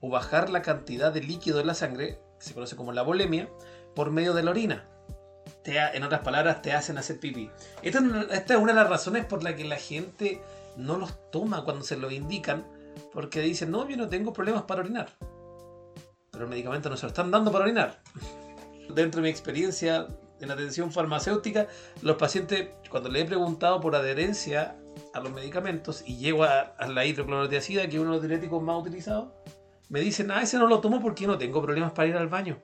o 0.00 0.08
bajar 0.08 0.50
la 0.50 0.62
cantidad 0.62 1.12
de 1.12 1.22
líquido 1.22 1.60
en 1.60 1.66
la 1.66 1.74
sangre, 1.74 2.20
que 2.38 2.46
se 2.46 2.54
conoce 2.54 2.76
como 2.76 2.92
la 2.92 3.02
volemia, 3.02 3.48
por 3.94 4.10
medio 4.10 4.34
de 4.34 4.42
la 4.42 4.50
orina. 4.50 4.88
En 5.64 6.02
otras 6.02 6.22
palabras, 6.22 6.62
te 6.62 6.72
hacen 6.72 6.98
hacer 6.98 7.18
pipí. 7.20 7.50
Esta, 7.82 8.00
esta, 8.30 8.54
es 8.54 8.60
una 8.60 8.72
de 8.72 8.80
las 8.80 8.88
razones 8.88 9.24
por 9.24 9.42
la 9.42 9.54
que 9.56 9.64
la 9.64 9.76
gente 9.76 10.42
no 10.76 10.98
los 10.98 11.30
toma 11.30 11.64
cuando 11.64 11.84
se 11.84 11.96
los 11.96 12.12
indican, 12.12 12.64
porque 13.12 13.40
dicen, 13.40 13.70
no, 13.70 13.88
yo 13.88 13.96
no 13.96 14.08
tengo 14.08 14.32
problemas 14.32 14.62
para 14.62 14.80
orinar. 14.80 15.08
Pero 16.30 16.44
el 16.44 16.50
medicamento 16.50 16.88
no 16.88 16.96
se 16.96 17.04
lo 17.04 17.08
están 17.08 17.30
dando 17.30 17.52
para 17.52 17.64
orinar. 17.64 18.00
Dentro 18.94 19.20
de 19.20 19.22
mi 19.22 19.28
experiencia 19.28 20.06
en 20.42 20.50
atención 20.50 20.92
farmacéutica, 20.92 21.68
los 22.02 22.16
pacientes, 22.16 22.70
cuando 22.90 23.08
le 23.08 23.20
he 23.20 23.24
preguntado 23.24 23.80
por 23.80 23.94
adherencia 23.94 24.76
a 25.14 25.20
los 25.20 25.32
medicamentos 25.32 26.02
y 26.06 26.16
llego 26.16 26.44
a, 26.44 26.74
la 26.88 27.06
hidroclorotiazida, 27.06 27.88
que 27.88 27.96
es 27.96 28.02
uno 28.02 28.10
de 28.10 28.16
los 28.16 28.22
diuréticos 28.22 28.62
más 28.62 28.80
utilizados, 28.80 29.28
me 29.88 30.00
dicen, 30.00 30.30
ah, 30.30 30.42
ese 30.42 30.58
no 30.58 30.66
lo 30.66 30.80
tomo 30.80 31.00
porque 31.00 31.26
no 31.26 31.38
tengo 31.38 31.62
problemas 31.62 31.92
para 31.92 32.08
ir 32.08 32.16
al 32.16 32.28
baño. 32.28 32.58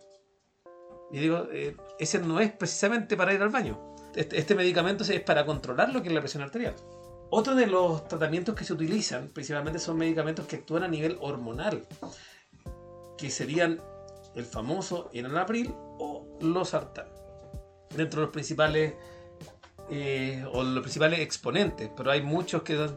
Y 1.10 1.18
digo, 1.18 1.46
eh, 1.52 1.76
ese 1.98 2.18
no 2.18 2.40
es 2.40 2.50
precisamente 2.52 3.16
para 3.16 3.32
ir 3.32 3.42
al 3.42 3.48
baño. 3.48 3.78
Este, 4.14 4.38
este, 4.38 4.54
medicamento 4.54 5.04
es 5.04 5.20
para 5.20 5.46
controlar 5.46 5.92
lo 5.92 6.02
que 6.02 6.08
es 6.08 6.14
la 6.14 6.20
presión 6.20 6.42
arterial. 6.42 6.74
Otro 7.30 7.54
de 7.54 7.66
los 7.66 8.08
tratamientos 8.08 8.54
que 8.54 8.64
se 8.64 8.72
utilizan 8.72 9.28
principalmente 9.28 9.78
son 9.78 9.98
medicamentos 9.98 10.46
que 10.46 10.56
actúan 10.56 10.82
a 10.82 10.88
nivel 10.88 11.18
hormonal, 11.20 11.86
que 13.18 13.30
serían 13.30 13.80
el 14.34 14.44
famoso 14.44 15.10
enalapril 15.12 15.74
o 15.98 16.26
los 16.40 16.70
sartán. 16.70 17.06
Dentro 17.94 18.20
de 18.20 18.26
los 18.26 18.32
principales 18.32 18.94
eh, 19.90 20.44
o 20.52 20.62
los 20.62 20.82
principales 20.82 21.20
exponentes, 21.20 21.90
pero 21.96 22.10
hay 22.10 22.22
muchos 22.22 22.62
que 22.62 22.90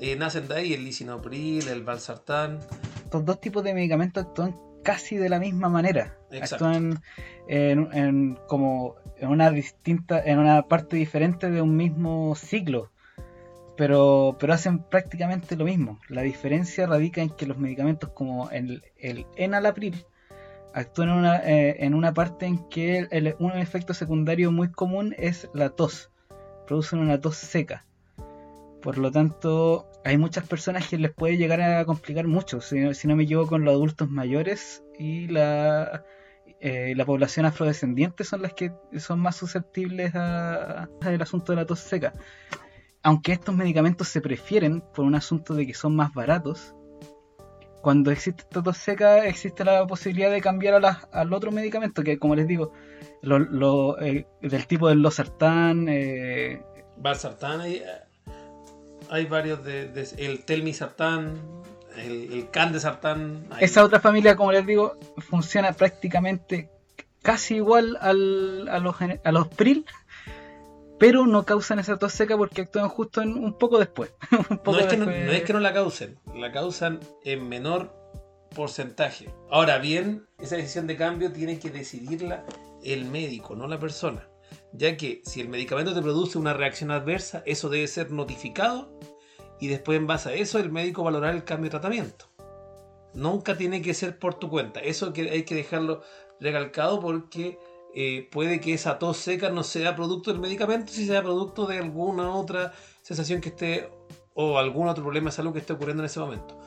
eh, 0.00 0.16
nacen 0.16 0.48
de 0.48 0.54
ahí, 0.54 0.72
el 0.72 0.84
lisinopril, 0.84 1.68
el 1.68 1.82
valsartán. 1.82 2.58
Estos 3.04 3.24
dos 3.24 3.40
tipos 3.40 3.62
de 3.62 3.74
medicamentos 3.74 4.24
actúan 4.24 4.56
casi 4.82 5.16
de 5.16 5.28
la 5.28 5.38
misma 5.38 5.68
manera. 5.68 6.16
Actúan 6.32 7.02
en, 7.46 8.38
como 8.46 8.96
en 9.18 9.28
una 9.28 9.50
distinta, 9.50 10.22
en 10.24 10.38
una 10.38 10.62
parte 10.62 10.96
diferente 10.96 11.50
de 11.50 11.60
un 11.60 11.76
mismo 11.76 12.34
ciclo. 12.34 12.90
Pero, 13.80 14.36
pero 14.38 14.52
hacen 14.52 14.80
prácticamente 14.80 15.56
lo 15.56 15.64
mismo. 15.64 16.00
La 16.10 16.20
diferencia 16.20 16.86
radica 16.86 17.22
en 17.22 17.30
que 17.30 17.46
los 17.46 17.56
medicamentos 17.56 18.10
como 18.10 18.50
el, 18.50 18.82
el 18.98 19.24
enalapril 19.36 20.04
actúan 20.74 21.08
en 21.08 21.14
una, 21.14 21.38
eh, 21.38 21.76
en 21.86 21.94
una 21.94 22.12
parte 22.12 22.44
en 22.44 22.58
que 22.68 23.08
un 23.38 23.52
efecto 23.52 23.94
secundario 23.94 24.52
muy 24.52 24.70
común 24.70 25.14
es 25.16 25.48
la 25.54 25.70
tos 25.70 26.10
producen 26.66 26.98
una 26.98 27.22
tos 27.22 27.36
seca. 27.36 27.86
Por 28.82 28.98
lo 28.98 29.10
tanto, 29.10 29.88
hay 30.04 30.18
muchas 30.18 30.46
personas 30.46 30.86
que 30.86 30.98
les 30.98 31.14
puede 31.14 31.38
llegar 31.38 31.62
a 31.62 31.82
complicar 31.86 32.26
mucho. 32.26 32.60
Si, 32.60 32.76
no 32.76 33.16
me 33.16 33.22
equivoco, 33.22 33.48
con 33.48 33.64
los 33.64 33.72
adultos 33.72 34.10
mayores 34.10 34.84
y 34.98 35.26
la, 35.28 36.04
eh, 36.60 36.92
la 36.94 37.06
población 37.06 37.46
afrodescendiente 37.46 38.24
son 38.24 38.42
las 38.42 38.52
que 38.52 38.72
son 38.98 39.20
más 39.20 39.36
susceptibles 39.36 40.14
al 40.14 41.22
asunto 41.22 41.52
de 41.52 41.56
la 41.56 41.64
tos 41.64 41.78
seca. 41.78 42.12
Aunque 43.02 43.32
estos 43.32 43.54
medicamentos 43.54 44.08
se 44.08 44.20
prefieren 44.20 44.82
por 44.94 45.04
un 45.04 45.14
asunto 45.14 45.54
de 45.54 45.66
que 45.66 45.74
son 45.74 45.96
más 45.96 46.12
baratos, 46.12 46.74
cuando 47.80 48.10
existe 48.10 48.44
tos 48.44 48.76
seca 48.76 49.24
existe 49.26 49.64
la 49.64 49.86
posibilidad 49.86 50.30
de 50.30 50.40
cambiar 50.40 50.84
a 50.84 51.08
al 51.12 51.32
otro 51.32 51.50
medicamento, 51.50 52.02
que 52.02 52.18
como 52.18 52.34
les 52.34 52.46
digo, 52.46 52.72
lo, 53.22 54.00
eh, 54.00 54.26
del 54.42 54.66
tipo 54.66 54.88
del 54.88 55.00
losartán. 55.00 55.86
Eh, 55.88 56.62
Valsartán, 56.98 57.62
hay, 57.62 57.82
hay 59.08 59.24
varios 59.26 59.64
de, 59.64 59.90
el 60.18 60.44
telmisartán, 60.44 61.40
el, 61.96 62.32
el 62.32 62.50
candesartán. 62.50 63.46
Esa 63.60 63.82
otra 63.84 64.00
familia, 64.00 64.36
como 64.36 64.52
les 64.52 64.66
digo, 64.66 64.98
funciona 65.18 65.72
prácticamente 65.72 66.70
casi 67.22 67.56
igual 67.56 67.96
al, 68.00 68.68
a, 68.68 68.78
los, 68.78 68.96
a 69.00 69.32
los 69.32 69.48
PRIL, 69.48 69.86
pero 71.00 71.26
no 71.26 71.46
causan 71.46 71.78
esa 71.78 71.98
tos 71.98 72.12
seca 72.12 72.36
porque 72.36 72.60
actúan 72.60 72.90
justo 72.90 73.22
en, 73.22 73.32
un 73.32 73.54
poco 73.54 73.78
después. 73.78 74.12
no, 74.64 74.78
es 74.78 74.86
que 74.86 74.98
no, 74.98 75.10
es 75.10 75.42
que 75.44 75.52
no 75.54 75.58
la 75.58 75.72
causen, 75.72 76.18
la 76.34 76.52
causan 76.52 77.00
en 77.24 77.48
menor 77.48 77.90
porcentaje. 78.54 79.32
Ahora 79.50 79.78
bien, 79.78 80.26
esa 80.38 80.56
decisión 80.56 80.86
de 80.86 80.98
cambio 80.98 81.32
tiene 81.32 81.58
que 81.58 81.70
decidirla 81.70 82.44
el 82.84 83.06
médico, 83.06 83.56
no 83.56 83.66
la 83.66 83.78
persona. 83.78 84.28
Ya 84.74 84.98
que 84.98 85.22
si 85.24 85.40
el 85.40 85.48
medicamento 85.48 85.94
te 85.94 86.02
produce 86.02 86.36
una 86.36 86.52
reacción 86.52 86.90
adversa, 86.90 87.42
eso 87.46 87.70
debe 87.70 87.86
ser 87.86 88.10
notificado 88.10 88.92
y 89.58 89.68
después 89.68 89.96
en 89.96 90.06
base 90.06 90.28
a 90.28 90.34
eso 90.34 90.58
el 90.58 90.70
médico 90.70 91.02
valorará 91.02 91.34
el 91.34 91.44
cambio 91.44 91.70
de 91.70 91.78
tratamiento. 91.78 92.26
Nunca 93.14 93.56
tiene 93.56 93.80
que 93.80 93.94
ser 93.94 94.18
por 94.18 94.34
tu 94.34 94.50
cuenta. 94.50 94.80
Eso 94.80 95.14
hay 95.16 95.44
que 95.44 95.54
dejarlo 95.54 96.02
recalcado 96.40 97.00
porque 97.00 97.58
eh, 97.94 98.28
puede 98.30 98.60
que 98.60 98.74
esa 98.74 98.98
tos 98.98 99.16
seca 99.16 99.50
no 99.50 99.62
sea 99.62 99.96
producto 99.96 100.30
del 100.30 100.40
medicamento, 100.40 100.92
si 100.92 101.06
sea 101.06 101.22
producto 101.22 101.66
de 101.66 101.78
alguna 101.78 102.34
otra 102.34 102.72
sensación 103.02 103.40
que 103.40 103.48
esté 103.48 103.90
o 104.34 104.58
algún 104.58 104.88
otro 104.88 105.02
problema 105.02 105.30
de 105.30 105.36
salud 105.36 105.52
que 105.52 105.58
esté 105.58 105.72
ocurriendo 105.72 106.02
en 106.02 106.06
ese 106.06 106.20
momento. 106.20 106.58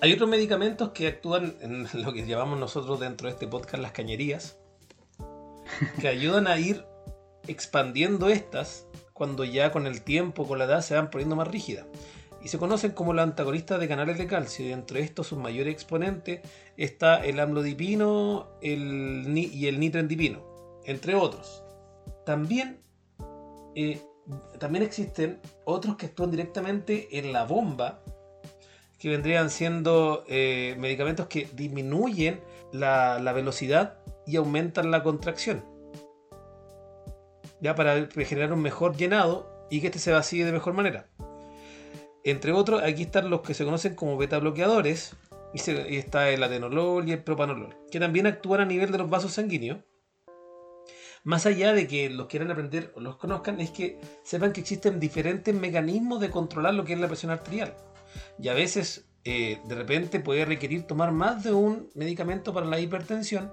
Hay 0.00 0.12
otros 0.12 0.28
medicamentos 0.28 0.90
que 0.90 1.06
actúan 1.06 1.56
en 1.60 1.86
lo 2.02 2.12
que 2.12 2.26
llamamos 2.26 2.58
nosotros 2.58 3.00
dentro 3.00 3.28
de 3.28 3.34
este 3.34 3.46
podcast 3.46 3.82
las 3.82 3.92
cañerías, 3.92 4.58
que 6.00 6.08
ayudan 6.08 6.46
a 6.46 6.58
ir 6.58 6.84
expandiendo 7.46 8.28
estas 8.28 8.86
cuando 9.12 9.44
ya 9.44 9.70
con 9.70 9.86
el 9.86 10.02
tiempo, 10.02 10.46
con 10.46 10.58
la 10.58 10.64
edad, 10.64 10.82
se 10.82 10.94
van 10.94 11.10
poniendo 11.10 11.36
más 11.36 11.48
rígidas. 11.48 11.86
Y 12.42 12.48
se 12.48 12.58
conocen 12.58 12.90
como 12.90 13.14
los 13.14 13.22
antagonistas 13.22 13.80
de 13.80 13.88
canales 13.88 14.18
de 14.18 14.26
calcio. 14.26 14.66
Y 14.66 14.72
entre 14.72 15.00
estos, 15.00 15.28
sus 15.28 15.38
mayores 15.38 15.72
exponentes 15.72 16.40
está 16.76 17.24
el 17.24 17.40
amlodipino 17.40 18.48
el, 18.60 19.32
y 19.34 19.66
el 19.66 19.80
nitrendipino, 19.80 20.53
entre 20.84 21.14
otros. 21.14 21.64
También, 22.24 22.80
eh, 23.74 24.00
también 24.58 24.84
existen 24.84 25.40
otros 25.64 25.96
que 25.96 26.06
actúan 26.06 26.30
directamente 26.30 27.18
en 27.18 27.32
la 27.32 27.44
bomba, 27.44 28.02
que 28.98 29.10
vendrían 29.10 29.50
siendo 29.50 30.24
eh, 30.28 30.76
medicamentos 30.78 31.26
que 31.26 31.48
disminuyen 31.54 32.40
la, 32.72 33.18
velocidad 33.34 33.98
y 34.26 34.36
aumentan 34.36 34.90
la 34.90 35.02
contracción 35.02 35.64
ya 37.60 37.74
para 37.74 38.08
generar 38.26 38.52
un 38.52 38.60
mejor 38.60 38.96
llenado 38.96 39.66
y 39.70 39.80
que 39.80 39.86
este 39.86 39.98
se 39.98 40.12
vacíe 40.12 40.44
de 40.44 40.52
mejor 40.52 40.74
manera. 40.74 41.08
Entre 42.22 42.52
otros, 42.52 42.82
aquí 42.82 43.02
están 43.02 43.30
los 43.30 43.40
que 43.40 43.54
se 43.54 43.64
conocen 43.64 43.94
como 43.94 44.18
beta 44.18 44.38
bloqueadores, 44.38 45.16
y, 45.54 45.96
está 45.96 46.30
el 46.30 46.42
atenolol 46.42 47.08
y 47.08 47.12
el 47.12 47.22
propanolol, 47.22 47.76
que 47.90 48.00
también 48.00 48.26
actúan 48.26 48.60
a 48.60 48.64
nivel 48.64 48.90
de 48.90 48.98
los 48.98 49.08
vasos 49.08 49.32
sanguíneos. 49.32 49.78
Más 51.24 51.46
allá 51.46 51.72
de 51.72 51.86
que 51.86 52.10
los 52.10 52.26
quieran 52.26 52.50
aprender 52.50 52.92
o 52.94 53.00
los 53.00 53.16
conozcan, 53.16 53.60
es 53.60 53.70
que 53.70 53.98
sepan 54.22 54.52
que 54.52 54.60
existen 54.60 55.00
diferentes 55.00 55.54
mecanismos 55.54 56.20
de 56.20 56.30
controlar 56.30 56.74
lo 56.74 56.84
que 56.84 56.92
es 56.92 57.00
la 57.00 57.08
presión 57.08 57.32
arterial. 57.32 57.74
Y 58.38 58.48
a 58.48 58.54
veces, 58.54 59.06
eh, 59.24 59.58
de 59.66 59.74
repente, 59.74 60.20
puede 60.20 60.44
requerir 60.44 60.86
tomar 60.86 61.12
más 61.12 61.42
de 61.42 61.52
un 61.52 61.90
medicamento 61.94 62.52
para 62.52 62.66
la 62.66 62.78
hipertensión 62.78 63.50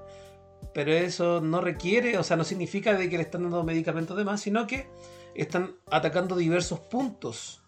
pero 0.74 0.94
eso 0.94 1.42
no 1.42 1.62
requiere, 1.62 2.18
o 2.18 2.24
sea, 2.24 2.38
no 2.38 2.44
significa 2.44 2.94
de 2.94 3.10
que 3.10 3.18
le 3.18 3.24
están 3.24 3.44
dando 3.44 3.64
medicamentos 3.64 4.16
de 4.18 4.24
más, 4.24 4.42
sino 4.42 4.68
que 4.68 4.88
están 5.36 5.76
atacando 5.90 6.36
diversos 6.36 6.80
puntos 6.80 7.62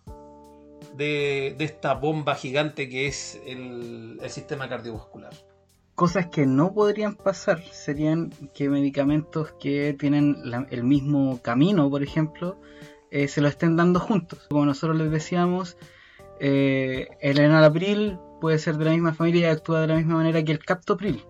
de, 0.95 1.55
esta 1.59 1.95
bomba 1.95 2.35
gigante 2.35 2.87
que 2.87 3.07
es 3.07 3.41
el, 3.45 4.19
sistema 4.29 4.69
cardiovascular. 4.69 5.33
Cosas 5.95 6.27
que 6.27 6.45
no 6.45 6.73
podrían 6.73 7.15
pasar 7.15 7.61
serían 7.71 8.31
que 8.53 8.67
medicamentos 8.69 9.53
que 9.59 9.95
tienen 9.97 10.37
el 10.71 10.83
mismo 10.83 11.39
camino, 11.41 11.89
por 11.89 12.01
ejemplo, 12.01 12.59
eh, 13.11 13.27
se 13.27 13.41
lo 13.41 13.47
estén 13.47 13.77
dando 13.77 13.99
juntos. 13.99 14.47
Como 14.49 14.65
nosotros 14.65 14.97
les 14.97 15.11
decíamos, 15.11 15.77
eh, 16.39 17.09
el 17.21 17.39
enalapril 17.39 18.17
puede 18.41 18.57
ser 18.57 18.77
de 18.77 18.85
la 18.85 18.91
misma 18.91 19.13
familia 19.13 19.47
y 19.47 19.51
actúa 19.51 19.81
de 19.81 19.87
la 19.87 19.95
misma 19.95 20.15
manera 20.15 20.43
que 20.43 20.51
el 20.51 20.59
captopril 20.59 21.23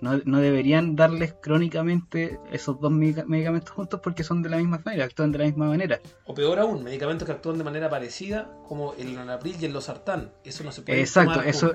no, 0.00 0.20
no, 0.24 0.40
deberían 0.40 0.96
darles 0.96 1.34
crónicamente 1.40 2.38
esos 2.50 2.80
dos 2.80 2.92
medicamentos 2.92 3.70
juntos 3.70 4.00
porque 4.02 4.24
son 4.24 4.42
de 4.42 4.50
la 4.50 4.58
misma 4.58 4.78
familia, 4.78 5.04
actúan 5.04 5.32
de 5.32 5.38
la 5.38 5.44
misma 5.44 5.66
manera. 5.66 6.00
O 6.24 6.34
peor 6.34 6.58
aún, 6.58 6.84
medicamentos 6.84 7.26
que 7.26 7.32
actúan 7.32 7.58
de 7.58 7.64
manera 7.64 7.88
parecida, 7.88 8.50
como 8.68 8.94
el 8.94 9.14
lanapril 9.14 9.56
y 9.60 9.64
el 9.64 9.72
losartán. 9.72 10.32
Eso 10.44 10.64
no 10.64 10.72
se 10.72 10.82
puede 10.82 11.00
Exacto, 11.00 11.42
eso 11.42 11.72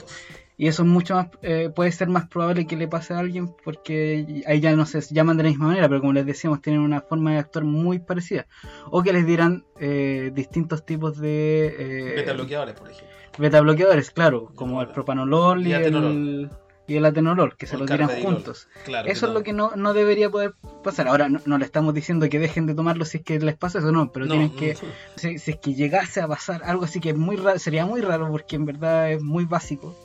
y 0.61 0.67
eso 0.67 0.83
es 0.83 0.89
mucho 0.89 1.15
más 1.15 1.27
eh, 1.41 1.71
puede 1.75 1.91
ser 1.91 2.07
más 2.07 2.27
probable 2.27 2.67
que 2.67 2.75
le 2.75 2.87
pase 2.87 3.15
a 3.15 3.17
alguien 3.17 3.51
porque 3.63 4.43
ahí 4.45 4.59
ya 4.59 4.75
no 4.75 4.85
se 4.85 5.01
llaman 5.11 5.35
de 5.35 5.41
la 5.41 5.49
misma 5.49 5.69
manera, 5.69 5.89
pero 5.89 6.01
como 6.01 6.13
les 6.13 6.23
decíamos, 6.23 6.61
tienen 6.61 6.81
una 6.81 7.01
forma 7.01 7.31
de 7.31 7.39
actuar 7.39 7.65
muy 7.65 7.97
parecida. 7.97 8.45
O 8.91 9.01
que 9.01 9.11
les 9.11 9.25
dieran 9.25 9.65
eh, 9.79 10.29
distintos 10.35 10.85
tipos 10.85 11.17
de. 11.17 11.75
Eh, 11.79 12.13
beta 12.15 12.33
bloqueadores, 12.33 12.75
por 12.75 12.91
ejemplo. 12.91 13.07
Beta 13.39 13.59
bloqueadores, 13.59 14.11
claro, 14.11 14.51
como 14.53 14.83
el 14.83 14.89
propanolol 14.89 15.65
y, 15.65 15.73
el 15.73 16.51
y 16.91 16.97
el 16.97 17.05
atenolol, 17.05 17.55
que 17.55 17.67
se 17.67 17.77
lo 17.77 17.85
tiran 17.85 18.09
juntos. 18.21 18.67
eso 19.05 19.27
es 19.27 19.33
lo 19.33 19.43
que 19.43 19.53
no, 19.53 19.71
no, 19.75 19.93
debería 19.93 20.29
poder 20.29 20.53
pasar. 20.83 21.07
Ahora, 21.07 21.29
no, 21.29 21.57
le 21.57 21.65
estamos 21.65 21.93
diciendo 21.93 22.27
que 22.29 22.39
dejen 22.39 22.65
de 22.65 22.75
tomarlo 22.75 23.05
si 23.05 23.17
es 23.17 23.23
que 23.23 23.39
les 23.39 23.55
pasa 23.55 23.79
eso, 23.79 23.91
no, 23.91 24.11
pero 24.11 24.27
tienen 24.27 24.55
que, 24.55 24.75
si, 25.15 25.39
si, 25.39 25.51
es 25.51 25.57
que 25.57 25.73
llegase 25.73 26.21
a 26.21 26.27
pasar 26.27 26.61
algo 26.65 26.83
así 26.83 26.99
que 26.99 27.11
es 27.11 27.17
muy 27.17 27.37
raro, 27.37 27.57
sería 27.59 27.85
muy 27.85 28.01
raro 28.01 28.29
porque 28.29 28.57
en 28.57 28.65
verdad 28.65 29.11
es 29.11 29.21
muy 29.21 29.45
básico, 29.45 29.95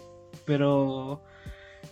pero 0.45 1.23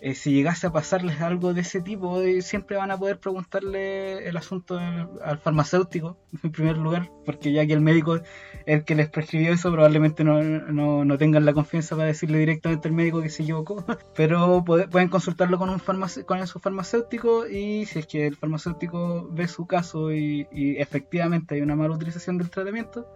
eh, 0.05 0.15
si 0.15 0.33
llegase 0.35 0.67
a 0.67 0.71
pasarles 0.71 1.23
algo 1.23 1.55
de 1.55 1.63
ese 1.63 1.81
tipo, 1.81 2.21
eh, 2.21 2.43
siempre 2.43 2.77
van 2.77 2.91
a 2.91 2.99
poder 2.99 3.19
preguntarle 3.19 4.29
el 4.29 4.37
asunto 4.37 4.79
al, 4.79 5.39
farmacéutico, 5.39 6.19
en 6.43 6.53
primer 6.53 6.77
lugar, 6.77 7.11
porque 7.25 7.53
ya 7.53 7.67
que 7.67 7.73
el 7.73 7.81
médico, 7.81 8.21
el 8.67 8.85
que 8.85 8.97
les 8.97 9.09
prescribió 9.09 9.55
eso, 9.55 9.73
probablemente 9.73 10.23
no, 10.23 10.43
no, 10.43 11.17
tengan 11.17 11.47
la 11.47 11.55
confianza 11.55 11.97
para 11.97 12.09
decirle 12.09 12.37
directamente 12.37 12.87
al 12.87 12.93
médico 12.93 13.23
que 13.23 13.31
se 13.31 13.45
equivocó, 13.45 13.83
pero 14.15 14.63
pueden 14.63 15.09
consultarlo 15.09 15.59
con, 15.59 15.71
un 15.71 15.79
con 16.27 16.47
su 16.47 16.61
farmacéutico 16.61 17.49
y 17.49 17.87
si 17.87 18.01
es 18.01 18.07
que 18.07 18.27
el 18.27 18.37
farmacéutico 18.37 19.27
ve 19.31 19.49
su 19.49 19.67
caso 19.67 20.13
y, 20.13 20.47
efectivamente 20.79 21.55
hay 21.55 21.63
una 21.63 21.77
mala 21.77 21.95
utilización 21.95 22.37
del 22.37 22.51
tratamiento, 22.51 23.09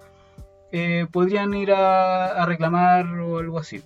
eh, 0.72 1.07
podrían 1.12 1.53
ir 1.53 1.70
a 1.70 2.47
reclamar 2.47 3.05
o 3.20 3.41
algo 3.41 3.59
así. 3.59 3.82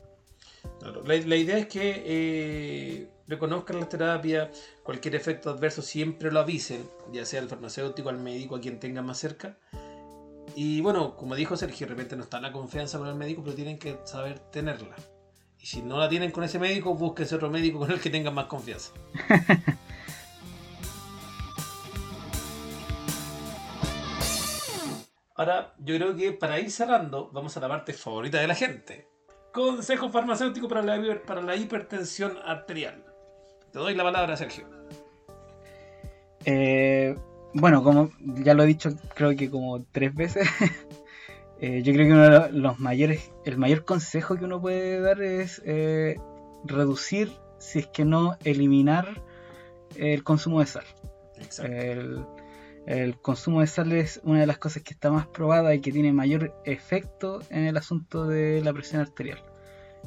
La, 1.04 1.36
idea 1.36 1.58
es 1.58 1.66
que 1.66 2.02
eh, 2.04 3.08
reconozcan 3.28 3.78
las 3.78 3.88
terapias, 3.88 4.48
cualquier 4.82 5.14
efecto 5.14 5.50
adverso 5.50 5.80
siempre 5.80 6.32
lo 6.32 6.40
avisen, 6.40 6.84
ya 7.12 7.24
sea 7.24 7.40
al 7.40 7.48
farmacéutico, 7.48 8.08
al 8.08 8.18
médico, 8.18 8.56
a 8.56 8.60
quien 8.60 8.80
tenga 8.80 9.00
más 9.00 9.18
cerca. 9.18 9.56
Y 10.56 10.80
bueno, 10.80 11.16
como 11.16 11.36
dijo 11.36 11.56
Sergio, 11.56 11.86
de 11.86 11.92
repente 11.92 12.16
no 12.16 12.24
está 12.24 12.40
la 12.40 12.50
confianza 12.50 12.98
con 12.98 13.06
el 13.06 13.14
médico, 13.14 13.42
pero 13.44 13.54
tienen 13.54 13.78
que 13.78 13.98
saber 14.04 14.40
tenerla. 14.50 14.96
Y 15.60 15.66
si 15.66 15.82
no 15.82 15.98
la 15.98 16.08
tienen 16.08 16.32
con 16.32 16.42
ese 16.42 16.58
médico, 16.58 16.96
búsquense 16.96 17.36
otro 17.36 17.48
médico 17.48 17.78
con 17.78 17.92
el 17.92 18.00
que 18.00 18.10
tengan 18.10 18.34
más 18.34 18.46
confianza. 18.46 18.92
Ahora, 25.36 25.74
yo 25.78 25.96
creo 25.96 26.16
que 26.16 26.32
para 26.32 26.58
ir 26.58 26.72
cerrando, 26.72 27.30
vamos 27.32 27.56
a 27.56 27.60
la 27.60 27.68
parte 27.68 27.92
favorita 27.92 28.40
de 28.40 28.48
la 28.48 28.56
gente. 28.56 29.11
Consejo 29.52 30.08
farmacéutico 30.10 30.68
para 30.68 30.82
la, 30.82 31.20
para 31.26 31.42
la 31.42 31.56
hipertensión 31.56 32.38
arterial. 32.44 33.04
Te 33.70 33.78
doy 33.78 33.94
la 33.94 34.04
palabra, 34.04 34.36
Sergio. 34.36 34.66
Eh, 36.44 37.14
bueno, 37.54 37.82
como 37.82 38.10
ya 38.22 38.54
lo 38.54 38.62
he 38.62 38.66
dicho, 38.66 38.90
creo 39.14 39.36
que 39.36 39.50
como 39.50 39.84
tres 39.84 40.14
veces. 40.14 40.48
Eh, 41.64 41.80
yo 41.84 41.92
creo 41.92 42.08
que 42.08 42.12
uno 42.12 42.28
de 42.28 42.52
los 42.54 42.80
mayores, 42.80 43.30
el 43.44 43.56
mayor 43.56 43.84
consejo 43.84 44.34
que 44.34 44.46
uno 44.46 44.60
puede 44.60 45.00
dar 45.00 45.22
es 45.22 45.62
eh, 45.64 46.16
reducir, 46.64 47.30
si 47.58 47.78
es 47.78 47.86
que 47.86 48.04
no 48.04 48.36
eliminar, 48.42 49.22
el 49.94 50.24
consumo 50.24 50.58
de 50.58 50.66
sal. 50.66 50.84
Exacto. 51.36 51.72
el 51.72 52.26
consumo 53.20 53.60
de 53.60 53.66
sal 53.66 53.92
es 53.92 54.20
una 54.24 54.40
de 54.40 54.46
las 54.46 54.58
cosas 54.58 54.82
que 54.82 54.92
está 54.92 55.10
más 55.10 55.26
probada 55.26 55.74
y 55.74 55.80
que 55.80 55.92
tiene 55.92 56.12
mayor 56.12 56.54
efecto 56.64 57.40
en 57.50 57.64
el 57.64 57.76
asunto 57.76 58.26
de 58.26 58.60
la 58.62 58.72
presión 58.72 59.00
arterial. 59.00 59.42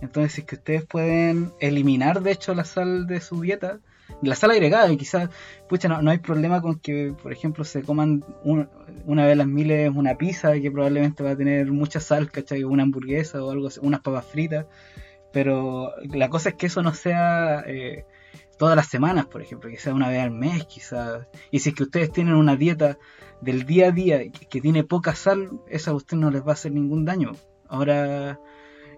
Entonces, 0.02 0.40
es 0.40 0.46
que 0.46 0.56
ustedes 0.56 0.86
pueden 0.86 1.54
eliminar, 1.60 2.22
de 2.22 2.32
hecho, 2.32 2.54
la 2.54 2.66
sal 2.66 3.08
de 3.08 3.22
su 3.22 3.40
dieta, 3.40 3.80
la 4.22 4.36
sal 4.36 4.52
agregada, 4.52 4.92
y 4.92 4.98
quizás, 4.98 5.30
pucha, 5.70 5.88
no, 5.88 6.02
no 6.02 6.12
hay 6.12 6.18
problema 6.18 6.62
con 6.62 6.80
que, 6.80 7.14
por 7.24 7.32
ejemplo, 7.32 7.64
se 7.64 7.82
coman 7.82 8.24
un- 8.44 8.70
una 9.06 9.24
a 9.26 9.36
las 9.36 9.48
miles 9.48 9.90
una 9.96 10.16
pizza 10.18 10.54
que 10.60 10.70
probablemente 10.70 11.24
va 11.24 11.32
a 11.32 11.36
tener 11.38 11.72
mucha 11.72 12.00
sal, 12.02 12.30
¿cachai? 12.30 12.64
Una 12.66 12.84
hamburguesa 12.84 13.42
o 13.44 13.52
algo 13.52 13.70
unas 13.82 14.02
papas 14.02 14.26
fritas. 14.26 14.66
Pero 15.32 15.94
la 16.14 16.30
cosa 16.30 16.50
es 16.50 16.56
que 16.56 16.68
eso 16.68 16.82
no 16.82 16.94
sea 16.94 17.64
eh, 17.66 18.06
todas 18.58 18.76
las 18.76 18.88
semanas, 18.88 19.26
por 19.26 19.42
ejemplo, 19.42 19.70
sea 19.78 19.94
una 19.94 20.10
vez 20.10 20.22
al 20.22 20.32
mes, 20.32 20.66
quizás. 20.66 21.28
Y 21.52 21.60
si 21.60 21.70
es 21.70 21.76
que 21.76 21.84
ustedes 21.84 22.12
tienen 22.12 22.36
una 22.36 22.56
dieta 22.56 22.98
del 23.42 23.66
día 23.66 23.88
a 23.88 23.92
día 23.92 24.20
que, 24.32 24.62
tiene 24.62 24.84
poca 24.84 25.16
sal, 25.16 25.62
esa 25.68 25.92
a 25.92 25.94
usted 25.96 26.18
no 26.18 26.32
les 26.32 26.44
va 26.44 26.52
a 26.52 26.54
hacer 26.54 26.72
ningún 26.72 27.06
daño. 27.06 27.32
Ahora, 27.68 28.40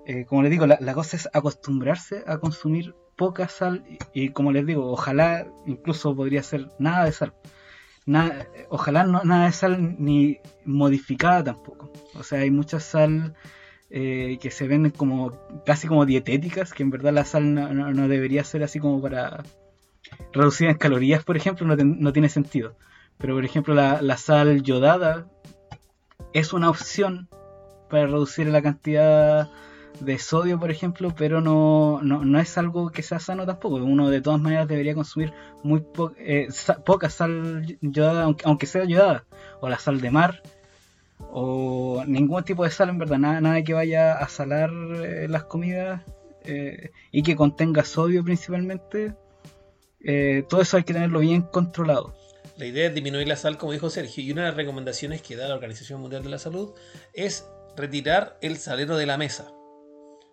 eh, 0.06 0.26
como 0.26 0.44
les 0.44 0.52
digo, 0.52 0.68
la, 0.68 0.78
la 0.82 0.94
cosa 0.94 1.18
es 1.18 1.30
acostumbrarse 1.34 2.24
a 2.28 2.38
consumir 2.38 2.96
poca 3.16 3.48
sal 3.48 3.84
y, 4.14 4.26
y 4.26 4.30
como 4.30 4.52
les 4.52 4.66
digo, 4.66 4.92
ojalá 4.92 5.48
incluso 5.66 6.16
podría 6.16 6.44
ser 6.44 6.70
nada 6.80 7.06
de 7.06 7.12
sal. 7.12 7.34
Nada, 8.06 8.48
ojalá 8.70 9.04
no, 9.04 9.24
nada 9.24 9.48
de 9.48 9.52
sal 9.52 9.96
ni 10.00 10.40
modificada 10.64 11.44
tampoco. 11.44 11.92
O 12.16 12.24
sea, 12.24 12.40
hay 12.40 12.52
mucha 12.52 12.80
sal 12.80 13.36
eh, 13.90 14.38
que 14.42 14.52
se 14.52 14.68
venden 14.68 14.92
como 14.92 15.32
casi 15.66 15.88
como 15.88 16.06
dietéticas, 16.06 16.74
que 16.74 16.84
en 16.84 16.90
verdad 16.90 17.14
la 17.14 17.26
sal 17.26 17.54
no, 17.54 18.08
debería 18.08 18.44
ser 18.44 18.64
así 18.64 18.80
como 18.80 19.02
para 19.02 19.44
reducir 20.34 20.70
en 20.70 20.78
calorías, 20.78 21.24
por 21.24 21.38
ejemplo, 21.38 21.66
no, 21.66 21.76
ten- 21.78 21.98
no 22.00 22.14
tiene 22.14 22.30
sentido. 22.30 22.76
Pero 23.18 23.34
por 23.36 23.46
ejemplo 23.46 23.74
la, 23.74 24.02
la 24.02 24.18
sal 24.18 24.62
yodada 24.62 25.28
es 26.34 26.54
una 26.54 26.70
opción 26.70 27.28
para 27.90 28.06
reducir 28.06 28.48
la 28.48 28.62
cantidad 28.62 29.50
de 30.00 30.20
sodio, 30.20 30.60
por 30.60 30.70
ejemplo, 30.70 31.14
pero 31.18 31.42
no, 31.42 32.00
no, 32.04 32.40
es 32.40 32.58
algo 32.60 32.92
que 32.92 33.02
sea 33.02 33.20
sano 33.20 33.46
tampoco. 33.48 33.78
Uno 33.78 34.10
de 34.10 34.22
todas 34.22 34.40
maneras 34.40 34.68
debería 34.68 34.94
consumir 34.94 35.34
muy 35.64 35.80
po- 35.80 36.12
eh, 36.20 36.48
poca 36.86 37.10
sal 37.10 37.66
yodada, 37.82 38.24
aunque, 38.26 38.44
aunque 38.46 38.68
sea 38.68 38.84
yodada, 38.86 39.26
o 39.60 39.70
la 39.70 39.80
sal 39.80 40.00
de 40.00 40.12
mar, 40.12 40.44
o 41.32 42.04
ningún 42.06 42.44
tipo 42.44 42.64
de 42.64 42.72
sal 42.72 42.90
en 42.90 42.98
verdad, 42.98 43.18
nada, 43.18 43.42
nada 43.42 43.62
que 43.64 43.74
vaya 43.74 44.14
a 44.14 44.28
salar 44.28 44.70
eh, 45.04 45.28
las 45.28 45.44
comidas 45.44 46.02
eh, 46.46 46.92
y 47.12 47.24
que 47.24 47.36
contenga 47.36 47.84
sodio 47.84 48.24
principalmente. 48.24 49.14
Eh, 50.04 50.44
todo 50.48 50.62
eso 50.62 50.78
hay 50.78 50.84
que 50.84 50.94
tenerlo 50.94 51.20
bien 51.20 51.42
controlado. 51.42 52.16
La 52.58 52.66
idea 52.66 52.88
es 52.88 52.94
disminuir 52.94 53.28
la 53.28 53.36
sal, 53.36 53.58
como 53.58 53.74
dijo 53.74 53.90
Sergio, 53.90 54.24
y 54.24 54.32
una 54.32 54.44
de 54.44 54.48
las 54.48 54.58
recomendaciones 54.58 55.22
que 55.22 55.36
da 55.36 55.48
la 55.48 55.56
Organización 55.56 56.02
Mundial 56.02 56.24
de 56.24 56.30
la 56.30 56.40
Salud 56.40 56.74
es 57.14 57.48
retirar 57.76 58.38
el 58.42 58.58
salero 58.58 58.98
de 58.98 59.06
la 59.06 59.18
mesa. 59.18 59.52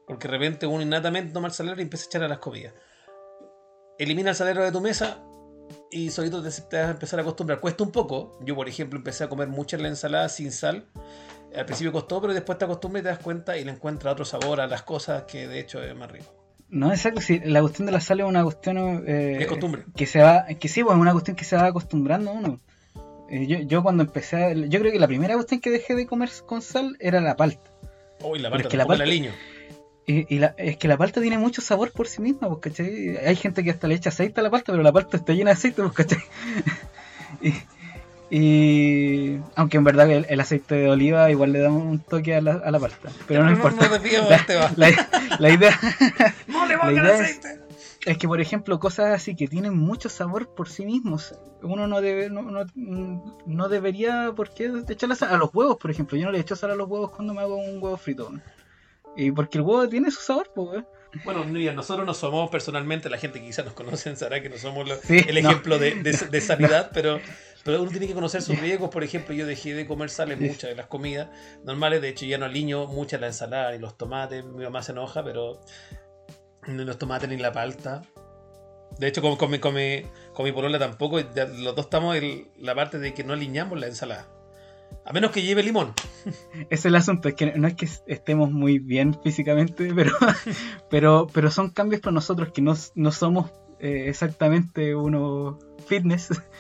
Porque 0.07 0.29
de 0.29 0.33
repente 0.33 0.67
uno 0.67 0.83
innatamente 0.83 1.33
toma 1.33 1.49
el 1.49 1.53
salero 1.53 1.79
y 1.79 1.83
empieza 1.83 2.05
a 2.05 2.09
echar 2.09 2.23
a 2.23 2.29
las 2.29 2.39
comidas. 2.39 2.73
Elimina 3.99 4.31
el 4.31 4.37
salero 4.37 4.63
de 4.63 4.73
tu 4.73 4.81
mesa 4.81 5.23
y 5.91 6.11
solito 6.11 6.43
te, 6.43 6.51
te 6.51 6.77
vas 6.79 6.89
a 6.89 6.91
empezar 6.93 7.18
a 7.18 7.22
acostumbrar. 7.22 7.61
Cuesta 7.61 7.85
un 7.85 7.93
poco. 7.93 8.39
Yo, 8.45 8.55
por 8.55 8.68
ejemplo, 8.68 8.99
empecé 8.99 9.25
a 9.25 9.29
comer 9.29 9.49
mucha 9.49 9.77
la 9.77 9.89
ensalada 9.89 10.29
sin 10.29 10.53
sal. 10.53 10.87
Al 11.57 11.66
principio 11.66 11.93
costó, 11.93 12.20
pero 12.20 12.35
después 12.35 12.59
te 12.59 12.64
acostumbras 12.64 13.03
y 13.03 13.05
te 13.05 13.09
das 13.11 13.18
cuenta 13.20 13.57
y 13.57 13.64
le 13.64 13.70
encuentras 13.70 14.12
otro 14.12 14.25
sabor 14.25 14.61
a 14.61 14.66
las 14.66 14.83
cosas 14.83 15.22
que 15.25 15.47
de 15.47 15.61
hecho 15.61 15.83
es 15.83 15.95
más 15.95 16.11
rico. 16.11 16.35
No, 16.68 16.91
exacto, 16.91 17.20
sí, 17.20 17.41
la 17.45 17.61
cuestión 17.61 17.87
de 17.87 17.93
la 17.93 18.01
sal 18.01 18.18
es 18.20 18.27
una 18.27 18.43
cuestión 18.43 19.05
eh, 19.07 19.37
Es 19.41 19.47
costumbre. 19.47 19.85
que 19.95 20.07
se 20.07 20.20
va, 20.20 20.47
que 20.47 20.68
sí, 20.68 20.83
pues 20.83 20.97
es 20.97 21.01
una 21.01 21.12
cuestión 21.12 21.37
que 21.37 21.45
se 21.45 21.55
va 21.57 21.66
acostumbrando 21.66 22.33
uno. 22.33 22.61
Eh, 23.31 23.47
yo, 23.47 23.59
yo 23.59 23.83
cuando 23.83 24.03
empecé, 24.03 24.37
a- 24.45 24.53
yo 24.53 24.81
creo 24.81 24.91
que 24.91 24.99
la 24.99 25.07
primera 25.07 25.35
cuestión 25.35 25.61
que 25.61 25.70
dejé 25.70 25.95
de 25.95 26.07
comer 26.07 26.31
con 26.47 26.61
sal 26.62 26.97
era 26.99 27.20
la 27.20 27.37
palta. 27.37 27.70
Uy, 28.22 28.39
la 28.41 28.49
Pero 28.49 28.51
parte 28.51 28.62
es 28.62 28.70
que 28.72 28.77
la 28.77 28.87
palta-. 28.87 29.05
Y, 30.07 30.35
y 30.35 30.39
la- 30.39 30.55
es 30.59 30.77
que 30.77 30.87
la 30.89 30.97
palta 30.99 31.21
tiene 31.21 31.39
mucho 31.39 31.63
sabor 31.63 31.91
por 31.91 32.07
sí 32.09 32.21
misma, 32.21 32.49
pues, 32.49 32.61
¿cachai? 32.61 33.17
Hay 33.17 33.37
gente 33.37 33.65
que 33.65 33.71
hasta 33.71 33.89
le 33.89 33.95
echa 33.95 34.11
aceite 34.11 34.41
a 34.41 34.43
la 34.43 34.51
palta, 34.51 34.73
pero 34.73 34.83
la 34.83 34.93
palta 34.93 35.17
está 35.17 35.33
llena 35.33 35.51
de 35.51 35.55
aceite, 35.57 35.83
pues, 35.83 35.95
¿cachai? 35.95 36.19
y, 37.41 37.55
y- 38.31 39.41
aunque 39.55 39.77
en 39.77 39.85
verdad 39.85 40.11
el, 40.11 40.27
el 40.29 40.41
aceite 40.41 40.75
de 40.75 40.91
oliva 40.91 41.31
igual 41.31 41.53
le 41.53 41.61
da 41.61 41.71
un 41.71 41.99
toque 42.01 42.35
a 42.35 42.41
la, 42.41 42.55
a 42.55 42.71
la 42.71 42.79
palta, 42.79 43.11
pero 43.27 43.45
no, 43.45 43.51
importa. 43.51 43.87
No, 43.87 43.93
desviemos 43.99 44.29
La- 44.31 44.37
del 44.37 44.47
tema. 44.47 44.73
la- 44.77 45.37
la 45.39 45.51
idea 45.51 45.79
No 46.49 46.67
le 46.67 46.77
la 47.03 47.15
es- 47.15 47.21
aceite. 47.21 47.61
es 48.07 48.19
que, 48.19 48.29
por 48.29 48.41
ejemplo, 48.41 48.79
cosas 48.79 49.15
así 49.15 49.35
que 49.35 49.47
tienen 49.49 49.77
mucho 49.77 50.09
sabor 50.09 50.49
por 50.55 50.69
sí 50.69 50.85
mismos, 50.85 51.35
uno 51.63 51.87
no 51.87 52.01
debe, 52.03 52.29
no, 52.29 52.43
no, 52.43 52.65
no 53.47 53.69
debería, 53.69 54.33
¿por 54.37 54.51
qué 54.53 54.71
echarle 54.89 55.17
sal 55.17 55.31
a 55.35 55.39
los 55.39 55.49
huevos, 55.55 55.77
por 55.79 55.91
ejemplo? 55.91 56.19
Yo 56.19 56.27
no 56.27 56.33
le 56.33 56.41
echo 56.41 56.57
sal 56.57 56.73
a 56.73 56.75
los 56.77 56.89
huevos 56.89 57.11
cuando 57.13 57.33
me 57.35 57.41
hago 57.41 57.57
un 57.57 57.83
huevo 57.83 57.97
frito. 57.97 58.31
Y 59.17 59.31
porque 59.31 59.59
el 59.59 59.62
huevo 59.62 59.89
tiene 59.89 60.11
su 60.11 60.21
sabor, 60.21 60.51
pues. 60.55 60.85
Bueno, 61.25 61.45
mira, 61.45 61.73
nosotros 61.73 62.05
no 62.05 62.12
somos 62.12 62.51
personalmente, 62.51 63.09
la 63.09 63.19
gente 63.19 63.39
que 63.41 63.47
quizás 63.47 63.65
nos 63.65 63.75
conocen 63.75 64.17
sabrá 64.17 64.41
que 64.43 64.49
no 64.49 64.57
somos 64.59 64.89
lo- 64.89 64.97
Sí, 64.97 65.19
el 65.29 65.41
no. 65.43 65.49
ejemplo 65.51 65.79
de, 65.79 65.95
de- 66.03 66.12
de 66.31 66.41
sanidad, 66.41 66.91
pero, 66.93 67.21
pero 67.65 67.81
uno 67.81 67.91
tiene 67.91 68.09
que 68.09 68.15
conocer 68.15 68.43
sus 68.43 68.59
riesgos. 68.59 68.91
Por 68.91 69.05
ejemplo, 69.05 69.33
yo 69.35 69.47
dejé 69.47 69.75
de 69.75 69.87
comer 69.87 70.11
sal 70.11 70.33
en 70.33 70.41
Sí. 70.41 70.47
muchas 70.49 70.71
de 70.71 70.77
las 70.77 70.87
comidas 70.89 71.29
normales, 71.65 72.03
de 72.03 72.09
hecho 72.09 72.27
ya 72.27 72.39
no 72.39 72.47
aliño 72.47 72.87
muchas 72.89 73.21
la 73.21 73.29
ensalada 73.29 73.75
y 73.77 73.79
los 73.79 73.97
tomates, 73.97 74.45
mi 74.45 74.65
mamá 74.65 74.83
se 74.83 74.91
enoja, 74.93 75.23
pero 75.25 75.61
ni 76.67 76.85
los 76.85 76.99
tomates 76.99 77.29
ni 77.29 77.37
la 77.37 77.53
palta. 77.53 78.03
De 78.99 79.09
hecho, 79.09 79.23
con, 79.23 79.37
con, 79.37 79.51
mi, 79.51 79.59
con, 79.59 79.75
mi, 79.75 80.03
con 80.33 80.45
mi 80.45 80.53
polola 80.53 80.79
tampoco, 80.79 81.19
los 81.21 81.75
dos 81.77 81.85
estamos 81.87 82.17
en 82.17 82.49
la 82.59 82.75
parte 82.75 82.99
de 82.99 83.12
que 83.15 83.23
no 83.25 83.33
aliñamos 83.33 83.79
la 83.79 83.87
ensalada. 83.87 84.29
A 85.05 85.13
menos 85.13 85.31
que 85.33 85.43
lleve 85.43 85.63
limón. 85.63 85.93
Ese 86.25 86.67
es 86.71 86.85
el 86.87 86.97
asunto, 86.97 87.29
es 87.29 87.35
que 87.35 87.53
no 87.59 87.69
es 87.69 87.75
que 87.75 87.89
estemos 88.07 88.51
muy 88.51 88.79
bien 88.79 89.15
físicamente, 89.23 89.93
pero, 89.95 90.13
pero, 90.91 91.27
pero 91.33 91.51
son 91.51 91.71
cambios 91.71 92.01
para 92.01 92.13
nosotros 92.15 92.51
que 92.53 92.63
no, 92.63 92.75
no 92.95 93.13
somos 93.13 93.51
eh, 93.81 94.07
exactamente 94.09 94.95
uno 94.95 95.59
fitness. 95.87 96.29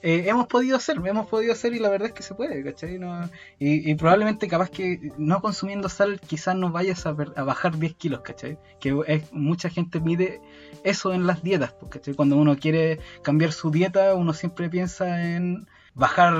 Eh, 0.00 0.24
hemos 0.28 0.46
podido 0.46 0.76
hacer, 0.76 0.96
hemos 1.04 1.26
podido 1.28 1.52
hacer 1.52 1.72
y 1.74 1.80
la 1.80 1.88
verdad 1.88 2.08
es 2.08 2.14
que 2.14 2.22
se 2.22 2.34
puede, 2.34 2.62
¿cachai? 2.62 2.98
No- 3.00 3.28
y, 3.58 3.90
y 3.90 3.94
probablemente 3.96 4.46
capaz 4.46 4.70
que 4.70 5.10
no 5.18 5.40
consumiendo 5.40 5.88
sal 5.88 6.20
quizás 6.20 6.54
no 6.54 6.70
vayas 6.70 7.04
a, 7.06 7.12
ver- 7.12 7.32
a 7.34 7.42
bajar 7.42 7.78
10 7.78 7.94
kilos, 7.94 8.20
¿cachai? 8.20 8.58
Que 8.78 8.96
es- 9.08 9.32
mucha 9.32 9.70
gente 9.70 9.98
mide 9.98 10.40
eso 10.84 11.12
en 11.14 11.26
las 11.26 11.42
dietas, 11.42 11.72
pues, 11.80 11.90
¿cachai? 11.90 12.14
Cuando 12.14 12.36
uno 12.36 12.56
quiere 12.58 13.00
cambiar 13.22 13.50
su 13.52 13.72
dieta, 13.72 14.14
uno 14.14 14.34
siempre 14.34 14.68
piensa 14.68 15.24
en 15.34 15.66
bajar 15.94 16.34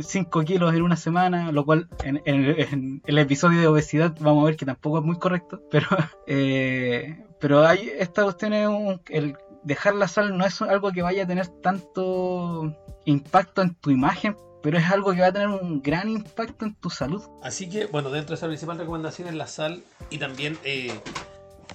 5 0.00 0.42
kilos 0.42 0.74
en 0.74 0.82
una 0.82 0.96
semana, 0.96 1.50
lo 1.52 1.64
cual 1.64 1.88
en, 2.04 2.20
en- 2.24 2.44
en 2.60 3.02
el 3.06 3.18
episodio 3.18 3.60
de 3.60 3.66
obesidad 3.66 4.14
vamos 4.20 4.42
a 4.42 4.46
ver 4.46 4.56
que 4.56 4.66
tampoco 4.66 4.98
es 4.98 5.04
muy 5.04 5.18
correcto, 5.18 5.62
pero 5.70 5.86
eh, 6.26 7.24
pero 7.40 7.66
hay 7.66 7.90
esta 7.98 8.22
cuestión 8.24 8.52
es 8.52 8.68
un- 8.68 9.00
el 9.08 9.36
dejar 9.64 9.94
la 9.94 10.08
sal 10.08 10.36
no 10.36 10.44
es 10.44 10.60
algo 10.62 10.90
que 10.92 11.02
vaya 11.02 11.22
a 11.24 11.26
tener 11.26 11.46
tanto 11.46 12.76
impacto 13.04 13.62
en 13.62 13.74
tu 13.76 13.90
imagen, 13.90 14.36
pero 14.62 14.76
es 14.78 14.90
algo 14.90 15.12
que 15.12 15.20
va 15.20 15.28
a 15.28 15.32
tener 15.32 15.48
un 15.48 15.80
gran 15.82 16.08
impacto 16.08 16.64
en 16.64 16.74
tu 16.74 16.90
salud. 16.90 17.22
Así 17.42 17.68
que, 17.68 17.86
bueno, 17.86 18.10
dentro 18.10 18.30
de 18.30 18.36
esa 18.36 18.46
principal 18.46 18.78
recomendación 18.78 19.28
es 19.28 19.34
la 19.34 19.46
sal 19.46 19.82
y 20.10 20.18
también 20.18 20.58
eh, 20.64 20.92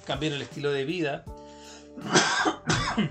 cambiar 0.06 0.32
el 0.34 0.42
estilo 0.42 0.70
de 0.70 0.84
vida. 0.84 1.24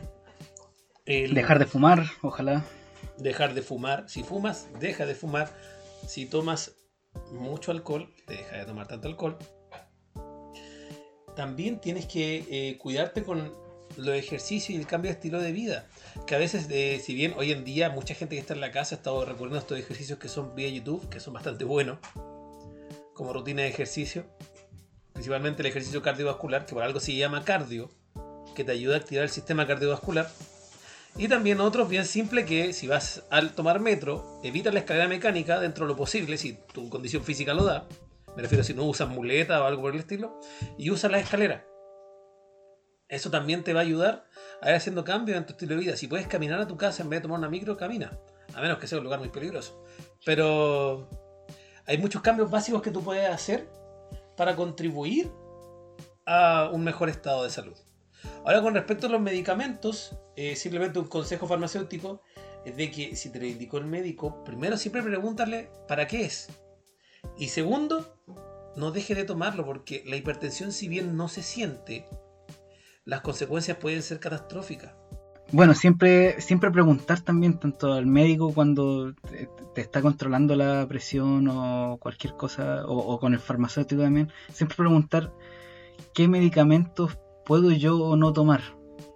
El 1.06 1.34
Dejar 1.34 1.58
de 1.60 1.66
fumar, 1.66 2.04
ojalá. 2.22 2.66
Dejar 3.18 3.54
de 3.54 3.62
fumar. 3.62 4.10
Si 4.10 4.24
fumas, 4.24 4.68
deja 4.80 5.06
de 5.06 5.16
fumar. 5.16 5.52
Si 6.08 6.26
tomas 6.26 6.74
mucho 7.32 7.72
alcohol, 7.72 8.14
deja 8.28 8.58
de 8.58 8.66
tomar 8.66 8.88
tanto 8.88 9.08
alcohol. 9.08 9.38
También 11.36 11.80
tienes 11.80 12.06
que 12.06 12.46
eh, 12.50 12.78
cuidarte 12.78 13.24
con 13.24 13.54
los 13.96 14.16
ejercicios 14.16 14.70
y 14.72 14.76
el 14.76 14.88
cambio 14.88 15.10
de 15.10 15.16
estilo 15.16 15.40
de 15.40 15.52
vida. 15.52 15.88
Que 16.26 16.36
a 16.36 16.38
veces, 16.38 16.68
eh, 16.70 17.02
si 17.04 17.14
bien 17.14 17.34
hoy 17.38 17.52
en 17.52 17.64
día 17.64 17.90
mucha 17.90 18.16
gente 18.16 18.36
que 18.36 18.42
está 18.42 18.54
en 18.54 18.62
la 18.62 18.72
casa 18.72 18.96
ha 18.96 18.98
estado 18.98 19.24
recurriendo 19.26 19.58
a 19.58 19.60
estos 19.60 19.80
ejercicios 19.80 20.20
que 20.20 20.30
son 20.30 20.56
vía 20.56 20.70
YouTube, 20.70 21.08
que 21.10 21.20
son 21.20 21.34
bastante 21.34 21.64
buenos, 21.64 22.00
como 23.14 23.34
rutina 23.34 23.64
de 23.64 23.70
ejercicio, 23.70 24.26
principalmente 25.14 25.62
el 25.62 25.68
ejercicio 25.68 26.02
cardiovascular, 26.02 26.66
que 26.66 26.74
por 26.74 26.84
algo 26.84 27.00
se 27.00 27.16
llama 27.16 27.44
cardio, 27.44 27.90
que 28.56 28.64
te 28.64 28.72
ayuda 28.72 28.96
a 28.96 29.00
activar 29.00 29.24
el 29.24 29.30
sistema 29.30 29.66
cardiovascular. 29.66 30.30
Y 31.20 31.28
también 31.28 31.60
otros 31.62 31.90
bien 31.90 32.06
simple 32.06 32.46
que 32.46 32.74
si 32.74 32.88
vas 32.88 33.24
al 33.32 33.54
tomar 33.54 33.80
metro, 33.80 34.40
evita 34.44 34.72
la 34.72 34.80
escalera 34.80 35.08
mecánica 35.08 35.60
dentro 35.60 35.86
de 35.86 35.94
lo 35.94 35.98
posible, 35.98 36.38
si 36.38 36.54
tu 36.72 36.90
condición 36.90 37.24
física 37.24 37.56
lo 37.56 37.64
da. 37.64 37.88
Me 38.36 38.44
refiero 38.44 38.62
a 38.62 38.64
si 38.64 38.76
no 38.76 38.84
usas 38.84 39.10
muleta 39.10 39.64
o 39.64 39.66
algo 39.66 39.82
por 39.82 39.96
el 39.96 40.00
estilo. 40.00 40.40
Y 40.78 40.92
usa 40.92 41.10
la 41.10 41.18
escalera. 41.18 41.66
Eso 43.10 43.32
también 43.32 43.64
te 43.64 43.74
va 43.74 43.80
a 43.80 43.84
ayudar 43.84 44.28
a 44.62 44.70
ir 44.70 44.76
haciendo 44.76 45.04
cambios 45.04 45.40
en 45.40 45.48
tu 45.48 45.54
estilo 45.54 45.74
de 45.74 45.82
vida. 45.82 45.96
Si 45.96 46.08
puedes 46.08 46.28
caminar 46.28 46.60
a 46.60 46.68
tu 46.68 46.78
casa 46.78 47.02
en 47.02 47.10
vez 47.10 47.18
de 47.18 47.24
tomar 47.24 47.40
una 47.40 47.50
micro, 47.50 47.78
camina. 47.78 48.16
A 48.54 48.62
menos 48.62 48.78
que 48.78 48.86
sea 48.86 49.00
un 49.00 49.04
lugar 49.04 49.20
muy 49.20 49.30
peligroso. 49.30 49.84
Pero 50.24 51.10
hay 51.88 51.98
muchos 51.98 52.22
cambios 52.22 52.52
básicos 52.52 52.84
que 52.84 52.92
tú 52.92 53.04
puedes 53.04 53.28
hacer 53.28 53.68
para 54.36 54.56
contribuir 54.56 55.32
a 56.28 56.70
un 56.72 56.84
mejor 56.84 57.10
estado 57.10 57.44
de 57.44 57.50
salud. 57.50 57.76
Ahora 58.46 58.62
con 58.62 58.74
respecto 58.74 59.08
a 59.08 59.10
los 59.10 59.22
medicamentos, 59.22 60.16
eh, 60.36 60.56
simplemente 60.56 61.00
un 61.00 61.08
consejo 61.08 61.48
farmacéutico, 61.48 62.22
es 62.66 62.76
de 62.76 62.92
que 62.92 63.16
si 63.16 63.30
te 63.30 63.40
lo 63.40 63.46
indicó 63.46 63.78
el 63.78 63.86
médico, 63.86 64.44
primero 64.44 64.78
siempre 64.78 65.02
pregúntale 65.02 65.70
para 65.88 66.08
qué 66.08 66.26
es. 66.26 66.50
Y 67.38 67.50
segundo, 67.50 68.16
no 68.76 68.92
deje 68.92 69.16
de 69.16 69.24
tomarlo 69.24 69.66
porque 69.66 70.04
la 70.06 70.16
hipertensión 70.16 70.72
si 70.72 70.88
bien 70.88 71.18
no 71.18 71.28
se 71.28 71.44
siente, 71.44 72.06
las 73.06 73.22
consecuencias 73.22 73.78
pueden 73.78 74.04
ser 74.04 74.20
catastróficas. 74.20 74.94
Bueno, 75.54 75.74
siempre, 75.74 76.42
siempre 76.42 76.72
preguntar 76.72 77.22
también 77.22 77.58
tanto 77.58 77.94
al 77.94 78.06
médico 78.06 78.54
cuando 78.54 79.14
te, 79.14 79.50
te 79.74 79.82
está 79.82 80.02
controlando 80.02 80.58
la 80.58 80.86
presión 80.90 81.48
o 81.48 81.98
cualquier 82.02 82.34
cosa, 82.34 82.86
o, 82.86 82.98
o, 82.98 83.20
con 83.20 83.34
el 83.34 83.40
farmacéutico 83.40 84.02
también, 84.02 84.30
siempre 84.52 84.76
preguntar 84.76 85.32
qué 86.14 86.28
medicamentos 86.28 87.18
puedo 87.48 87.72
yo 87.72 87.98
o 87.98 88.18
no 88.18 88.34
tomar. 88.34 88.62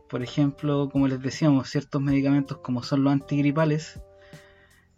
Por 0.09 0.23
ejemplo, 0.23 0.89
como 0.89 1.07
les 1.07 1.21
decíamos, 1.21 1.69
ciertos 1.69 2.01
medicamentos 2.01 2.57
como 2.59 2.81
son 2.81 3.03
los 3.03 3.11
antigripales, 3.11 3.99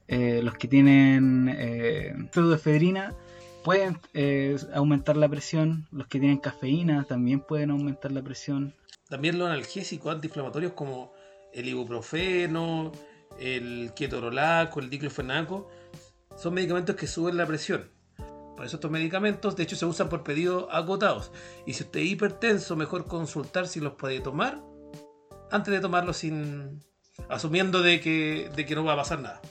eh, 0.08 0.42
los 0.44 0.54
que 0.54 0.68
tienen 0.68 1.50
eh, 1.50 2.14
pseudoefedrina, 2.32 3.16
pueden 3.64 4.00
eh, 4.14 4.56
aumentar 4.74 5.18
la 5.18 5.28
presión, 5.28 5.88
los 5.92 6.08
que 6.08 6.20
tienen 6.20 6.38
cafeína 6.38 7.06
también 7.06 7.40
pueden 7.40 7.72
aumentar 7.72 8.12
la 8.12 8.22
presión. 8.22 8.76
También 9.10 9.40
los 9.40 9.48
analgésicos 9.48 10.14
antiinflamatorios 10.14 10.74
como 10.74 11.14
el 11.54 11.68
ibuprofeno, 11.68 12.92
el 13.40 13.92
ketorolaco, 13.96 14.80
el 14.80 14.92
diclofenaco, 14.92 15.70
son 16.36 16.54
medicamentos 16.54 16.96
que 16.96 17.08
suben 17.08 17.38
la 17.38 17.48
presión. 17.48 17.90
Por 18.64 18.68
eso 18.68 18.78
estos 18.78 18.92
medicamentos, 18.92 19.58
de 19.58 19.64
hecho, 19.64 19.76
se 19.76 19.86
usan 19.86 20.08
por 20.08 20.24
pedidos 20.24 20.68
agotados. 20.72 21.34
Y 21.66 21.74
si 21.74 21.84
usted 21.84 22.00
es 22.00 22.12
hipertenso, 22.12 22.78
mejor 22.78 23.08
consultar 23.08 23.68
si 23.68 23.82
los 23.82 23.96
puede 23.96 24.22
tomar 24.22 24.64
antes 25.52 25.74
de 25.74 25.82
tomarlos 25.82 26.16
sin 26.16 26.82
asumiendo 27.28 27.82
de 27.82 28.00
que, 28.00 28.50
de 28.56 28.66
que 28.66 28.74
no 28.74 28.86
va 28.86 28.94
a 28.94 28.96
pasar 28.96 29.20
nada. 29.20 29.42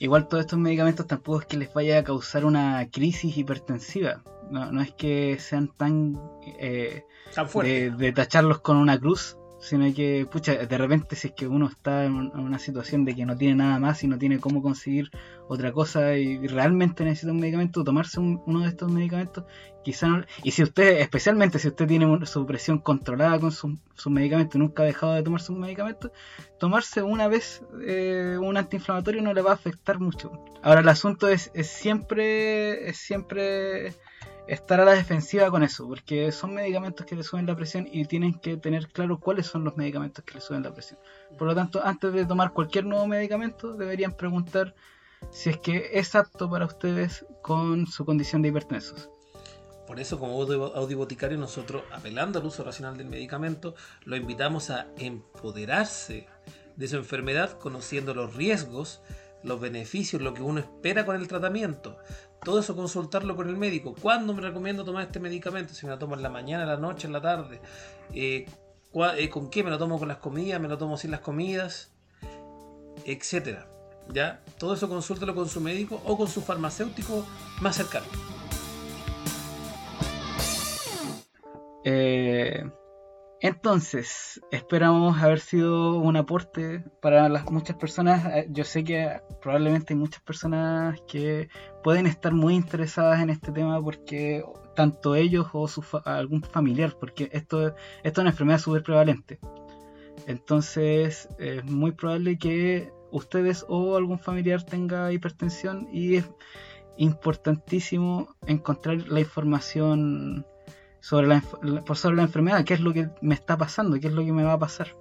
Igual 0.00 0.26
todos 0.26 0.40
estos 0.40 0.58
medicamentos 0.58 1.06
tampoco 1.06 1.42
es 1.42 1.46
que 1.46 1.56
les 1.56 1.72
vaya 1.72 1.98
a 2.00 2.02
causar 2.02 2.44
una 2.44 2.88
crisis 2.90 3.36
hipertensiva. 3.38 4.24
No, 4.50 4.72
no 4.72 4.82
es 4.82 4.90
que 4.90 5.38
sean 5.38 5.68
tan, 5.68 6.20
eh, 6.58 7.04
Tan 7.36 7.48
fuerte. 7.48 7.92
de, 7.92 7.96
de 7.96 8.12
tacharlos 8.12 8.58
con 8.58 8.76
una 8.78 8.98
cruz, 8.98 9.36
sino 9.60 9.92
que, 9.94 10.26
pucha, 10.30 10.54
de 10.54 10.78
repente 10.78 11.16
si 11.16 11.28
es 11.28 11.34
que 11.34 11.46
uno 11.48 11.66
está 11.68 12.04
en 12.04 12.14
un- 12.14 12.32
en 12.32 12.40
una 12.40 12.58
situación 12.58 13.04
de 13.04 13.14
que 13.14 13.26
no 13.26 13.36
tiene 13.36 13.56
nada 13.56 13.78
más 13.78 14.02
y 14.04 14.08
no 14.08 14.18
tiene 14.18 14.38
cómo 14.38 14.62
conseguir 14.62 15.10
otra 15.48 15.72
cosa 15.72 16.16
y 16.16 16.46
realmente 16.46 17.04
necesita 17.04 17.32
un 17.32 17.40
medicamento, 17.40 17.82
tomarse 17.84 18.20
un- 18.20 18.40
uno 18.46 18.60
de 18.60 18.68
estos 18.68 18.90
medicamentos, 18.92 19.44
quizá 19.84 20.08
no... 20.08 20.24
Y 20.44 20.50
si 20.52 20.62
usted, 20.62 21.00
especialmente 21.00 21.58
si 21.58 21.68
usted 21.68 21.86
tiene 21.86 22.26
su 22.26 22.46
presión 22.46 22.78
controlada 22.78 23.38
con 23.40 23.50
su, 23.52 23.78
su 23.94 24.10
medicamento 24.10 24.56
y 24.58 24.60
nunca 24.60 24.82
ha 24.82 24.86
dejado 24.86 25.14
de 25.14 25.22
tomarse 25.22 25.50
un 25.52 25.60
medicamento, 25.60 26.12
tomarse 26.58 27.02
una 27.02 27.28
vez 27.28 27.62
eh, 27.84 28.36
un 28.40 28.56
antiinflamatorio 28.56 29.22
no 29.22 29.32
le 29.34 29.42
va 29.42 29.50
a 29.52 29.54
afectar 29.54 29.98
mucho. 29.98 30.32
Ahora 30.62 30.80
el 30.82 30.88
asunto 30.88 31.28
es, 31.28 31.50
es 31.54 31.66
siempre... 31.68 32.88
Es 32.88 32.98
siempre 32.98 33.94
estar 34.48 34.80
a 34.80 34.84
la 34.84 34.92
defensiva 34.92 35.50
con 35.50 35.62
eso, 35.62 35.86
porque 35.86 36.32
son 36.32 36.54
medicamentos 36.54 37.06
que 37.06 37.14
le 37.14 37.22
suben 37.22 37.46
la 37.46 37.54
presión 37.54 37.86
y 37.90 38.06
tienen 38.06 38.34
que 38.40 38.56
tener 38.56 38.88
claro 38.88 39.20
cuáles 39.20 39.46
son 39.46 39.62
los 39.62 39.76
medicamentos 39.76 40.24
que 40.24 40.34
le 40.34 40.40
suben 40.40 40.62
la 40.62 40.72
presión. 40.72 40.98
Por 41.36 41.46
lo 41.46 41.54
tanto, 41.54 41.84
antes 41.84 42.12
de 42.12 42.24
tomar 42.24 42.52
cualquier 42.52 42.86
nuevo 42.86 43.06
medicamento, 43.06 43.74
deberían 43.74 44.16
preguntar 44.16 44.74
si 45.30 45.50
es 45.50 45.58
que 45.58 45.90
es 45.92 46.14
apto 46.14 46.48
para 46.50 46.64
ustedes 46.64 47.26
con 47.42 47.86
su 47.86 48.04
condición 48.04 48.40
de 48.40 48.48
hipertensos. 48.48 49.10
Por 49.86 50.00
eso, 50.00 50.18
como 50.18 50.34
audioboticario, 50.42 51.38
nosotros, 51.38 51.82
apelando 51.92 52.38
al 52.38 52.46
uso 52.46 52.64
racional 52.64 52.96
del 52.96 53.08
medicamento, 53.08 53.74
lo 54.04 54.16
invitamos 54.16 54.70
a 54.70 54.86
empoderarse 54.96 56.26
de 56.76 56.88
su 56.88 56.96
enfermedad, 56.96 57.58
conociendo 57.58 58.14
los 58.14 58.34
riesgos, 58.34 59.00
los 59.42 59.60
beneficios, 59.60 60.20
lo 60.20 60.34
que 60.34 60.42
uno 60.42 60.60
espera 60.60 61.06
con 61.06 61.16
el 61.16 61.26
tratamiento. 61.28 61.96
Todo 62.42 62.60
eso 62.60 62.76
consultarlo 62.76 63.36
con 63.36 63.48
el 63.48 63.56
médico. 63.56 63.94
¿Cuándo 64.00 64.32
me 64.32 64.40
recomiendo 64.40 64.84
tomar 64.84 65.04
este 65.04 65.20
medicamento? 65.20 65.74
Si 65.74 65.86
me 65.86 65.92
lo 65.92 65.98
tomo 65.98 66.14
en 66.14 66.22
la 66.22 66.30
mañana, 66.30 66.62
en 66.62 66.68
la 66.68 66.76
noche, 66.76 67.06
en 67.06 67.12
la 67.12 67.20
tarde. 67.20 67.60
Eh, 68.14 68.46
eh, 68.94 69.28
¿Con 69.28 69.50
qué? 69.50 69.62
¿Me 69.64 69.70
lo 69.70 69.78
tomo 69.78 69.98
con 69.98 70.08
las 70.08 70.18
comidas? 70.18 70.60
¿Me 70.60 70.68
lo 70.68 70.78
tomo 70.78 70.96
sin 70.96 71.10
las 71.10 71.20
comidas? 71.20 71.92
Etcétera. 73.04 73.68
¿Ya? 74.12 74.42
Todo 74.58 74.74
eso 74.74 74.88
consúltelo 74.88 75.34
con 75.34 75.48
su 75.48 75.60
médico 75.60 76.00
o 76.04 76.16
con 76.16 76.28
su 76.28 76.40
farmacéutico 76.40 77.26
más 77.60 77.76
cercano. 77.76 78.06
Eh, 81.84 82.64
entonces, 83.40 84.40
esperamos 84.50 85.22
haber 85.22 85.40
sido 85.40 85.98
un 85.98 86.16
aporte 86.16 86.84
para 87.00 87.28
las 87.28 87.50
muchas 87.50 87.76
personas. 87.76 88.24
Eh, 88.34 88.46
Yo 88.50 88.64
sé 88.64 88.82
que 88.84 89.20
probablemente 89.40 89.94
hay 89.94 89.98
muchas 90.00 90.22
personas 90.22 91.00
que 91.06 91.48
pueden 91.82 92.06
estar 92.06 92.32
muy 92.32 92.54
interesadas 92.54 93.20
en 93.22 93.30
este 93.30 93.52
tema 93.52 93.80
porque 93.82 94.44
tanto 94.74 95.14
ellos 95.14 95.46
o 95.52 95.68
su 95.68 95.82
fa- 95.82 96.02
algún 96.04 96.42
familiar, 96.42 96.96
porque 96.98 97.28
esto, 97.32 97.68
esto 97.68 97.74
es 98.02 98.18
una 98.18 98.30
enfermedad 98.30 98.58
súper 98.58 98.82
prevalente. 98.82 99.38
Entonces, 100.26 101.28
es 101.38 101.64
muy 101.64 101.92
probable 101.92 102.38
que 102.38 102.90
ustedes 103.12 103.64
o 103.68 103.96
algún 103.96 104.18
familiar 104.18 104.62
tenga 104.64 105.12
hipertensión 105.12 105.88
y 105.92 106.16
es 106.16 106.30
importantísimo 106.96 108.34
encontrar 108.46 109.08
la 109.08 109.20
información 109.20 110.44
sobre 111.00 111.26
la, 111.26 111.40
por 111.84 111.96
sobre 111.96 112.16
la 112.16 112.22
enfermedad, 112.22 112.64
qué 112.64 112.74
es 112.74 112.80
lo 112.80 112.92
que 112.92 113.08
me 113.20 113.34
está 113.34 113.56
pasando, 113.56 113.98
qué 114.00 114.08
es 114.08 114.12
lo 114.12 114.24
que 114.24 114.32
me 114.32 114.44
va 114.44 114.54
a 114.54 114.58
pasar. 114.58 114.96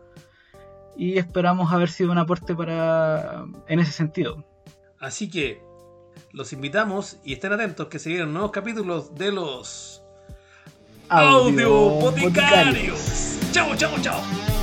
Y 0.95 1.17
esperamos 1.17 1.71
haber 1.71 1.89
sido 1.89 2.11
un 2.11 2.17
aporte 2.17 2.55
para 2.55 3.45
en 3.67 3.79
ese 3.79 3.91
sentido. 3.91 4.43
Así 4.99 5.29
que 5.29 5.61
los 6.31 6.53
invitamos 6.53 7.17
y 7.23 7.33
estén 7.33 7.53
atentos 7.53 7.87
que 7.87 7.99
se 7.99 8.09
vienen 8.09 8.33
nuevos 8.33 8.51
capítulos 8.51 9.13
de 9.15 9.31
los 9.31 10.01
Audio 11.09 11.39
Audio 11.39 11.89
Boticarios. 12.11 13.37
Chao, 13.51 13.75
chao, 13.75 13.93
chao. 14.01 14.56